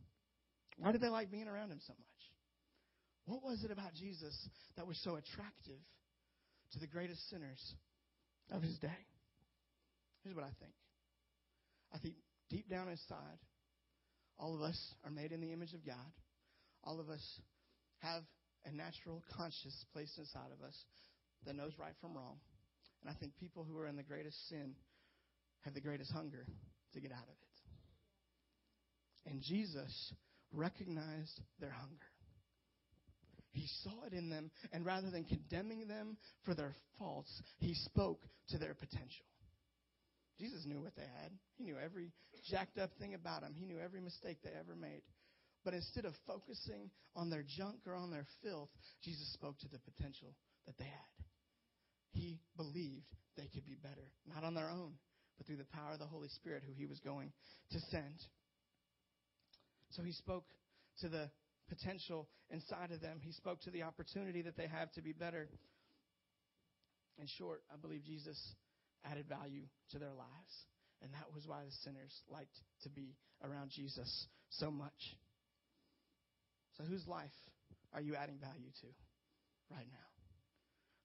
Why 0.78 0.92
did 0.92 1.02
they 1.02 1.10
like 1.10 1.32
being 1.32 1.48
around 1.48 1.72
him 1.72 1.80
so 1.86 1.94
much? 1.94 2.08
What 3.26 3.44
was 3.44 3.64
it 3.64 3.72
about 3.72 3.94
Jesus 3.94 4.36
that 4.76 4.88
was 4.88 5.00
so 5.04 5.16
attractive 5.16 5.80
to 6.74 6.80
the 6.80 6.88
greatest 6.88 7.30
sinners 7.30 7.76
of 8.52 8.62
his 8.62 8.78
day? 8.80 9.06
Here's 10.24 10.36
what 10.36 10.46
I 10.46 10.52
think 10.60 10.74
I 11.94 11.98
think 11.98 12.16
deep 12.50 12.70
down 12.70 12.90
inside, 12.90 13.40
all 14.38 14.56
of 14.56 14.62
us 14.62 14.78
are 15.04 15.12
made 15.12 15.32
in 15.32 15.42
the 15.42 15.52
image 15.52 15.74
of 15.74 15.86
God. 15.86 16.14
All 16.84 17.00
of 17.00 17.10
us 17.10 17.42
have 18.00 18.24
a 18.66 18.72
natural 18.72 19.24
conscience 19.36 19.86
placed 19.94 20.18
inside 20.18 20.52
of 20.58 20.66
us 20.66 20.76
that 21.46 21.56
knows 21.56 21.72
right 21.80 21.94
from 22.02 22.16
wrong. 22.16 22.38
And 23.02 23.10
I 23.10 23.14
think 23.20 23.38
people 23.38 23.66
who 23.70 23.78
are 23.78 23.88
in 23.88 23.96
the 23.96 24.04
greatest 24.04 24.50
sin 24.50 24.76
have 25.62 25.74
the 25.74 25.82
greatest 25.82 26.12
hunger 26.12 26.46
to 26.94 27.00
get 27.00 27.12
out 27.12 27.24
of 27.24 27.30
it. 27.30 29.32
And 29.32 29.42
Jesus 29.42 30.14
recognized 30.52 31.40
their 31.60 31.72
hunger. 31.72 31.96
He 33.52 33.68
saw 33.84 34.06
it 34.06 34.14
in 34.14 34.30
them, 34.30 34.52
and 34.72 34.86
rather 34.86 35.10
than 35.10 35.26
condemning 35.26 35.88
them 35.88 36.18
for 36.46 36.54
their 36.54 36.76
faults, 36.98 37.42
he 37.58 37.74
spoke 37.74 38.22
to 38.50 38.58
their 38.58 38.74
potential. 38.74 39.26
Jesus 40.40 40.66
knew 40.66 40.82
what 40.82 40.96
they 40.96 41.08
had. 41.22 41.32
He 41.58 41.66
knew 41.66 41.76
every 41.78 42.12
jacked 42.50 42.78
up 42.78 42.92
thing 43.00 43.14
about 43.14 43.42
them. 43.42 43.54
He 43.54 43.66
knew 43.66 43.80
every 43.80 44.00
mistake 44.00 44.38
they 44.44 44.56
ever 44.58 44.76
made. 44.76 45.02
But 45.66 45.74
instead 45.74 46.06
of 46.06 46.14
focusing 46.26 46.90
on 47.16 47.30
their 47.30 47.44
junk 47.44 47.84
or 47.86 47.94
on 47.94 48.12
their 48.12 48.26
filth, 48.42 48.70
Jesus 49.04 49.32
spoke 49.34 49.60
to 49.60 49.68
the 49.68 49.80
potential 49.80 50.34
that 50.66 50.78
they 50.78 50.86
had. 50.86 51.26
He 52.12 52.40
believed 52.56 53.06
they 53.36 53.50
could 53.54 53.66
be 53.66 53.76
better, 53.76 54.12
not 54.26 54.44
on 54.44 54.54
their 54.54 54.70
own, 54.70 54.94
but 55.38 55.46
through 55.46 55.58
the 55.58 55.66
power 55.76 55.94
of 55.94 56.00
the 56.00 56.06
Holy 56.06 56.30
Spirit 56.30 56.64
who 56.66 56.74
he 56.74 56.86
was 56.86 57.00
going 57.00 57.32
to 57.72 57.80
send. 57.92 58.16
So 59.92 60.02
he 60.04 60.14
spoke 60.14 60.46
to 61.02 61.10
the 61.10 61.30
potential 61.68 62.28
inside 62.50 62.92
of 62.92 63.02
them. 63.02 63.20
He 63.22 63.32
spoke 63.34 63.62
to 63.62 63.72
the 63.72 63.84
opportunity 63.84 64.42
that 64.44 64.58
they 64.58 64.68
have 64.68 64.92
to 64.94 65.02
be 65.02 65.12
better. 65.14 65.50
In 67.20 67.28
short, 67.38 67.62
I 67.72 67.78
believe 67.78 68.06
Jesus 68.06 68.38
added 69.06 69.28
value 69.28 69.64
to 69.92 70.00
their 70.00 70.14
lives. 70.14 70.54
And 71.02 71.14
that 71.14 71.34
was 71.34 71.48
why 71.48 71.64
the 71.66 71.72
sinners 71.84 72.14
liked 72.30 72.60
to 72.84 72.90
be 72.90 73.16
around 73.44 73.72
Jesus 73.72 74.28
so 74.50 74.70
much. 74.70 75.16
So, 76.78 76.84
whose 76.84 77.08
life 77.08 77.36
are 77.94 78.02
you 78.02 78.16
adding 78.16 78.38
value 78.40 78.72
to 78.82 78.88
right 79.72 79.88
now? 79.92 80.10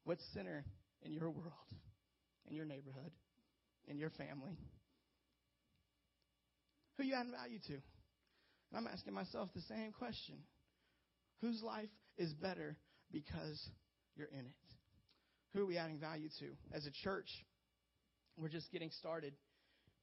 What 0.05 0.18
sinner 0.32 0.64
in 1.03 1.12
your 1.12 1.30
world, 1.30 1.70
in 2.49 2.57
your 2.57 2.64
neighborhood, 2.64 3.12
in 3.86 3.99
your 3.99 4.11
family? 4.11 4.59
Who 6.97 7.03
are 7.03 7.07
you 7.07 7.14
adding 7.14 7.32
value 7.32 7.59
to? 7.66 7.72
And 7.74 7.82
I'm 8.76 8.86
asking 8.86 9.14
myself 9.14 9.51
the 9.55 9.62
same 9.62 9.92
question. 9.92 10.36
Whose 11.40 11.62
life 11.62 11.90
is 12.16 12.32
better 12.34 12.76
because 13.12 13.68
you're 14.16 14.28
in 14.28 14.47
it? 14.47 14.64
Who 15.53 15.62
are 15.62 15.66
we 15.66 15.78
adding 15.78 15.99
value 15.99 16.28
to? 16.40 16.47
As 16.74 16.86
a 16.86 16.90
church, 17.03 17.28
we're 18.37 18.49
just 18.49 18.70
getting 18.72 18.91
started 18.91 19.35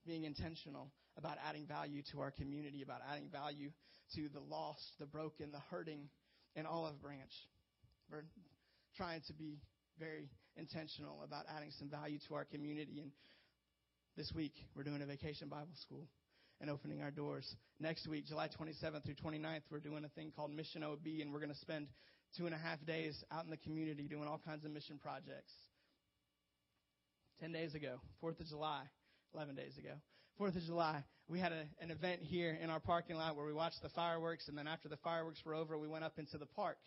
being 0.05 0.23
intentional 0.23 0.91
about 1.17 1.37
adding 1.47 1.65
value 1.65 2.01
to 2.11 2.21
our 2.21 2.31
community, 2.31 2.81
about 2.81 3.01
adding 3.11 3.29
value 3.31 3.69
to 4.15 4.29
the 4.33 4.39
lost, 4.39 4.83
the 4.99 5.05
broken, 5.05 5.51
the 5.51 5.61
hurting 5.69 6.09
in 6.55 6.65
Olive 6.65 7.01
Branch. 7.01 7.31
We're 8.09 8.23
trying 8.95 9.21
to 9.27 9.33
be 9.33 9.59
very 9.99 10.29
intentional 10.57 11.21
about 11.23 11.45
adding 11.55 11.71
some 11.77 11.89
value 11.89 12.19
to 12.27 12.35
our 12.35 12.45
community. 12.45 12.99
And 12.99 13.11
this 14.17 14.31
week, 14.35 14.53
we're 14.75 14.83
doing 14.83 15.01
a 15.01 15.05
vacation 15.05 15.47
Bible 15.47 15.75
school 15.81 16.07
and 16.59 16.69
opening 16.69 17.01
our 17.01 17.11
doors. 17.11 17.55
Next 17.79 18.07
week, 18.07 18.27
July 18.27 18.47
27th 18.47 19.03
through 19.03 19.15
29th, 19.15 19.61
we're 19.71 19.79
doing 19.79 20.05
a 20.05 20.09
thing 20.09 20.31
called 20.35 20.51
Mission 20.51 20.83
OB, 20.83 21.05
and 21.21 21.33
we're 21.33 21.39
going 21.39 21.53
to 21.53 21.59
spend 21.59 21.87
two 22.37 22.45
and 22.45 22.55
a 22.55 22.57
half 22.57 22.83
days 22.85 23.23
out 23.31 23.45
in 23.45 23.49
the 23.49 23.57
community 23.57 24.07
doing 24.07 24.27
all 24.27 24.39
kinds 24.43 24.63
of 24.65 24.71
mission 24.71 24.99
projects. 25.01 25.51
10 27.41 27.51
days 27.51 27.73
ago, 27.73 27.95
4th 28.23 28.39
of 28.39 28.45
July, 28.45 28.83
11 29.33 29.55
days 29.55 29.75
ago, 29.77 29.93
4th 30.39 30.55
of 30.55 30.61
July, 30.63 31.03
we 31.27 31.39
had 31.39 31.51
a, 31.51 31.63
an 31.81 31.89
event 31.89 32.21
here 32.21 32.55
in 32.61 32.69
our 32.69 32.79
parking 32.79 33.15
lot 33.15 33.35
where 33.35 33.45
we 33.45 33.53
watched 33.53 33.81
the 33.81 33.89
fireworks, 33.89 34.47
and 34.47 34.55
then 34.55 34.67
after 34.67 34.87
the 34.87 34.97
fireworks 34.97 35.39
were 35.43 35.55
over, 35.55 35.75
we 35.77 35.87
went 35.87 36.03
up 36.03 36.19
into 36.19 36.37
the 36.37 36.45
park 36.45 36.77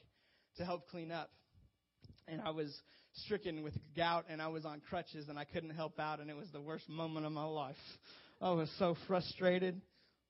to 0.57 0.65
help 0.65 0.89
clean 0.89 1.11
up. 1.11 1.31
And 2.29 2.41
I 2.41 2.51
was 2.51 2.73
stricken 3.25 3.65
with 3.65 3.75
gout, 3.97 4.27
and 4.29 4.41
I 4.41 4.47
was 4.47 4.65
on 4.65 4.81
crutches, 4.89 5.29
and 5.29 5.39
I 5.39 5.45
couldn't 5.45 5.71
help 5.71 5.99
out, 5.99 6.21
and 6.21 6.31
it 6.31 6.37
was 6.37 6.49
the 6.53 6.61
worst 6.61 6.89
moment 6.89 7.27
of 7.27 7.33
my 7.33 7.45
life. 7.45 7.77
I 8.41 8.51
was 8.53 8.71
so 8.79 8.97
frustrated. 9.09 9.81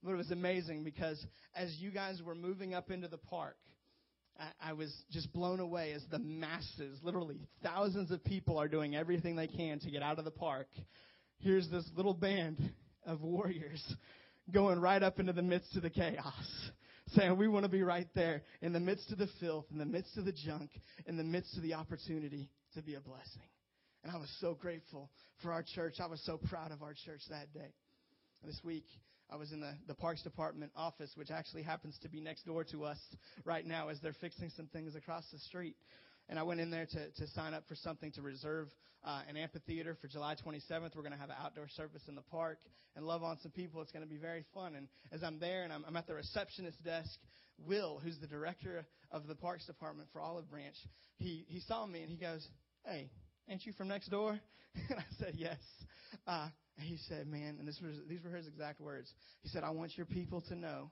But 0.03 0.13
it 0.13 0.17
was 0.17 0.31
amazing 0.31 0.85
because 0.85 1.25
as 1.55 1.75
you 1.79 1.91
guys 1.91 2.21
were 2.23 2.35
moving 2.35 2.75
up 2.75 2.91
into 2.91 3.09
the 3.09 3.17
park, 3.17 3.57
I, 4.61 4.73
was 4.73 4.93
just 5.11 5.33
blown 5.33 5.61
away 5.61 5.93
as 5.93 6.03
the 6.11 6.19
masses, 6.19 6.99
literally 7.03 7.39
thousands 7.63 8.11
of 8.11 8.25
people, 8.25 8.59
are 8.59 8.69
doing 8.69 8.97
everything 8.97 9.37
they 9.37 9.47
can 9.47 9.79
to 9.81 9.91
get 9.91 10.03
out 10.03 10.19
of 10.19 10.25
the 10.25 10.31
park. 10.31 10.69
Here's 11.39 11.69
this 11.71 11.89
little 11.97 12.15
band 12.15 12.59
of 13.07 13.23
warriors 13.23 13.83
going 14.51 14.81
right 14.81 15.03
up 15.03 15.21
into 15.21 15.33
the 15.33 15.43
midst 15.43 15.77
of 15.77 15.83
the 15.83 15.91
chaos 15.91 16.71
saying 17.09 17.37
we 17.37 17.49
want 17.49 17.65
to 17.65 17.71
be 17.71 17.83
right 17.83 18.09
there 18.15 18.43
in 18.63 18.73
the 18.73 18.81
midst 18.81 19.13
of 19.13 19.19
the 19.19 19.29
filth, 19.41 19.67
in 19.71 19.79
the 19.79 19.85
midst 19.85 20.17
of 20.17 20.25
the 20.25 20.33
junk, 20.33 20.71
in 21.07 21.17
the 21.17 21.25
midst 21.25 21.57
of 21.57 21.63
the 21.63 21.75
opportunity 21.75 22.49
to 22.75 22.83
be 22.83 22.95
a 22.95 23.01
blessing. 23.01 23.43
And 24.03 24.13
I 24.13 24.17
was 24.17 24.31
so 24.41 24.55
grateful 24.55 25.11
for 25.43 25.53
our 25.53 25.63
church. 25.63 25.95
I 26.01 26.07
was 26.07 26.21
so 26.25 26.39
proud 26.49 26.73
of 26.73 26.83
our 26.83 26.95
church 27.05 27.21
that 27.31 27.53
day. 27.53 27.73
This 28.45 28.61
week, 28.63 28.85
I 29.31 29.37
was 29.37 29.53
in 29.53 29.61
the, 29.61 29.73
the 29.87 29.95
Parks 29.95 30.23
Department 30.23 30.73
office, 30.77 31.11
which 31.15 31.31
actually 31.31 31.63
happens 31.63 31.99
to 32.03 32.09
be 32.09 32.21
next 32.21 32.45
door 32.47 32.65
to 32.65 32.85
us 32.85 32.99
right 33.45 33.67
now 33.67 33.89
as 33.89 33.99
they're 34.01 34.15
fixing 34.21 34.51
some 34.57 34.67
things 34.67 34.95
across 34.95 35.25
the 35.33 35.39
street. 35.39 35.77
And 36.29 36.39
I 36.39 36.43
went 36.43 36.61
in 36.61 36.71
there 36.71 36.87
to, 36.87 37.11
to 37.11 37.27
sign 37.35 37.55
up 37.55 37.65
for 37.69 37.75
something 37.75 38.13
to 38.13 38.23
reserve 38.23 38.69
uh, 39.05 39.21
an 39.29 39.37
amphitheater 39.37 39.97
for 40.01 40.09
July 40.09 40.35
27th. 40.35 40.95
We're 40.95 41.03
going 41.03 41.13
to 41.13 41.19
have 41.19 41.31
an 41.31 41.37
outdoor 41.43 41.69
service 41.69 42.03
in 42.09 42.15
the 42.15 42.23
park 42.23 42.59
and 42.97 43.07
love 43.07 43.23
on 43.23 43.39
some 43.43 43.51
people. 43.51 43.83
It's 43.83 43.93
going 43.93 44.05
to 44.05 44.09
be 44.09 44.17
very 44.17 44.45
fun. 44.55 44.75
And 44.75 44.89
as 45.13 45.23
I'm 45.23 45.39
there 45.39 45.65
and 45.65 45.73
I'm, 45.73 45.85
I'm 45.87 45.97
at 45.97 46.07
the 46.07 46.15
receptionist 46.15 46.83
desk, 46.85 47.11
Will, 47.67 48.01
who's 48.03 48.19
the 48.19 48.27
director 48.27 48.85
of 49.11 49.27
the 49.27 49.35
Parks 49.35 49.67
Department 49.67 50.09
for 50.13 50.21
Olive 50.21 50.51
Branch, 50.51 50.77
he, 51.19 51.45
he 51.49 51.61
saw 51.61 51.87
me 51.87 52.03
and 52.03 52.11
he 52.11 52.17
goes, 52.17 52.47
Hey, 52.85 53.11
ain't 53.49 53.65
you 53.65 53.73
from 53.73 53.89
next 53.89 54.09
door? 54.09 54.39
and 54.75 54.99
I 54.99 55.05
said, 55.19 55.35
Yes. 55.37 55.59
Uh, 56.27 56.49
and 56.79 56.87
he 56.87 56.99
said, 57.09 57.27
Man, 57.27 57.57
and 57.59 57.69
this 57.69 57.81
was, 57.81 57.97
these 58.09 58.23
were 58.25 58.37
his 58.37 58.47
exact 58.47 58.81
words. 58.81 59.13
He 59.43 59.49
said, 59.49 59.63
I 59.63 59.71
want 59.71 59.97
your 59.97 60.07
people 60.07 60.41
to 60.49 60.55
know 60.55 60.91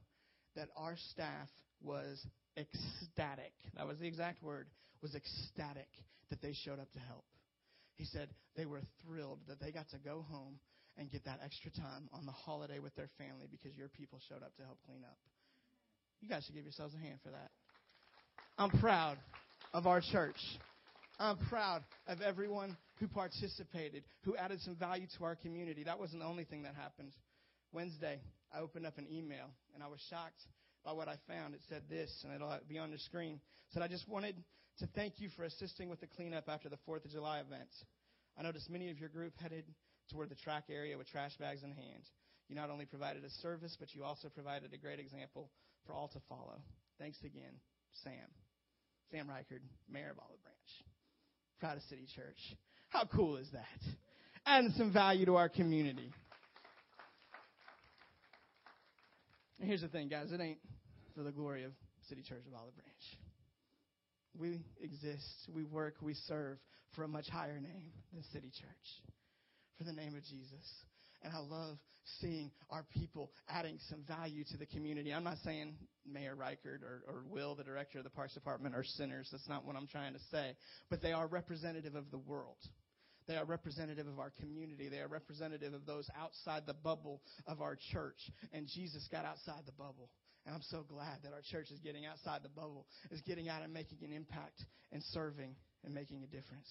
that 0.57 0.69
our 0.77 0.97
staff 1.11 1.49
was 1.83 2.25
ecstatic. 2.57 3.53
That 3.77 3.87
was 3.87 3.99
the 3.99 4.07
exact 4.07 4.43
word, 4.43 4.69
was 5.01 5.15
ecstatic 5.15 5.89
that 6.31 6.41
they 6.41 6.55
showed 6.65 6.79
up 6.79 6.93
to 6.93 6.99
help. 7.01 7.25
He 7.97 8.05
said 8.05 8.29
they 8.57 8.67
were 8.67 8.81
thrilled 9.05 9.41
that 9.49 9.61
they 9.61 9.73
got 9.73 9.89
to 9.91 9.99
go 9.99 10.25
home 10.31 10.59
and 10.99 11.11
get 11.11 11.25
that 11.25 11.41
extra 11.45 11.71
time 11.71 12.09
on 12.13 12.27
the 12.27 12.33
holiday 12.33 12.79
with 12.79 12.95
their 12.95 13.09
family 13.19 13.47
because 13.51 13.77
your 13.77 13.89
people 13.89 14.19
showed 14.29 14.43
up 14.43 14.55
to 14.57 14.63
help 14.63 14.79
clean 14.87 15.03
up. 15.05 15.17
You 16.21 16.29
guys 16.29 16.45
should 16.45 16.55
give 16.55 16.65
yourselves 16.65 16.95
a 16.95 16.99
hand 16.99 17.19
for 17.25 17.31
that. 17.31 17.51
I'm 18.59 18.71
proud 18.79 19.17
of 19.73 19.87
our 19.87 20.01
church. 20.01 20.37
I'm 21.19 21.39
proud 21.49 21.83
of 22.07 22.21
everyone 22.21 22.77
who 23.03 23.09
participated, 23.09 24.05
who 24.23 24.37
added 24.37 24.61
some 24.63 24.77
value 24.77 25.09
to 25.19 25.25
our 25.25 25.35
community. 25.35 25.83
That 25.83 25.99
wasn't 25.99 26.23
the 26.23 26.29
only 26.29 26.45
thing 26.45 26.63
that 26.63 26.77
happened. 26.77 27.11
Wednesday, 27.73 28.21
I 28.55 28.61
opened 28.61 28.87
up 28.87 28.97
an 28.97 29.09
email 29.11 29.51
and 29.75 29.83
I 29.83 29.89
was 29.89 29.99
shocked 30.09 30.39
by 30.85 30.93
what 30.93 31.09
I 31.09 31.17
found. 31.27 31.55
It 31.55 31.63
said 31.69 31.83
this, 31.91 32.11
and 32.23 32.33
it'll 32.33 32.55
be 32.69 32.79
on 32.79 32.93
the 32.93 32.99
screen. 32.99 33.35
It 33.43 33.75
said, 33.75 33.83
I 33.83 33.89
just 33.89 34.09
wanted 34.09 34.37
to 34.79 34.87
thank 34.95 35.15
you 35.19 35.31
for 35.35 35.43
assisting 35.43 35.91
with 35.91 36.01
the 36.01 36.07
cleanup 36.07 36.45
after 36.47 36.69
the 36.69 36.79
4th 36.89 37.05
of 37.05 37.11
July 37.11 37.41
event. 37.41 37.71
I 38.39 38.45
noticed 38.45 38.71
many 38.71 38.89
of 38.91 39.01
your 39.01 39.09
group 39.09 39.33
headed 39.43 39.65
toward 40.09 40.29
the 40.31 40.37
track 40.37 40.65
area 40.71 40.97
with 40.97 41.09
trash 41.09 41.37
bags 41.41 41.65
in 41.65 41.73
hand. 41.73 42.07
You 42.49 42.55
not 42.55 42.71
only 42.71 42.85
provided 42.85 43.25
a 43.25 43.31
service, 43.43 43.77
but 43.81 43.93
you 43.97 44.05
also 44.05 44.29
provided 44.29 44.73
a 44.73 44.79
great 44.79 45.01
example 45.01 45.51
for 45.87 45.93
all 45.93 46.07
to 46.07 46.21
follow. 46.29 46.63
Thanks 47.01 47.19
again, 47.25 47.59
Sam. 48.05 48.31
Sam 49.11 49.27
Rikard, 49.27 49.67
Mayor 49.91 50.13
of 50.13 50.19
Olive 50.23 50.43
Branch. 50.43 50.71
proud 51.59 51.77
of 51.77 51.83
City 51.91 52.07
Church. 52.15 52.39
How 52.93 53.05
cool 53.05 53.39
is 53.39 53.49
that? 53.55 53.65
Adding 54.45 54.75
some 54.77 54.93
value 54.93 55.25
to 55.25 55.37
our 55.37 55.49
community. 55.49 56.13
And 59.59 59.67
here's 59.67 59.81
the 59.81 59.89
thing, 59.89 60.09
guys. 60.09 60.31
It 60.31 60.41
ain't 60.43 60.59
for 61.17 61.23
the 61.23 61.33
glory 61.33 61.65
of 61.65 61.73
City 62.09 62.23
Church 62.23 62.43
of 62.47 62.53
Olive 62.53 62.75
Branch. 62.75 62.91
We 64.39 64.61
exist, 64.83 65.25
we 65.55 65.65
work, 65.65 65.95
we 66.03 66.15
serve 66.27 66.59
for 66.95 67.05
a 67.05 67.09
much 67.09 67.29
higher 67.29 67.61
name 67.61 67.93
than 68.13 68.23
City 68.33 68.51
Church, 68.61 69.03
for 69.79 69.85
the 69.85 69.93
name 69.93 70.15
of 70.15 70.23
Jesus. 70.25 70.85
And 71.23 71.33
I 71.33 71.39
love 71.39 71.79
seeing 72.21 72.51
our 72.69 72.85
people 72.93 73.31
adding 73.49 73.79
some 73.89 74.03
value 74.07 74.45
to 74.51 74.57
the 74.59 74.67
community. 74.67 75.15
I'm 75.15 75.25
not 75.25 75.39
saying 75.45 75.75
Mayor 76.07 76.35
Rikard 76.37 76.83
or, 76.83 77.05
or 77.07 77.23
Will, 77.31 77.55
the 77.55 77.65
director 77.65 77.99
of 77.99 78.05
the 78.05 78.11
Parks 78.11 78.35
Department, 78.35 78.75
are 78.75 78.85
sinners. 78.85 79.29
That's 79.31 79.49
not 79.49 79.65
what 79.65 79.77
I'm 79.77 79.87
trying 79.87 80.13
to 80.13 80.21
say. 80.31 80.57
But 80.91 81.01
they 81.01 81.13
are 81.13 81.27
representative 81.27 81.95
of 81.95 82.11
the 82.11 82.19
world. 82.19 82.59
They 83.29 83.37
are 83.37 83.45
representative 83.45 84.07
of 84.07 84.19
our 84.19 84.33
community. 84.41 84.89
They 84.89 84.99
are 84.99 85.09
representative 85.09 85.75
of 85.75 85.87
those 85.87 86.09
outside 86.19 86.63
the 86.67 86.75
bubble 86.75 87.23
of 87.47 87.61
our 87.61 87.79
church. 87.93 88.19
And 88.53 88.67
Jesus 88.67 89.07
got 89.11 89.25
outside 89.25 89.63
the 89.67 89.73
bubble. 89.73 90.11
And 90.45 90.55
I'm 90.55 90.63
so 90.63 90.85
glad 90.89 91.19
that 91.23 91.33
our 91.33 91.43
church 91.51 91.71
is 91.71 91.79
getting 91.81 92.05
outside 92.05 92.41
the 92.43 92.49
bubble, 92.49 92.87
is 93.11 93.21
getting 93.21 93.49
out 93.49 93.63
and 93.63 93.73
making 93.73 93.99
an 94.03 94.13
impact 94.13 94.65
and 94.91 95.03
serving 95.13 95.55
and 95.85 95.95
making 95.95 96.25
a 96.25 96.27
difference. 96.27 96.69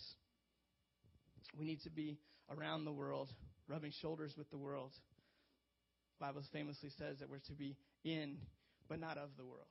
We 1.58 1.66
need 1.66 1.82
to 1.84 1.90
be 1.90 2.18
around 2.50 2.86
the 2.86 2.92
world, 2.92 3.30
rubbing 3.68 3.94
shoulders 4.02 4.34
with 4.38 4.50
the 4.52 4.58
world. 4.58 4.92
The 6.20 6.26
Bible 6.26 6.42
famously 6.52 6.90
says 6.98 7.20
that 7.20 7.30
we're 7.30 7.40
to 7.48 7.54
be 7.54 7.78
in, 8.04 8.38
but 8.90 9.00
not 9.00 9.18
of 9.18 9.30
the 9.38 9.46
world. 9.46 9.68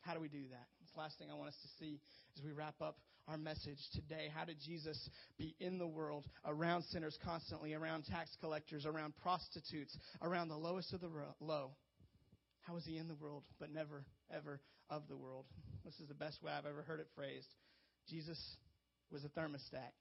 How 0.00 0.14
do 0.14 0.20
we 0.20 0.28
do 0.28 0.42
that? 0.50 0.66
Last 0.96 1.18
thing 1.18 1.28
I 1.30 1.34
want 1.34 1.48
us 1.48 1.56
to 1.62 1.68
see 1.78 2.00
as 2.36 2.44
we 2.44 2.52
wrap 2.52 2.74
up 2.82 2.98
our 3.28 3.38
message 3.38 3.78
today. 3.94 4.28
How 4.34 4.44
did 4.44 4.58
Jesus 4.60 5.08
be 5.38 5.54
in 5.58 5.78
the 5.78 5.86
world, 5.86 6.26
around 6.44 6.82
sinners 6.84 7.18
constantly, 7.24 7.72
around 7.72 8.04
tax 8.04 8.30
collectors, 8.40 8.84
around 8.84 9.14
prostitutes, 9.22 9.96
around 10.20 10.48
the 10.48 10.56
lowest 10.56 10.92
of 10.92 11.00
the 11.00 11.08
low? 11.40 11.70
How 12.62 12.74
was 12.74 12.84
he 12.84 12.98
in 12.98 13.08
the 13.08 13.14
world, 13.14 13.44
but 13.58 13.72
never, 13.72 14.04
ever 14.30 14.60
of 14.90 15.02
the 15.08 15.16
world? 15.16 15.46
This 15.84 15.94
is 16.00 16.08
the 16.08 16.14
best 16.14 16.42
way 16.42 16.52
I've 16.52 16.66
ever 16.66 16.82
heard 16.82 17.00
it 17.00 17.08
phrased. 17.14 17.48
Jesus 18.08 18.38
was 19.10 19.24
a 19.24 19.28
thermostat, 19.28 19.92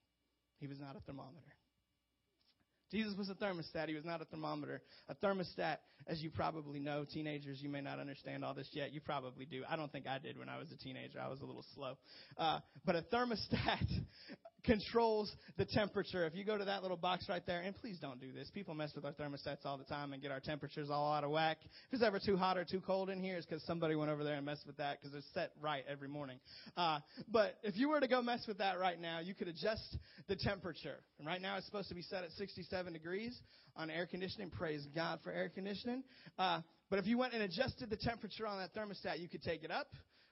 he 0.60 0.68
was 0.68 0.80
not 0.80 0.96
a 0.96 1.00
thermometer. 1.02 1.56
Jesus 2.92 3.16
was 3.18 3.30
a 3.30 3.36
thermostat. 3.36 3.88
He 3.88 3.96
was 3.96 4.06
not 4.06 4.22
a 4.22 4.26
thermometer. 4.26 4.82
A 5.10 5.16
thermostat, 5.16 5.78
as 6.08 6.22
you 6.22 6.30
probably 6.30 6.80
know, 6.80 7.06
teenagers, 7.06 7.60
you 7.62 7.70
may 7.70 7.82
not 7.82 8.00
understand 8.00 8.44
all 8.44 8.54
this 8.54 8.70
yet. 8.74 8.94
You 8.94 9.02
probably 9.02 9.46
do. 9.46 9.64
I 9.70 9.76
don't 9.76 9.92
think 9.92 10.08
I 10.08 10.20
did 10.20 10.38
when 10.38 10.50
I 10.50 10.58
was 10.58 10.72
a 10.72 10.78
teenager. 10.78 11.20
I 11.20 11.30
was 11.30 11.40
a 11.42 11.46
little 11.46 11.66
slow. 11.74 11.94
Uh, 12.38 12.60
but 12.86 12.96
a 12.96 13.02
thermostat 13.02 13.88
controls 14.64 15.32
the 15.58 15.66
temperature. 15.66 16.26
If 16.26 16.36
you 16.36 16.44
go 16.44 16.58
to 16.58 16.66
that 16.66 16.82
little 16.82 16.98
box 16.98 17.28
right 17.30 17.46
there, 17.46 17.62
and 17.62 17.76
please 17.76 17.98
don't 18.00 18.20
do 18.20 18.32
this. 18.32 18.50
People 18.54 18.74
mess 18.74 18.92
with 18.96 19.06
our 19.06 19.14
thermostats 19.14 19.66
all 19.66 19.78
the 19.78 19.84
time 19.84 20.14
and 20.14 20.22
get 20.22 20.32
our 20.32 20.40
temperatures 20.40 20.90
all 20.90 21.14
out 21.14 21.24
of 21.24 21.32
whack. 21.32 21.58
If 21.64 21.94
it's 21.94 22.04
ever 22.04 22.20
too 22.20 22.38
hot 22.38 22.58
or 22.58 22.66
too 22.66 22.82
cold 22.82 23.10
in 23.10 23.22
here, 23.22 23.38
it's 23.38 23.46
because 23.46 23.64
somebody 23.64 23.96
went 23.96 24.12
over 24.12 24.24
there 24.24 24.36
and 24.36 24.46
messed 24.46 24.68
with 24.68 24.78
that 24.78 25.02
because 25.02 25.16
it's 25.16 25.28
set 25.34 25.52
right 25.62 25.84
every 25.90 26.08
morning. 26.08 26.40
Uh, 26.78 27.00
but 27.30 27.56
if 27.64 27.76
you 27.76 27.90
were 27.90 28.00
to 28.00 28.08
go 28.08 28.22
mess 28.22 28.46
with 28.48 28.60
that 28.60 28.80
right 28.80 29.00
now, 29.00 29.20
you 29.20 29.34
could 29.34 29.48
adjust 29.48 29.98
the 30.28 30.36
temperature. 30.36 30.98
And 31.20 31.28
right 31.28 31.42
now 31.42 31.58
it's 31.58 31.66
supposed 31.66 31.90
to 31.90 31.96
be 31.96 32.04
set 32.04 32.24
at 32.24 32.32
67 32.32 32.94
degrees 32.94 33.40
on 33.76 33.90
air 33.90 34.06
conditioning. 34.06 34.50
Praise 34.50 34.86
God 34.96 35.20
for 35.24 35.32
air 35.32 35.50
conditioning. 35.50 36.04
Uh, 36.38 36.62
but 36.90 37.00
if 37.00 37.08
you 37.08 37.18
went 37.18 37.34
and 37.34 37.44
adjusted 37.44 37.90
the 37.90 37.98
temperature 37.98 38.46
on 38.46 38.60
that 38.60 38.76
thermostat, 38.76 39.20
you 39.20 39.30
could 39.30 39.42
take 39.42 39.64
it 39.64 39.72
up 39.72 39.88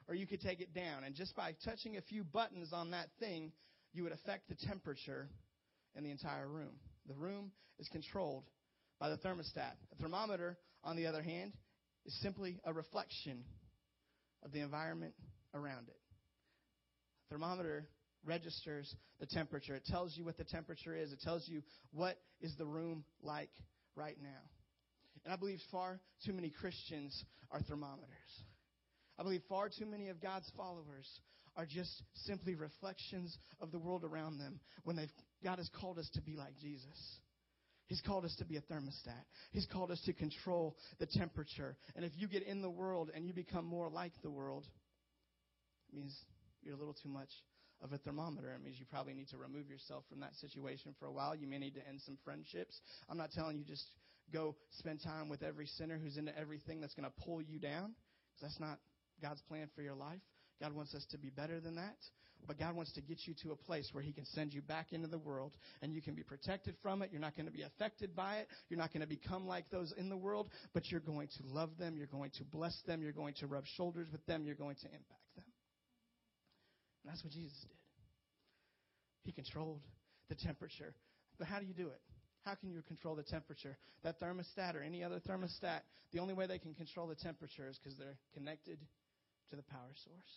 or 0.08 0.16
you 0.16 0.26
could 0.26 0.42
take 0.42 0.60
it 0.60 0.74
down. 0.74 1.04
And 1.04 1.16
just 1.16 1.36
by 1.36 1.54
touching 1.64 1.98
a 1.98 2.02
few 2.02 2.24
buttons 2.24 2.74
on 2.74 2.92
that 2.92 3.08
thing, 3.20 3.52
you 3.94 4.04
would 4.04 4.12
affect 4.12 4.50
the 4.50 4.68
temperature 4.68 5.30
in 5.96 6.04
the 6.04 6.12
entire 6.12 6.48
room. 6.48 6.74
The 7.08 7.16
room 7.16 7.52
is 7.80 7.88
controlled 7.90 8.44
by 9.00 9.10
the 9.10 9.18
thermostat. 9.18 9.74
A 9.92 10.02
thermometer, 10.02 10.58
on 10.84 10.96
the 10.96 11.08
other 11.08 11.22
hand, 11.22 11.54
is 12.06 12.20
simply 12.22 12.60
a 12.66 12.74
reflection 12.74 13.44
of 14.44 14.52
the 14.52 14.60
environment 14.60 15.14
around 15.54 15.88
it. 15.88 15.98
A 17.26 17.34
thermometer 17.34 17.88
registers 18.26 18.94
the 19.20 19.26
temperature. 19.26 19.76
It 19.76 19.86
tells 19.86 20.16
you 20.18 20.26
what 20.26 20.38
the 20.38 20.44
temperature 20.44 20.96
is. 20.96 21.12
It 21.12 21.22
tells 21.22 21.48
you 21.48 21.62
what 21.92 22.18
is 22.42 22.56
the 22.58 22.66
room 22.66 23.04
like 23.22 23.50
right 23.96 24.18
now. 24.22 24.42
And 25.26 25.34
I 25.34 25.38
believe 25.38 25.60
far 25.72 26.00
too 26.26 26.34
many 26.34 26.50
Christians 26.50 27.24
are 27.52 27.62
thermometers. 27.62 28.08
I 29.18 29.24
believe 29.24 29.42
far 29.50 29.70
too 29.70 29.86
many 29.86 30.10
of 30.10 30.22
God's 30.22 30.50
followers 30.56 31.08
are 31.56 31.66
just 31.66 32.04
simply 32.26 32.56
reflections 32.56 33.38
of 33.60 33.72
the 33.72 33.80
world 33.80 34.04
around 34.04 34.38
them 34.38 34.60
when 34.84 34.96
they've, 34.96 35.12
God 35.44 35.58
has 35.58 35.70
called 35.80 36.00
us 36.00 36.10
to 36.14 36.22
be 36.22 36.36
like 36.36 36.58
Jesus. 36.60 37.20
He's 37.88 38.02
called 38.02 38.24
us 38.24 38.36
to 38.38 38.46
be 38.46 38.58
a 38.58 38.62
thermostat. 38.62 39.24
He's 39.52 39.66
called 39.66 39.90
us 39.90 40.00
to 40.06 40.14
control 40.14 40.78
the 41.00 41.08
temperature. 41.08 41.76
And 41.96 42.06
if 42.06 42.12
you 42.16 42.28
get 42.28 42.44
in 42.44 42.62
the 42.62 42.70
world 42.70 43.10
and 43.16 43.26
you 43.26 43.34
become 43.34 43.66
more 43.66 43.90
like 43.90 44.14
the 44.22 44.30
world, 44.30 44.66
it 45.92 45.96
means 45.96 46.16
you're 46.62 46.76
a 46.76 46.78
little 46.78 46.96
too 47.02 47.10
much 47.10 47.30
of 47.82 47.92
a 47.92 47.98
thermometer. 47.98 48.54
It 48.54 48.64
means 48.64 48.76
you 48.78 48.86
probably 48.86 49.14
need 49.14 49.30
to 49.30 49.38
remove 49.38 49.70
yourself 49.70 50.04
from 50.08 50.20
that 50.20 50.36
situation 50.36 50.94
for 51.00 51.08
a 51.08 51.12
while. 51.12 51.36
You 51.36 51.48
may 51.48 51.58
need 51.58 51.74
to 51.76 51.88
end 51.88 52.02
some 52.06 52.18
friendships. 52.24 52.80
I'm 53.10 53.18
not 53.18 53.32
telling 53.32 53.58
you 53.58 53.64
just 53.64 53.86
go 54.32 54.56
spend 54.78 55.02
time 55.02 55.28
with 55.28 55.42
every 55.42 55.66
sinner 55.66 55.98
who's 55.98 56.18
into 56.18 56.38
everything 56.38 56.82
that's 56.82 56.94
going 56.94 57.10
to 57.10 57.24
pull 57.26 57.42
you 57.42 57.58
down, 57.58 57.96
because 58.36 58.42
that's 58.42 58.60
not 58.60 58.78
God's 59.20 59.42
plan 59.50 59.68
for 59.76 59.82
your 59.82 59.96
life. 59.96 60.22
God 60.62 60.74
wants 60.74 60.94
us 60.94 61.06
to 61.12 61.18
be 61.18 61.30
better 61.30 61.60
than 61.60 61.76
that. 61.76 61.98
But 62.48 62.58
God 62.58 62.76
wants 62.76 62.94
to 62.94 63.02
get 63.02 63.20
you 63.26 63.34
to 63.44 63.52
a 63.52 63.56
place 63.56 63.90
where 63.92 64.04
He 64.04 64.12
can 64.12 64.26
send 64.26 64.54
you 64.54 64.62
back 64.62 64.88
into 64.92 65.08
the 65.08 65.18
world 65.18 65.52
and 65.82 65.94
you 65.94 66.02
can 66.02 66.16
be 66.16 66.24
protected 66.24 66.76
from 66.82 67.02
it. 67.02 67.10
You're 67.12 67.22
not 67.22 67.36
going 67.36 67.46
to 67.46 67.52
be 67.52 67.64
affected 67.64 68.16
by 68.16 68.38
it. 68.38 68.48
You're 68.70 68.80
not 68.80 68.94
going 68.94 69.02
to 69.02 69.08
become 69.08 69.46
like 69.46 69.70
those 69.70 69.94
in 69.98 70.10
the 70.10 70.18
world, 70.18 70.50
but 70.74 70.90
you're 70.90 71.02
going 71.02 71.28
to 71.28 71.54
love 71.54 71.72
them. 71.78 71.98
You're 71.98 72.08
going 72.08 72.32
to 72.38 72.44
bless 72.46 72.76
them. 72.88 73.02
You're 73.02 73.12
going 73.12 73.34
to 73.36 73.48
rub 73.48 73.66
shoulders 73.76 74.08
with 74.12 74.26
them. 74.26 74.46
You're 74.46 74.56
going 74.56 74.78
to 74.78 74.86
impact 74.86 75.36
them. 75.36 75.46
And 77.04 77.12
that's 77.12 77.24
what 77.24 77.34
Jesus 77.34 77.58
did. 77.62 77.78
He 79.24 79.32
controlled 79.32 79.82
the 80.30 80.36
temperature. 80.36 80.94
But 81.38 81.48
how 81.48 81.60
do 81.60 81.66
you 81.66 81.74
do 81.74 81.88
it? 81.88 82.02
How 82.46 82.56
can 82.56 82.72
you 82.72 82.82
control 82.88 83.16
the 83.16 83.24
temperature? 83.24 83.78
That 84.04 84.20
thermostat 84.20 84.76
or 84.76 84.82
any 84.82 85.04
other 85.04 85.20
thermostat, 85.20 85.82
the 86.14 86.20
only 86.20 86.34
way 86.34 86.48
they 86.48 86.58
can 86.58 86.74
control 86.74 87.08
the 87.08 87.16
temperature 87.16 87.68
is 87.68 87.78
because 87.78 87.98
they're 87.98 88.18
connected 88.34 88.80
to 89.50 89.56
the 89.56 89.64
power 89.64 89.94
source. 90.04 90.34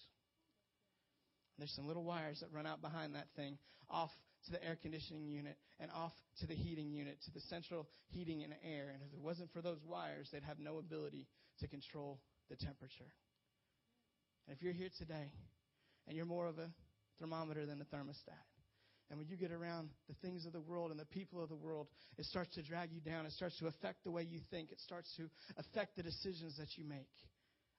There's 1.59 1.73
some 1.75 1.87
little 1.87 2.05
wires 2.05 2.41
that 2.41 2.53
run 2.53 2.67
out 2.67 2.81
behind 2.81 3.15
that 3.15 3.29
thing 3.37 3.59
off 3.91 4.11
to 4.47 4.53
the 4.53 4.65
air 4.65 4.77
conditioning 4.81 5.27
unit 5.27 5.57
and 5.79 5.91
off 5.93 6.13
to 6.41 6.47
the 6.47 6.55
heating 6.55 6.91
unit, 6.91 7.19
to 7.25 7.31
the 7.31 7.41
central 7.49 7.87
heating 8.09 8.43
and 8.43 8.53
air. 8.65 8.91
And 8.93 9.03
if 9.03 9.13
it 9.13 9.21
wasn't 9.21 9.53
for 9.53 9.63
those 9.63 9.79
wires, 9.87 10.29
they'd 10.33 10.43
have 10.43 10.59
no 10.59 10.79
ability 10.79 11.29
to 11.61 11.69
control 11.69 12.21
the 12.51 12.57
temperature. 12.57 13.13
And 14.47 14.57
if 14.57 14.63
you're 14.63 14.73
here 14.73 14.91
today 14.99 15.31
and 16.09 16.17
you're 16.17 16.27
more 16.27 16.49
of 16.49 16.59
a 16.59 16.69
thermometer 17.21 17.67
than 17.67 17.81
a 17.81 17.85
thermostat, 17.95 18.49
and 19.11 19.19
when 19.19 19.29
you 19.29 19.37
get 19.37 19.53
around 19.53 19.91
the 20.09 20.15
things 20.27 20.47
of 20.47 20.53
the 20.53 20.61
world 20.61 20.91
and 20.91 20.99
the 20.99 21.05
people 21.05 21.43
of 21.43 21.51
the 21.51 21.55
world, 21.55 21.87
it 22.17 22.25
starts 22.25 22.55
to 22.55 22.63
drag 22.63 22.91
you 22.93 23.01
down. 23.01 23.27
It 23.27 23.33
starts 23.33 23.59
to 23.59 23.67
affect 23.67 24.05
the 24.05 24.11
way 24.11 24.23
you 24.23 24.41
think. 24.51 24.73
It 24.73 24.81
starts 24.81 25.13
to 25.19 25.29
affect 25.59 25.97
the 25.97 26.03
decisions 26.03 26.57
that 26.57 26.79
you 26.79 26.85
make. 26.85 27.13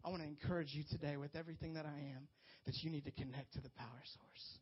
I 0.06 0.10
want 0.10 0.22
to 0.22 0.28
encourage 0.28 0.74
you 0.74 0.84
today 0.90 1.16
with 1.18 1.36
everything 1.36 1.74
that 1.76 1.86
I 1.86 1.98
am 2.16 2.28
that 2.66 2.76
you 2.84 2.92
need 2.92 3.06
to 3.06 3.12
connect 3.12 3.54
to 3.54 3.62
the 3.62 3.70
power 3.70 4.04
source. 4.04 4.60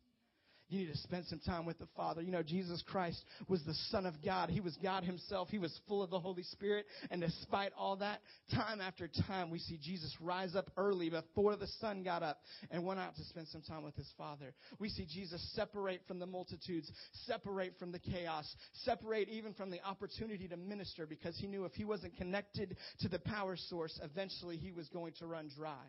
You 0.68 0.78
need 0.78 0.92
to 0.92 0.98
spend 0.98 1.26
some 1.26 1.40
time 1.40 1.66
with 1.66 1.78
the 1.78 1.88
Father. 1.94 2.22
You 2.22 2.32
know, 2.32 2.42
Jesus 2.42 2.82
Christ 2.86 3.22
was 3.46 3.62
the 3.64 3.74
Son 3.90 4.06
of 4.06 4.14
God. 4.24 4.48
He 4.48 4.60
was 4.60 4.76
God 4.82 5.04
Himself. 5.04 5.48
He 5.50 5.58
was 5.58 5.78
full 5.86 6.02
of 6.02 6.08
the 6.08 6.18
Holy 6.18 6.44
Spirit. 6.44 6.86
And 7.10 7.20
despite 7.20 7.72
all 7.76 7.96
that, 7.96 8.20
time 8.54 8.80
after 8.80 9.08
time, 9.28 9.50
we 9.50 9.58
see 9.58 9.78
Jesus 9.82 10.16
rise 10.18 10.56
up 10.56 10.70
early 10.78 11.10
before 11.10 11.56
the 11.56 11.66
sun 11.80 12.02
got 12.02 12.22
up 12.22 12.38
and 12.70 12.86
went 12.86 13.00
out 13.00 13.16
to 13.16 13.24
spend 13.24 13.48
some 13.48 13.60
time 13.60 13.82
with 13.82 13.94
His 13.96 14.10
Father. 14.16 14.54
We 14.78 14.88
see 14.88 15.06
Jesus 15.06 15.46
separate 15.54 16.00
from 16.08 16.18
the 16.18 16.26
multitudes, 16.26 16.90
separate 17.26 17.78
from 17.78 17.92
the 17.92 17.98
chaos, 17.98 18.50
separate 18.84 19.28
even 19.28 19.52
from 19.52 19.70
the 19.70 19.82
opportunity 19.84 20.48
to 20.48 20.56
minister 20.56 21.06
because 21.06 21.36
He 21.36 21.48
knew 21.48 21.66
if 21.66 21.72
He 21.72 21.84
wasn't 21.84 22.16
connected 22.16 22.76
to 23.00 23.08
the 23.08 23.18
power 23.18 23.56
source, 23.56 24.00
eventually 24.02 24.56
He 24.56 24.72
was 24.72 24.88
going 24.88 25.12
to 25.18 25.26
run 25.26 25.50
dry 25.54 25.84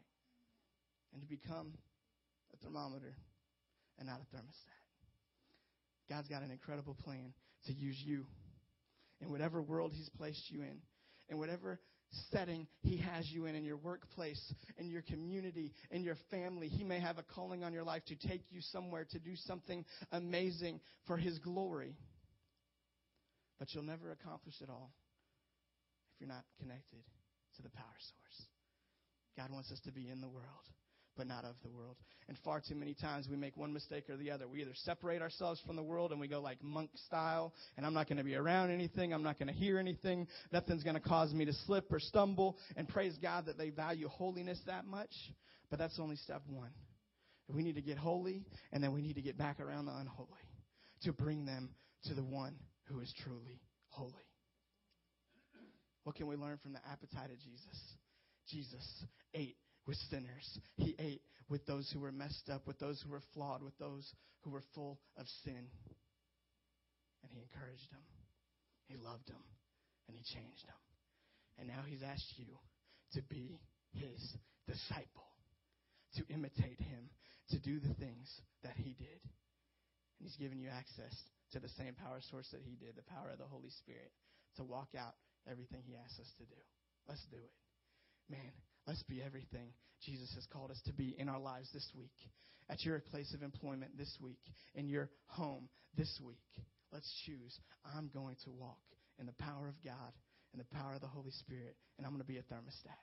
and 1.13 1.21
to 1.21 1.27
become 1.27 1.73
a 2.53 2.57
thermometer 2.57 3.15
and 3.97 4.07
not 4.07 4.19
a 4.19 4.35
thermostat. 4.35 4.83
God's 6.09 6.27
got 6.27 6.41
an 6.41 6.51
incredible 6.51 6.95
plan 7.03 7.33
to 7.65 7.73
use 7.73 7.97
you 8.03 8.25
in 9.21 9.31
whatever 9.31 9.61
world 9.61 9.91
He's 9.93 10.09
placed 10.09 10.49
you 10.49 10.61
in, 10.61 10.79
in 11.29 11.37
whatever 11.37 11.79
setting 12.31 12.67
He 12.81 12.97
has 12.97 13.29
you 13.31 13.45
in, 13.45 13.55
in 13.55 13.63
your 13.63 13.77
workplace, 13.77 14.53
in 14.77 14.89
your 14.89 15.01
community, 15.01 15.71
in 15.91 16.03
your 16.03 16.17
family. 16.29 16.67
He 16.67 16.83
may 16.83 16.99
have 16.99 17.17
a 17.17 17.23
calling 17.23 17.63
on 17.63 17.73
your 17.73 17.83
life 17.83 18.03
to 18.07 18.15
take 18.15 18.43
you 18.51 18.61
somewhere 18.61 19.05
to 19.11 19.19
do 19.19 19.35
something 19.35 19.85
amazing 20.11 20.81
for 21.07 21.17
His 21.17 21.39
glory. 21.39 21.95
But 23.59 23.73
you'll 23.73 23.83
never 23.83 24.11
accomplish 24.11 24.55
it 24.61 24.69
all 24.69 24.91
if 26.13 26.21
you're 26.21 26.27
not 26.27 26.43
connected 26.59 27.03
to 27.55 27.61
the 27.61 27.69
power 27.69 27.85
source. 27.97 28.47
God 29.37 29.51
wants 29.51 29.71
us 29.71 29.79
to 29.85 29.91
be 29.91 30.09
in 30.09 30.21
the 30.21 30.29
world 30.29 30.67
but 31.17 31.27
not 31.27 31.45
of 31.45 31.55
the 31.63 31.69
world. 31.69 31.97
And 32.27 32.37
far 32.43 32.61
too 32.61 32.75
many 32.75 32.93
times 32.93 33.27
we 33.29 33.35
make 33.35 33.57
one 33.57 33.73
mistake 33.73 34.09
or 34.09 34.17
the 34.17 34.31
other. 34.31 34.47
We 34.47 34.61
either 34.61 34.73
separate 34.73 35.21
ourselves 35.21 35.61
from 35.65 35.75
the 35.75 35.83
world 35.83 36.11
and 36.11 36.19
we 36.19 36.27
go 36.27 36.41
like 36.41 36.63
monk 36.63 36.89
style, 37.07 37.53
and 37.77 37.85
I'm 37.85 37.93
not 37.93 38.07
going 38.07 38.17
to 38.17 38.23
be 38.23 38.35
around 38.35 38.71
anything, 38.71 39.13
I'm 39.13 39.23
not 39.23 39.37
going 39.37 39.49
to 39.49 39.53
hear 39.53 39.77
anything, 39.77 40.27
nothing's 40.51 40.83
going 40.83 40.95
to 40.95 41.01
cause 41.01 41.33
me 41.33 41.45
to 41.45 41.53
slip 41.65 41.91
or 41.91 41.99
stumble. 41.99 42.57
And 42.75 42.87
praise 42.87 43.17
God 43.21 43.45
that 43.47 43.57
they 43.57 43.69
value 43.69 44.07
holiness 44.07 44.59
that 44.65 44.85
much, 44.85 45.11
but 45.69 45.79
that's 45.79 45.99
only 45.99 46.15
step 46.15 46.41
one. 46.47 46.71
We 47.49 47.61
need 47.61 47.75
to 47.75 47.81
get 47.81 47.97
holy, 47.97 48.45
and 48.71 48.83
then 48.83 48.93
we 48.93 49.01
need 49.01 49.15
to 49.15 49.21
get 49.21 49.37
back 49.37 49.59
around 49.59 49.85
the 49.85 49.95
unholy 49.95 50.29
to 51.03 51.11
bring 51.11 51.45
them 51.45 51.69
to 52.05 52.13
the 52.13 52.23
one 52.23 52.55
who 52.85 52.99
is 52.99 53.13
truly 53.23 53.61
holy. 53.89 54.11
What 56.03 56.15
can 56.15 56.27
we 56.27 56.35
learn 56.35 56.57
from 56.61 56.73
the 56.73 56.79
appetite 56.89 57.31
of 57.31 57.39
Jesus? 57.39 57.95
Jesus 58.49 59.05
ate 59.33 59.55
with 59.87 59.97
sinners. 60.09 60.59
He 60.75 60.95
ate 60.99 61.21
with 61.49 61.65
those 61.65 61.89
who 61.91 61.99
were 61.99 62.11
messed 62.11 62.49
up, 62.51 62.67
with 62.67 62.79
those 62.79 63.01
who 63.01 63.11
were 63.11 63.23
flawed, 63.33 63.63
with 63.63 63.77
those 63.77 64.13
who 64.41 64.51
were 64.51 64.63
full 64.73 64.99
of 65.17 65.25
sin. 65.43 65.67
And 67.23 67.31
he 67.31 67.39
encouraged 67.39 67.91
them. 67.91 68.03
He 68.87 68.95
loved 68.97 69.27
them. 69.27 69.43
And 70.07 70.17
he 70.17 70.23
changed 70.23 70.67
them. 70.67 70.81
And 71.59 71.67
now 71.67 71.83
he's 71.87 72.03
asked 72.03 72.33
you 72.37 72.49
to 73.13 73.21
be 73.29 73.59
his 73.93 74.19
disciple, 74.67 75.29
to 76.15 76.23
imitate 76.33 76.79
him, 76.79 77.09
to 77.51 77.59
do 77.59 77.79
the 77.79 77.93
things 77.95 78.27
that 78.63 78.75
he 78.75 78.95
did. 78.97 79.21
And 80.19 80.25
he's 80.25 80.35
given 80.35 80.59
you 80.59 80.69
access 80.69 81.13
to 81.51 81.59
the 81.59 81.69
same 81.77 81.93
power 81.93 82.19
source 82.31 82.49
that 82.51 82.65
he 82.65 82.75
did, 82.75 82.95
the 82.95 83.11
power 83.13 83.29
of 83.31 83.37
the 83.37 83.47
Holy 83.47 83.69
Spirit, 83.69 84.11
to 84.57 84.63
walk 84.63 84.89
out 84.97 85.13
everything 85.49 85.83
he 85.85 85.95
asks 85.95 86.19
us 86.19 86.31
to 86.39 86.45
do. 86.45 86.61
Let's 87.07 87.23
do 87.29 87.37
it. 87.37 87.53
Man, 88.31 88.51
let's 88.87 89.03
be 89.03 89.21
everything 89.21 89.73
Jesus 90.03 90.31
has 90.35 90.45
called 90.51 90.71
us 90.71 90.81
to 90.85 90.93
be 90.93 91.15
in 91.17 91.29
our 91.29 91.39
lives 91.39 91.69
this 91.73 91.89
week, 91.95 92.11
at 92.69 92.83
your 92.83 92.99
place 92.99 93.33
of 93.33 93.41
employment 93.41 93.97
this 93.97 94.17
week, 94.21 94.41
in 94.75 94.87
your 94.87 95.09
home 95.27 95.69
this 95.95 96.19
week. 96.25 96.43
Let's 96.91 97.09
choose. 97.25 97.57
I'm 97.95 98.09
going 98.13 98.35
to 98.43 98.51
walk 98.51 98.81
in 99.19 99.25
the 99.25 99.33
power 99.39 99.67
of 99.67 99.75
God 99.83 100.11
and 100.53 100.61
the 100.61 100.75
power 100.75 100.93
of 100.93 101.01
the 101.01 101.07
Holy 101.07 101.31
Spirit, 101.31 101.75
and 101.97 102.05
I'm 102.05 102.13
going 102.13 102.21
to 102.21 102.27
be 102.27 102.37
a 102.37 102.43
thermostat. 102.53 102.99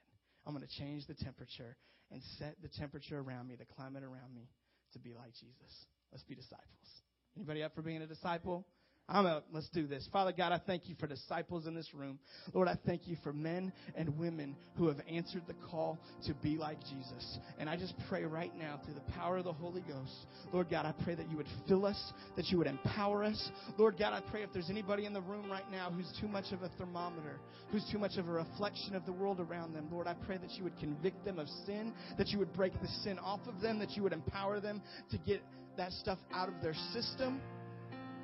I'm 0.47 0.55
going 0.55 0.67
to 0.67 0.79
change 0.79 1.07
the 1.07 1.15
temperature 1.15 1.77
and 2.11 2.23
set 2.39 2.57
the 2.63 2.69
temperature 2.69 3.19
around 3.19 3.49
me, 3.49 3.57
the 3.57 3.65
climate 3.65 4.03
around 4.03 4.35
me, 4.35 4.49
to 4.93 4.99
be 4.99 5.15
like 5.15 5.33
Jesus. 5.35 5.73
Let's 6.13 6.25
be 6.25 6.35
disciples. 6.35 6.89
Anybody 7.37 7.63
up 7.63 7.75
for 7.75 7.83
being 7.83 8.03
a 8.03 8.07
disciple? 8.07 8.67
I'm 9.11 9.27
a, 9.27 9.43
let's 9.53 9.69
do 9.71 9.89
this. 9.89 10.09
Father 10.13 10.33
God, 10.33 10.53
I 10.53 10.61
thank 10.65 10.89
you 10.89 10.95
for 11.01 11.09
disciples 11.09 11.67
in 11.67 11.75
this 11.75 11.93
room. 11.93 12.21
Lord, 12.55 12.69
I 12.69 12.79
thank 12.87 13.09
you 13.09 13.17
for 13.25 13.33
men 13.33 13.73
and 13.97 14.17
women 14.17 14.55
who 14.77 14.87
have 14.87 14.99
answered 15.11 15.43
the 15.49 15.55
call 15.69 15.99
to 16.27 16.35
be 16.35 16.57
like 16.57 16.79
Jesus. 16.83 17.39
And 17.59 17.69
I 17.69 17.77
just 17.77 17.95
pray 18.09 18.25
right 18.25 18.57
now 18.57 18.81
through 18.85 18.95
the 18.95 19.13
power 19.13 19.39
of 19.39 19.45
the 19.45 19.53
Holy 19.53 19.81
Ghost, 19.81 20.27
Lord 20.53 20.71
God, 20.71 20.87
I 20.87 20.95
pray 21.03 21.17
that 21.17 21.29
you 21.29 21.37
would 21.37 21.49
fill 21.67 21.87
us, 21.87 22.13
that 22.37 22.47
you 22.47 22.59
would 22.59 22.69
empower 22.69 23.25
us. 23.25 23.51
Lord 23.77 23.99
God, 23.99 24.13
I 24.13 24.21
pray 24.31 24.45
if 24.45 24.53
there's 24.53 24.71
anybody 24.71 25.07
in 25.07 25.13
the 25.13 25.21
room 25.21 25.51
right 25.51 25.69
now 25.73 25.91
who's 25.91 26.13
too 26.21 26.29
much 26.29 26.53
of 26.53 26.63
a 26.63 26.69
thermometer, 26.79 27.41
who's 27.73 27.85
too 27.91 27.99
much 27.99 28.17
of 28.17 28.29
a 28.29 28.33
reflection 28.33 28.95
of 28.95 29.05
the 29.07 29.13
world 29.13 29.41
around 29.41 29.75
them, 29.75 29.89
Lord, 29.91 30.07
I 30.07 30.15
pray 30.15 30.39
that 30.39 30.53
you 30.53 30.63
would 30.63 30.79
convict 30.79 31.25
them 31.25 31.41
of 31.41 31.49
sin, 31.67 31.93
that 32.17 32.29
you 32.29 32.39
would 32.39 32.53
break 32.53 32.81
the 32.81 32.89
sin 33.03 33.19
off 33.19 33.41
of 33.49 33.61
them, 33.61 33.81
that 33.81 33.91
you 33.97 34.05
would 34.05 34.13
empower 34.13 34.61
them 34.61 34.81
to 35.11 35.19
get 35.19 35.43
that 35.77 35.91
stuff 35.93 36.19
out 36.33 36.49
of 36.49 36.55
their 36.63 36.75
system. 36.93 37.41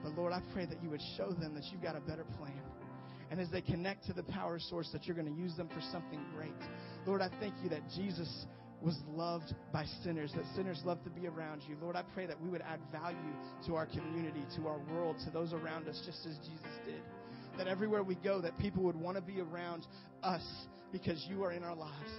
But 0.03 0.17
Lord, 0.17 0.33
I 0.33 0.41
pray 0.53 0.67
that 0.67 0.83
you 0.83 0.91
would 0.91 1.03
show 1.17 1.31
them 1.33 1.55
that 1.55 1.65
you've 1.73 1.83
got 1.83 1.97
a 1.97 2.01
better 2.01 2.25
plan. 2.39 2.61
And 3.31 3.41
as 3.41 3.51
they 3.51 3.61
connect 3.61 4.07
to 4.07 4.13
the 4.13 4.23
power 4.23 4.59
source, 4.59 4.89
that 4.93 5.05
you're 5.07 5.17
going 5.17 5.33
to 5.33 5.41
use 5.41 5.57
them 5.57 5.69
for 5.69 5.81
something 5.93 6.21
great. 6.37 6.53
Lord, 7.07 7.21
I 7.21 7.31
thank 7.41 7.55
you 7.63 7.69
that 7.71 7.83
Jesus 7.97 8.47
was 8.81 8.97
loved 9.09 9.55
by 9.73 9.85
sinners, 10.05 10.33
that 10.37 10.45
sinners 10.55 10.81
love 10.85 11.03
to 11.05 11.11
be 11.11 11.27
around 11.27 11.63
you. 11.69 11.77
Lord, 11.81 11.97
I 11.97 12.03
pray 12.15 12.27
that 12.27 12.41
we 12.41 12.49
would 12.49 12.63
add 12.63 12.79
value 12.93 13.17
to 13.67 13.75
our 13.75 13.87
community, 13.87 14.45
to 14.57 14.69
our 14.69 14.79
world, 14.93 15.17
to 15.25 15.31
those 15.31 15.53
around 15.53 15.89
us, 15.89 16.01
just 16.07 16.25
as 16.27 16.37
Jesus 16.39 16.79
did. 16.85 17.01
That 17.59 17.67
everywhere 17.67 18.03
we 18.03 18.17
go, 18.17 18.41
that 18.43 18.57
people 18.59 18.83
would 18.85 18.97
want 18.97 19.17
to 19.17 19.23
be 19.23 19.41
around 19.41 19.87
us 20.23 20.45
because 20.93 21.25
you 21.29 21.43
are 21.43 21.53
in 21.53 21.65
our 21.65 21.75
lives, 21.75 22.11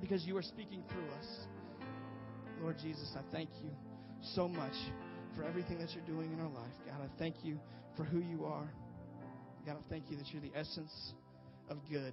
because 0.00 0.24
you 0.24 0.36
are 0.36 0.42
speaking 0.42 0.82
through 0.88 1.08
us. 1.18 1.46
Lord 2.60 2.76
Jesus, 2.82 3.14
I 3.16 3.22
thank 3.32 3.48
you 3.62 3.70
so 4.34 4.48
much 4.48 4.74
for 5.36 5.44
everything 5.44 5.78
that 5.78 5.90
you're 5.94 6.04
doing 6.04 6.32
in 6.32 6.40
our 6.40 6.48
life. 6.48 6.72
God, 6.86 7.00
I 7.02 7.18
thank 7.18 7.36
you 7.42 7.58
for 7.96 8.04
who 8.04 8.20
you 8.20 8.44
are. 8.44 8.70
God, 9.66 9.76
I 9.76 9.90
thank 9.90 10.10
you 10.10 10.16
that 10.16 10.26
you're 10.32 10.42
the 10.42 10.56
essence 10.58 11.12
of 11.68 11.78
good. 11.90 12.12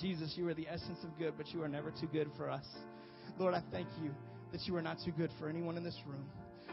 Jesus, 0.00 0.34
you 0.36 0.48
are 0.48 0.54
the 0.54 0.68
essence 0.68 0.98
of 1.04 1.16
good, 1.18 1.34
but 1.36 1.48
you 1.48 1.62
are 1.62 1.68
never 1.68 1.90
too 1.90 2.08
good 2.12 2.28
for 2.36 2.50
us. 2.50 2.66
Lord, 3.38 3.54
I 3.54 3.62
thank 3.70 3.88
you 4.02 4.10
that 4.52 4.62
you 4.62 4.76
are 4.76 4.82
not 4.82 4.98
too 5.04 5.12
good 5.12 5.30
for 5.38 5.48
anyone 5.48 5.76
in 5.76 5.84
this 5.84 5.98
room. 6.06 6.24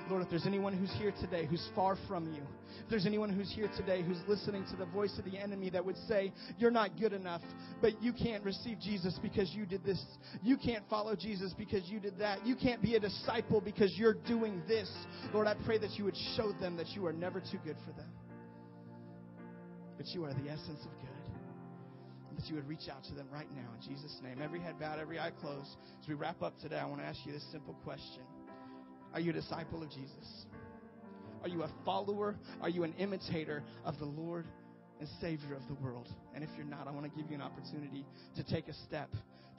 Lord, 0.10 0.24
if 0.24 0.30
there's 0.30 0.46
anyone 0.46 0.74
who's 0.74 0.92
here 0.98 1.14
today 1.20 1.46
who's 1.46 1.66
far 1.76 1.98
from 2.08 2.34
you, 2.34 2.42
if 2.84 2.90
there's 2.90 3.06
anyone 3.06 3.30
who's 3.30 3.52
here 3.54 3.70
today 3.76 4.02
who's 4.02 4.20
listening 4.28 4.66
to 4.72 4.78
the 4.78 4.86
voice 4.86 5.18
of 5.18 5.26
the 5.26 5.38
enemy 5.38 5.70
that 5.72 5.84
would 5.86 5.98
say, 6.08 6.32
You're 6.58 6.72
not 6.72 6.98
good 7.00 7.14
enough, 7.14 7.42
but 7.82 8.02
you 8.02 8.14
can't 8.14 8.44
receive 8.44 8.80
Jesus 8.80 9.20
because 9.22 9.52
you 9.54 9.66
did 9.66 9.84
this. 9.84 10.04
You 10.42 10.58
can't 10.58 10.84
follow 10.90 11.16
Jesus 11.16 11.54
because 11.58 11.84
you 11.90 12.00
did 12.00 12.18
that. 12.20 12.46
You 12.46 12.56
can't 12.56 12.82
be 12.82 12.96
a 12.96 13.00
disciple 13.00 13.60
because 13.62 13.94
you're 13.98 14.16
doing 14.28 14.62
this. 14.68 14.92
Lord, 15.34 15.48
I 15.48 15.56
pray 15.66 15.78
that 15.80 15.92
you 15.92 16.06
would 16.06 16.18
show 16.36 16.52
them 16.54 16.78
that 16.78 16.88
you 16.90 17.06
are 17.06 17.14
never 17.14 17.40
too 17.40 17.60
good 17.66 17.78
for 17.86 17.92
them, 17.92 18.10
but 19.98 20.08
you 20.08 20.24
are 20.24 20.34
the 20.34 20.50
essence 20.50 20.80
of 20.86 20.92
good 21.02 21.08
that 22.38 22.48
you 22.48 22.56
would 22.56 22.68
reach 22.68 22.88
out 22.92 23.04
to 23.04 23.16
them 23.16 23.26
right 23.34 23.48
now 23.56 23.68
in 23.74 23.90
Jesus' 23.90 24.16
name. 24.22 24.40
Every 24.44 24.60
head 24.60 24.80
bowed, 24.80 25.00
every 25.00 25.20
eye 25.20 25.32
closed. 25.42 25.76
As 26.00 26.08
we 26.08 26.14
wrap 26.14 26.44
up 26.44 26.54
today, 26.60 26.78
I 26.78 26.86
want 26.86 27.02
to 27.02 27.08
ask 27.08 27.18
you 27.26 27.32
this 27.32 27.44
simple 27.52 27.74
question 27.84 28.22
Are 29.18 29.20
you 29.20 29.32
a 29.32 29.34
disciple 29.34 29.82
of 29.82 29.90
Jesus? 29.90 30.46
Are 31.42 31.48
you 31.48 31.64
a 31.64 31.70
follower? 31.84 32.36
Are 32.62 32.70
you 32.70 32.84
an 32.84 32.94
imitator 33.00 33.64
of 33.84 33.98
the 33.98 34.06
Lord 34.06 34.46
and 35.00 35.10
Savior 35.20 35.56
of 35.56 35.68
the 35.68 35.74
world? 35.84 36.08
And 36.36 36.44
if 36.44 36.52
you're 36.56 36.68
not, 36.68 36.88
I 36.88 36.92
want 36.92 37.12
to 37.12 37.20
give 37.20 37.28
you 37.28 37.36
an 37.36 37.42
opportunity 37.42 38.06
to 38.36 38.44
take 38.44 38.68
a 38.68 38.76
step, 38.86 39.10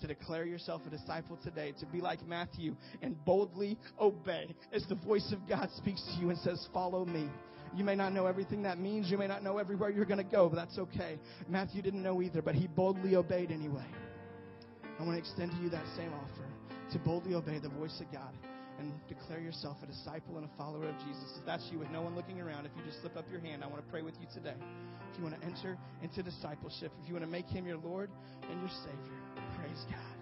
to 0.01 0.07
declare 0.07 0.45
yourself 0.45 0.83
a 0.87 0.91
disciple 0.91 1.37
today, 1.43 1.75
to 1.81 1.87
be 1.87 2.01
like 2.01 2.25
Matthew 2.25 2.77
and 3.03 3.17
boldly 3.25 3.77
obey 4.01 4.55
as 4.73 4.87
the 4.89 4.95
voice 4.95 5.29
of 5.33 5.41
God 5.49 5.69
speaks 5.77 6.05
to 6.05 6.21
you 6.21 6.31
and 6.31 6.39
says, 6.39 6.65
Follow 6.73 7.05
me. 7.05 7.29
You 7.75 7.83
may 7.83 7.97
not 7.97 8.13
know 8.13 8.27
everything 8.27 8.63
that 8.63 8.79
means. 8.79 9.11
You 9.11 9.19
may 9.19 9.27
not 9.27 9.43
know 9.43 9.59
everywhere 9.59 9.91
you're 9.91 10.05
going 10.05 10.25
to 10.25 10.33
go, 10.33 10.49
but 10.49 10.55
that's 10.55 10.79
okay. 10.79 11.19
Matthew 11.49 11.83
didn't 11.83 12.05
know 12.05 12.23
either, 12.23 12.43
but 12.43 12.55
he 12.55 12.69
boldly 12.69 13.17
obeyed 13.17 13.51
anyway. 13.51 13.87
I 15.01 15.03
want 15.03 15.17
to 15.17 15.19
extend 15.19 15.51
to 15.51 15.57
you 15.57 15.69
that 15.71 15.85
same 15.97 16.13
offer 16.13 16.93
to 16.93 16.99
boldly 17.01 17.35
obey 17.35 17.59
the 17.59 17.71
voice 17.71 18.01
of 18.01 18.13
God 18.13 18.33
and 18.79 18.93
declare 19.09 19.41
yourself 19.41 19.77
a 19.83 19.87
disciple 19.87 20.37
and 20.37 20.47
a 20.47 20.51
follower 20.57 20.89
of 20.89 20.97
Jesus. 20.99 21.39
If 21.39 21.47
that's 21.47 21.69
you 21.73 21.79
with 21.79 21.91
no 21.91 22.03
one 22.03 22.15
looking 22.15 22.41
around, 22.41 22.67
if 22.67 22.73
you 22.77 22.83
just 22.85 23.01
slip 23.01 23.17
up 23.17 23.25
your 23.31 23.41
hand, 23.41 23.65
I 23.65 23.67
want 23.67 23.85
to 23.85 23.91
pray 23.91 24.03
with 24.03 24.15
you 24.21 24.27
today. 24.33 24.57
If 25.13 25.19
you 25.19 25.25
want 25.25 25.41
to 25.41 25.47
enter 25.47 25.77
into 26.03 26.23
discipleship, 26.23 26.93
if 27.03 27.09
you 27.09 27.15
want 27.15 27.25
to 27.25 27.31
make 27.31 27.47
him 27.47 27.67
your 27.67 27.79
Lord 27.79 28.11
and 28.51 28.61
your 28.61 28.71
Savior, 28.85 29.19
praise 29.57 29.85
God. 29.91 30.18